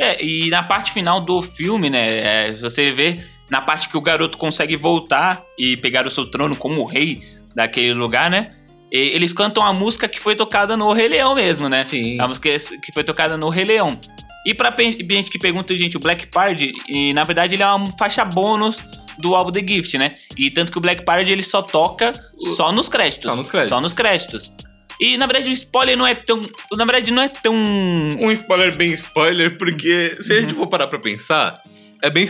É, 0.00 0.24
e 0.24 0.48
na 0.48 0.62
parte 0.62 0.92
final 0.92 1.20
do 1.20 1.42
filme, 1.42 1.90
né, 1.90 2.48
é, 2.48 2.52
você 2.54 2.90
vê 2.90 3.18
na 3.50 3.60
parte 3.60 3.88
que 3.88 3.96
o 3.98 4.00
garoto 4.00 4.38
consegue 4.38 4.74
voltar 4.74 5.42
e 5.58 5.76
pegar 5.76 6.06
o 6.06 6.10
seu 6.10 6.24
trono 6.24 6.56
como 6.56 6.84
rei 6.84 7.22
daquele 7.54 7.92
lugar, 7.92 8.30
né? 8.30 8.52
e- 8.90 9.14
eles 9.14 9.32
cantam 9.32 9.62
a 9.62 9.72
música 9.72 10.08
que 10.08 10.18
foi 10.18 10.34
tocada 10.34 10.76
no 10.76 10.92
Rei 10.92 11.08
Leão 11.08 11.34
mesmo, 11.34 11.68
né? 11.68 11.82
Sim. 11.84 12.20
A 12.20 12.26
música 12.26 12.48
que 12.82 12.92
foi 12.92 13.04
tocada 13.04 13.36
no 13.36 13.48
Rei 13.48 13.64
Leão. 13.64 13.98
E 14.46 14.54
pra 14.54 14.74
gente 14.78 15.30
que 15.30 15.38
pergunta, 15.38 15.76
gente, 15.76 15.96
o 15.96 16.00
Black 16.00 16.26
Party, 16.28 16.72
e 16.88 17.12
na 17.12 17.24
verdade 17.24 17.54
ele 17.54 17.62
é 17.62 17.66
uma 17.66 17.86
faixa 17.98 18.24
bônus 18.24 18.78
do 19.18 19.34
álbum 19.34 19.52
The 19.52 19.60
Gift, 19.60 19.98
né? 19.98 20.16
E 20.36 20.50
tanto 20.50 20.72
que 20.72 20.78
o 20.78 20.80
Black 20.80 21.04
Party 21.04 21.30
ele 21.30 21.42
só 21.42 21.60
toca 21.60 22.14
só 22.56 22.72
nos 22.72 22.88
créditos. 22.88 23.24
Só 23.30 23.36
nos 23.36 23.50
créditos. 23.50 23.68
Só 23.68 23.80
nos 23.80 23.92
créditos. 23.92 24.52
E 25.00 25.16
na 25.16 25.26
verdade 25.26 25.48
o 25.48 25.52
spoiler 25.52 25.96
não 25.96 26.06
é 26.06 26.14
tão. 26.14 26.40
Na 26.76 26.84
verdade 26.84 27.10
não 27.10 27.22
é 27.22 27.28
tão. 27.28 27.54
Um 27.54 28.30
spoiler 28.32 28.76
bem 28.76 28.92
spoiler, 28.92 29.56
porque 29.56 30.16
se 30.20 30.32
a 30.34 30.40
gente 30.42 30.52
for 30.54 30.66
parar 30.66 30.86
pra 30.88 30.98
pensar, 30.98 31.58
é 32.02 32.10
bem. 32.10 32.26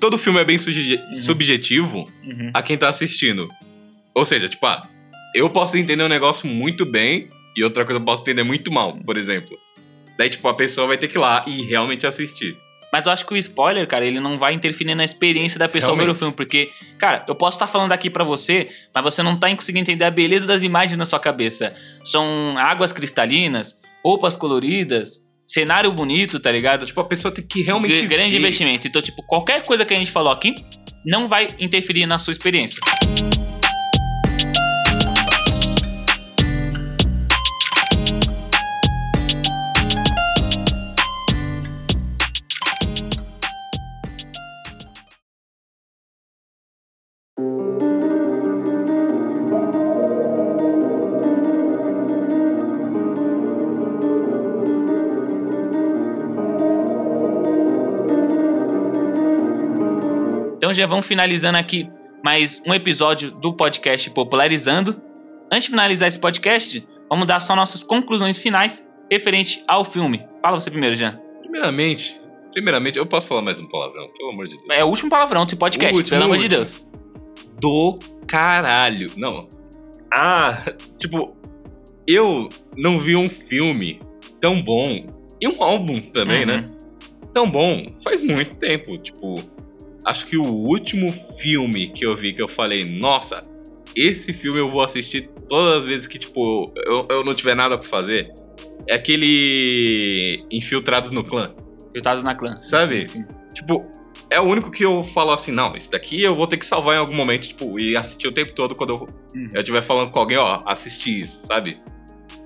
Todo 0.00 0.16
filme 0.18 0.40
é 0.40 0.44
bem 0.44 0.56
subje- 0.58 1.00
subjetivo 1.14 2.10
Uhum. 2.24 2.50
a 2.54 2.62
quem 2.62 2.76
tá 2.76 2.88
assistindo. 2.88 3.48
Ou 4.14 4.24
seja, 4.24 4.48
tipo, 4.48 4.64
ah, 4.66 4.86
eu 5.34 5.50
posso 5.50 5.76
entender 5.76 6.02
um 6.02 6.08
negócio 6.08 6.46
muito 6.48 6.84
bem 6.86 7.28
e 7.56 7.62
outra 7.62 7.84
coisa 7.84 8.00
eu 8.00 8.04
posso 8.04 8.22
entender 8.22 8.42
muito 8.42 8.72
mal, 8.72 8.96
por 9.04 9.16
exemplo. 9.16 9.56
Daí, 10.18 10.28
tipo, 10.30 10.46
a 10.48 10.54
pessoa 10.54 10.86
vai 10.86 10.96
ter 10.96 11.08
que 11.08 11.16
ir 11.18 11.20
lá 11.20 11.44
e 11.46 11.62
realmente 11.62 12.06
assistir. 12.06 12.56
Mas 12.96 13.04
eu 13.04 13.12
acho 13.12 13.26
que 13.26 13.34
o 13.34 13.36
spoiler, 13.36 13.86
cara, 13.86 14.06
ele 14.06 14.18
não 14.20 14.38
vai 14.38 14.54
interferir 14.54 14.94
na 14.94 15.04
experiência 15.04 15.58
da 15.58 15.68
pessoa 15.68 15.92
ver 15.92 15.96
o 15.96 16.04
Realmente. 16.04 16.18
filme. 16.18 16.34
Porque, 16.34 16.70
cara, 16.98 17.22
eu 17.28 17.34
posso 17.34 17.56
estar 17.56 17.66
falando 17.66 17.92
aqui 17.92 18.08
pra 18.08 18.24
você, 18.24 18.70
mas 18.94 19.04
você 19.04 19.22
não 19.22 19.38
tá 19.38 19.54
conseguindo 19.54 19.82
entender 19.82 20.06
a 20.06 20.10
beleza 20.10 20.46
das 20.46 20.62
imagens 20.62 20.96
na 20.96 21.04
sua 21.04 21.20
cabeça. 21.20 21.76
São 22.06 22.56
águas 22.56 22.92
cristalinas, 22.94 23.76
roupas 24.02 24.34
coloridas, 24.34 25.20
cenário 25.46 25.92
bonito, 25.92 26.40
tá 26.40 26.50
ligado? 26.50 26.86
Tipo, 26.86 27.02
a 27.02 27.04
pessoa 27.04 27.30
tem 27.30 27.44
que 27.46 27.60
realmente. 27.60 28.00
Gr- 28.00 28.08
grande 28.08 28.30
ver. 28.30 28.38
investimento. 28.38 28.86
Então, 28.88 29.02
tipo, 29.02 29.22
qualquer 29.26 29.62
coisa 29.62 29.84
que 29.84 29.92
a 29.92 29.98
gente 29.98 30.10
falou 30.10 30.32
aqui 30.32 30.54
não 31.04 31.28
vai 31.28 31.48
interferir 31.60 32.06
na 32.06 32.18
sua 32.18 32.32
experiência. 32.32 32.80
Já 60.76 60.86
vamos 60.86 61.06
finalizando 61.06 61.58
aqui 61.58 61.88
mais 62.22 62.60
um 62.66 62.74
episódio 62.74 63.30
do 63.30 63.52
podcast 63.52 64.10
Popularizando. 64.10 65.00
Antes 65.52 65.64
de 65.64 65.70
finalizar 65.70 66.08
esse 66.08 66.18
podcast, 66.18 66.86
vamos 67.08 67.26
dar 67.26 67.40
só 67.40 67.54
nossas 67.56 67.82
conclusões 67.82 68.36
finais 68.36 68.86
referente 69.10 69.62
ao 69.66 69.84
filme. 69.84 70.24
Fala 70.42 70.60
você 70.60 70.70
primeiro, 70.70 70.96
Jean. 70.96 71.20
Primeiramente, 71.40 72.20
primeiramente, 72.52 72.98
eu 72.98 73.06
posso 73.06 73.26
falar 73.26 73.42
mais 73.42 73.58
um 73.60 73.66
palavrão, 73.68 74.08
pelo 74.16 74.30
amor 74.30 74.46
de 74.48 74.56
Deus. 74.56 74.66
É 74.70 74.84
o 74.84 74.88
último 74.88 75.08
palavrão 75.08 75.44
desse 75.44 75.56
podcast, 75.56 75.96
último, 75.96 76.10
pelo 76.10 76.24
amor 76.24 76.36
de. 76.38 76.48
Deus. 76.48 76.84
Do 77.60 77.98
caralho. 78.26 79.10
Não. 79.16 79.48
Ah, 80.12 80.62
tipo, 80.98 81.36
eu 82.06 82.48
não 82.76 82.98
vi 82.98 83.16
um 83.16 83.30
filme 83.30 83.98
tão 84.40 84.62
bom 84.62 85.06
e 85.40 85.48
um 85.48 85.62
álbum 85.62 86.00
também, 86.00 86.40
Uhum. 86.40 86.46
né? 86.46 86.70
Tão 87.32 87.48
bom 87.50 87.84
faz 88.02 88.22
muito 88.22 88.56
tempo. 88.56 88.96
Tipo, 88.98 89.34
acho 90.06 90.26
que 90.26 90.36
o 90.38 90.44
último 90.46 91.12
filme 91.12 91.90
que 91.90 92.06
eu 92.06 92.14
vi 92.14 92.32
que 92.32 92.40
eu 92.42 92.48
falei, 92.48 92.84
nossa, 92.98 93.42
esse 93.94 94.32
filme 94.32 94.58
eu 94.60 94.70
vou 94.70 94.82
assistir 94.82 95.28
todas 95.48 95.78
as 95.78 95.84
vezes 95.84 96.06
que, 96.06 96.18
tipo, 96.18 96.72
eu, 96.86 97.06
eu 97.10 97.24
não 97.24 97.34
tiver 97.34 97.54
nada 97.54 97.76
pra 97.76 97.88
fazer. 97.88 98.32
É 98.88 98.94
aquele 98.94 100.44
Infiltrados 100.50 101.10
no 101.10 101.24
Clã, 101.24 101.52
Filtrados 101.92 102.22
na 102.22 102.34
clã. 102.34 102.58
sabe? 102.60 103.08
Sim. 103.08 103.24
Tipo, 103.54 103.84
é 104.30 104.40
o 104.40 104.44
único 104.44 104.70
que 104.70 104.84
eu 104.84 105.02
falo 105.02 105.32
assim, 105.32 105.50
não, 105.50 105.74
esse 105.76 105.90
daqui 105.90 106.22
eu 106.22 106.34
vou 106.36 106.46
ter 106.46 106.56
que 106.56 106.66
salvar 106.66 106.94
em 106.96 106.98
algum 106.98 107.14
momento, 107.16 107.48
tipo, 107.48 107.78
e 107.80 107.96
assistir 107.96 108.28
o 108.28 108.32
tempo 108.32 108.52
todo 108.54 108.74
quando 108.74 108.90
eu 108.90 108.96
Uhum. 109.34 109.48
eu 109.54 109.60
estiver 109.60 109.82
falando 109.82 110.10
com 110.10 110.18
alguém, 110.18 110.36
ó, 110.38 110.62
assisti 110.66 111.20
isso, 111.20 111.46
sabe? 111.46 111.78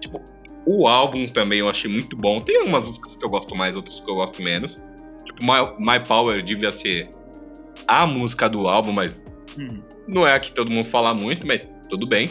Tipo, 0.01 0.21
o 0.67 0.89
álbum 0.89 1.27
também 1.27 1.61
eu 1.61 1.69
achei 1.69 1.91
muito 1.91 2.17
bom. 2.17 2.41
Tem 2.41 2.57
algumas 2.57 2.85
músicas 2.85 3.17
que 3.17 3.25
eu 3.25 3.29
gosto 3.31 3.55
mais, 3.55 3.77
outras 3.77 4.01
que 4.01 4.11
eu 4.11 4.15
gosto 4.15 4.43
menos. 4.43 4.77
Tipo, 5.25 5.43
My, 5.45 5.75
My 5.79 6.01
Power 6.07 6.43
devia 6.43 6.71
ser 6.71 7.09
a 7.87 8.07
música 8.07 8.49
do 8.49 8.67
álbum, 8.69 8.93
mas 8.93 9.19
Uhum. 9.59 9.83
não 10.09 10.27
é 10.27 10.35
a 10.35 10.41
que 10.41 10.53
todo 10.53 10.71
mundo 10.71 10.85
fala 10.87 11.13
muito, 11.15 11.47
mas 11.47 11.61
tudo 11.89 12.09
bem. 12.09 12.29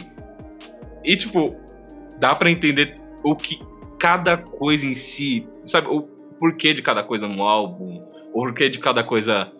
E, 1.04 1.16
tipo, 1.16 1.56
dá 2.18 2.34
pra 2.34 2.50
entender 2.50 2.94
o 3.24 3.34
que 3.34 3.58
cada 3.98 4.36
coisa 4.38 4.86
em 4.86 4.94
si, 4.94 5.46
sabe? 5.64 5.88
O 5.88 6.02
porquê 6.38 6.72
de 6.72 6.82
cada 6.82 7.02
coisa 7.02 7.28
no 7.28 7.42
álbum, 7.42 8.02
o 8.32 8.32
porquê 8.32 8.68
de 8.68 8.78
cada 8.78 9.02
coisa 9.04 9.50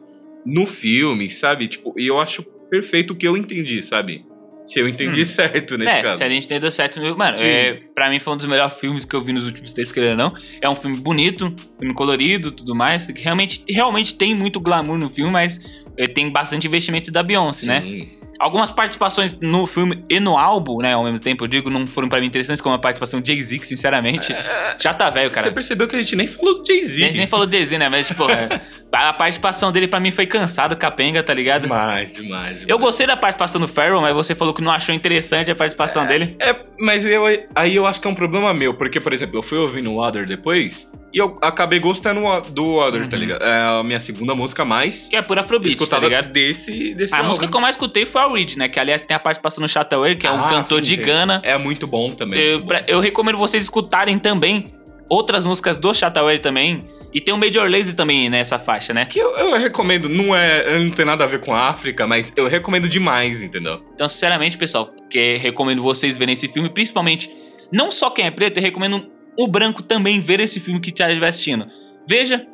no 0.45 0.65
filme, 0.65 1.29
sabe? 1.29 1.69
Tipo, 1.69 1.93
e 1.99 2.07
eu 2.07 2.19
acho 2.19 2.43
perfeito 2.71 3.13
o 3.13 3.17
que 3.17 3.27
eu 3.29 3.37
entendi, 3.37 3.83
sabe? 3.83 4.25
Se 4.65 4.79
eu 4.79 4.87
entendi 4.89 5.23
Hum. 5.23 5.25
certo 5.25 5.77
nesse 5.77 5.97
é, 5.99 6.03
caso. 6.03 6.17
se 6.19 6.25
a 6.25 6.29
gente 6.31 6.45
entendeu 6.45 6.71
certo, 6.71 7.01
meu- 7.01 7.17
mano, 7.17 7.37
Sim. 7.37 7.43
é, 7.43 7.81
pra 7.95 8.09
mim 8.09 8.21
foi 8.21 8.35
um 8.35 8.37
dos 8.37 8.47
melhores 8.47 8.75
filmes 8.79 9.05
que 9.05 9.17
eu 9.17 9.21
vi 9.23 9.33
nos 9.33 9.47
últimos 9.47 9.73
tempos, 9.75 9.91
querendo 9.91 10.11
ou 10.23 10.31
não. 10.31 10.35
É 10.61 10.69
um 10.69 10.75
filme 10.77 10.97
bonito, 10.99 11.53
filme 11.79 11.93
colorido 11.95 12.53
tudo 12.53 12.75
mais. 12.75 13.05
que 13.07 13.21
Realmente, 13.21 13.65
realmente 13.69 14.15
tem 14.15 14.35
muito 14.35 14.61
glamour 14.61 14.97
no 14.99 15.11
filme, 15.11 15.31
mas 15.33 15.59
ele 16.01 16.13
tem 16.13 16.31
bastante 16.31 16.67
investimento 16.67 17.11
da 17.11 17.23
Beyoncé, 17.23 17.67
né? 17.67 17.81
Sim. 17.83 18.09
Algumas 18.39 18.71
participações 18.71 19.39
no 19.39 19.67
filme 19.67 20.03
e 20.09 20.19
no 20.19 20.39
álbum, 20.39 20.79
né, 20.79 20.95
ao 20.95 21.05
mesmo 21.05 21.19
tempo, 21.19 21.45
eu 21.45 21.49
digo, 21.49 21.69
não 21.69 21.87
foram 21.87 22.09
pra 22.09 22.19
mim 22.19 22.27
interessantes, 22.27 22.63
como 22.63 22.75
a 22.75 22.79
participação 22.79 23.21
de 23.21 23.35
Jay-Z, 23.35 23.59
que 23.59 23.67
sinceramente, 23.67 24.35
já 24.79 24.95
tá 24.95 25.11
velho, 25.11 25.31
cara. 25.31 25.47
Você 25.47 25.53
percebeu 25.53 25.87
que 25.87 25.95
a 25.95 26.01
gente 26.01 26.17
nem 26.17 26.27
falou 26.27 26.55
do 26.55 26.63
A 26.63 26.75
gente 26.75 26.89
Jay-Z. 26.89 27.19
nem 27.19 27.27
falou 27.27 27.45
de 27.45 27.59
Jay-Z, 27.59 27.77
né, 27.77 27.91
mas, 27.91 28.09
tipo, 28.09 28.25
é, 28.33 28.49
a 28.91 29.13
participação 29.13 29.71
dele 29.71 29.87
pra 29.87 30.01
mim 30.01 30.11
foi 30.11 30.25
cansado, 30.25 30.75
capenga, 30.75 31.23
tá 31.23 31.35
ligado? 31.35 31.65
Demais, 31.65 32.15
demais, 32.15 32.61
demais. 32.61 32.65
Eu 32.67 32.79
gostei 32.79 33.07
da 33.07 33.15
participação 33.15 33.61
do 33.61 33.69
Farrell, 33.69 34.01
mas 34.01 34.15
você 34.15 34.35
falou 34.35 34.55
que 34.55 34.63
não 34.63 34.73
achou 34.73 34.95
interessante 34.95 35.51
a 35.51 35.55
participação 35.55 36.07
dele. 36.07 36.35
É, 36.41 36.57
mas 36.79 37.05
eu, 37.05 37.27
aí 37.55 37.77
eu 37.77 37.87
acho 37.87 38.01
que 38.01 38.09
é 38.09 38.11
um 38.11 38.15
problema 38.15 38.55
meu, 38.55 38.73
porque, 38.73 38.99
por 39.01 39.13
exemplo, 39.13 39.37
eu 39.37 39.43
fui 39.43 39.59
ouvindo 39.59 39.93
o 39.93 40.03
Other 40.03 40.27
depois 40.27 40.89
e 41.13 41.19
eu 41.19 41.35
acabei 41.43 41.79
gostando 41.79 42.21
do 42.53 42.77
Other, 42.77 43.09
tá 43.09 43.17
Uhum. 43.17 43.23
ligado? 43.23 43.43
É 43.45 43.79
a 43.81 43.83
minha 43.83 43.99
segunda 44.01 44.35
música 44.35 44.65
mais 44.65 45.09
Que 45.09 45.17
é 45.17 45.23
por 45.23 45.39
Afrobeat, 45.39 45.77
tá 45.77 45.83
escutada 45.85 46.07
ligado? 46.07 46.33
desse, 46.33 46.95
desse 46.95 47.13
A 47.15 47.19
álbum. 47.19 47.29
música 47.31 47.49
que 47.49 47.57
eu 47.57 47.61
mais 47.61 47.75
escutei 47.77 48.07
foi 48.07 48.21
a 48.23 48.29
Reed, 48.33 48.57
né? 48.57 48.69
Que 48.69 48.79
aliás 48.79 49.03
tem 49.03 49.15
a 49.15 49.21
participação 49.21 49.63
no 49.63 49.69
Chataway, 49.69 50.17
que 50.17 50.27
é 50.27 50.31
um 50.31 50.45
Ah, 50.45 50.49
cantor 50.49 50.79
sim, 50.85 50.91
de 50.91 50.97
tem. 50.97 51.07
Gana. 51.07 51.41
É 51.45 51.57
muito 51.59 51.87
bom 51.87 52.09
também. 52.11 52.39
Eu, 52.41 52.53
muito 52.59 52.69
pra- 52.69 52.79
bom. 52.81 52.85
eu 52.89 53.01
recomendo 53.01 53.37
vocês 53.39 53.63
escutarem 53.63 54.19
também 54.19 54.73
outras 55.09 55.45
músicas 55.45 55.79
do 55.79 55.93
Chataway 55.95 56.39
também. 56.39 56.79
E 57.13 57.21
tem 57.21 57.35
o 57.35 57.37
Major 57.37 57.69
Lazy 57.69 57.97
também 57.97 58.31
nessa 58.31 58.57
faixa, 58.57 58.93
né? 58.95 59.05
Que 59.05 59.19
eu, 59.19 59.31
eu 59.37 59.59
recomendo, 59.59 60.09
não 60.09 60.33
é. 60.33 60.79
Não 60.79 60.93
tem 60.93 61.05
nada 61.05 61.25
a 61.25 61.27
ver 61.27 61.41
com 61.41 61.53
a 61.53 61.69
África, 61.69 62.07
mas 62.07 62.33
eu 62.37 62.47
recomendo 62.47 62.89
demais, 62.89 63.43
entendeu? 63.43 63.81
Então, 63.93 64.09
sinceramente, 64.09 64.57
pessoal, 64.57 64.89
que 65.11 65.35
recomendo 65.39 65.83
vocês 65.83 66.17
verem 66.17 66.35
esse 66.35 66.47
filme, 66.47 66.69
principalmente, 66.69 67.29
não 67.73 67.91
só 67.91 68.11
quem 68.11 68.27
é 68.27 68.31
preto, 68.31 68.59
eu 68.59 68.63
recomendo 68.63 69.09
o 69.37 69.47
branco 69.47 69.83
também 69.83 70.21
ver 70.21 70.41
esse 70.41 70.61
filme 70.61 70.81
que 70.81 70.91
estiver 70.91 71.29
assistindo. 71.29 71.67
Veja 72.07 72.47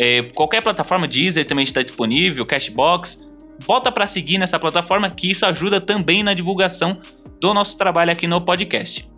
é, 0.00 0.22
qualquer 0.22 0.62
plataforma, 0.62 1.06
Deezer 1.06 1.44
também 1.44 1.64
está 1.64 1.82
disponível, 1.82 2.46
Cashbox. 2.46 3.18
Bota 3.66 3.90
para 3.92 4.06
seguir 4.06 4.38
nessa 4.38 4.58
plataforma 4.58 5.10
que 5.10 5.30
isso 5.30 5.46
ajuda 5.46 5.80
também 5.80 6.22
na 6.22 6.34
divulgação 6.34 6.98
do 7.40 7.52
nosso 7.52 7.76
trabalho 7.76 8.12
aqui 8.12 8.26
no 8.26 8.40
podcast. 8.40 9.08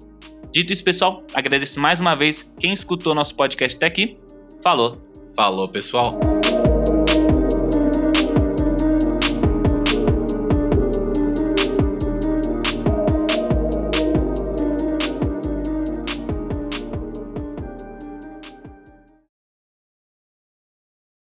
Dito 0.53 0.73
isso, 0.73 0.85
pessoal, 0.85 1.25
agradeço 1.35 1.81
mais 1.81 2.01
uma 2.01 2.15
vez 2.15 2.49
quem 2.61 2.73
escutou 2.73 3.15
nosso 3.15 3.35
podcast 3.35 3.77
até 3.77 3.87
aqui. 3.87 4.17
Falou! 4.63 4.97
Falou, 5.35 5.69
pessoal. 5.69 6.17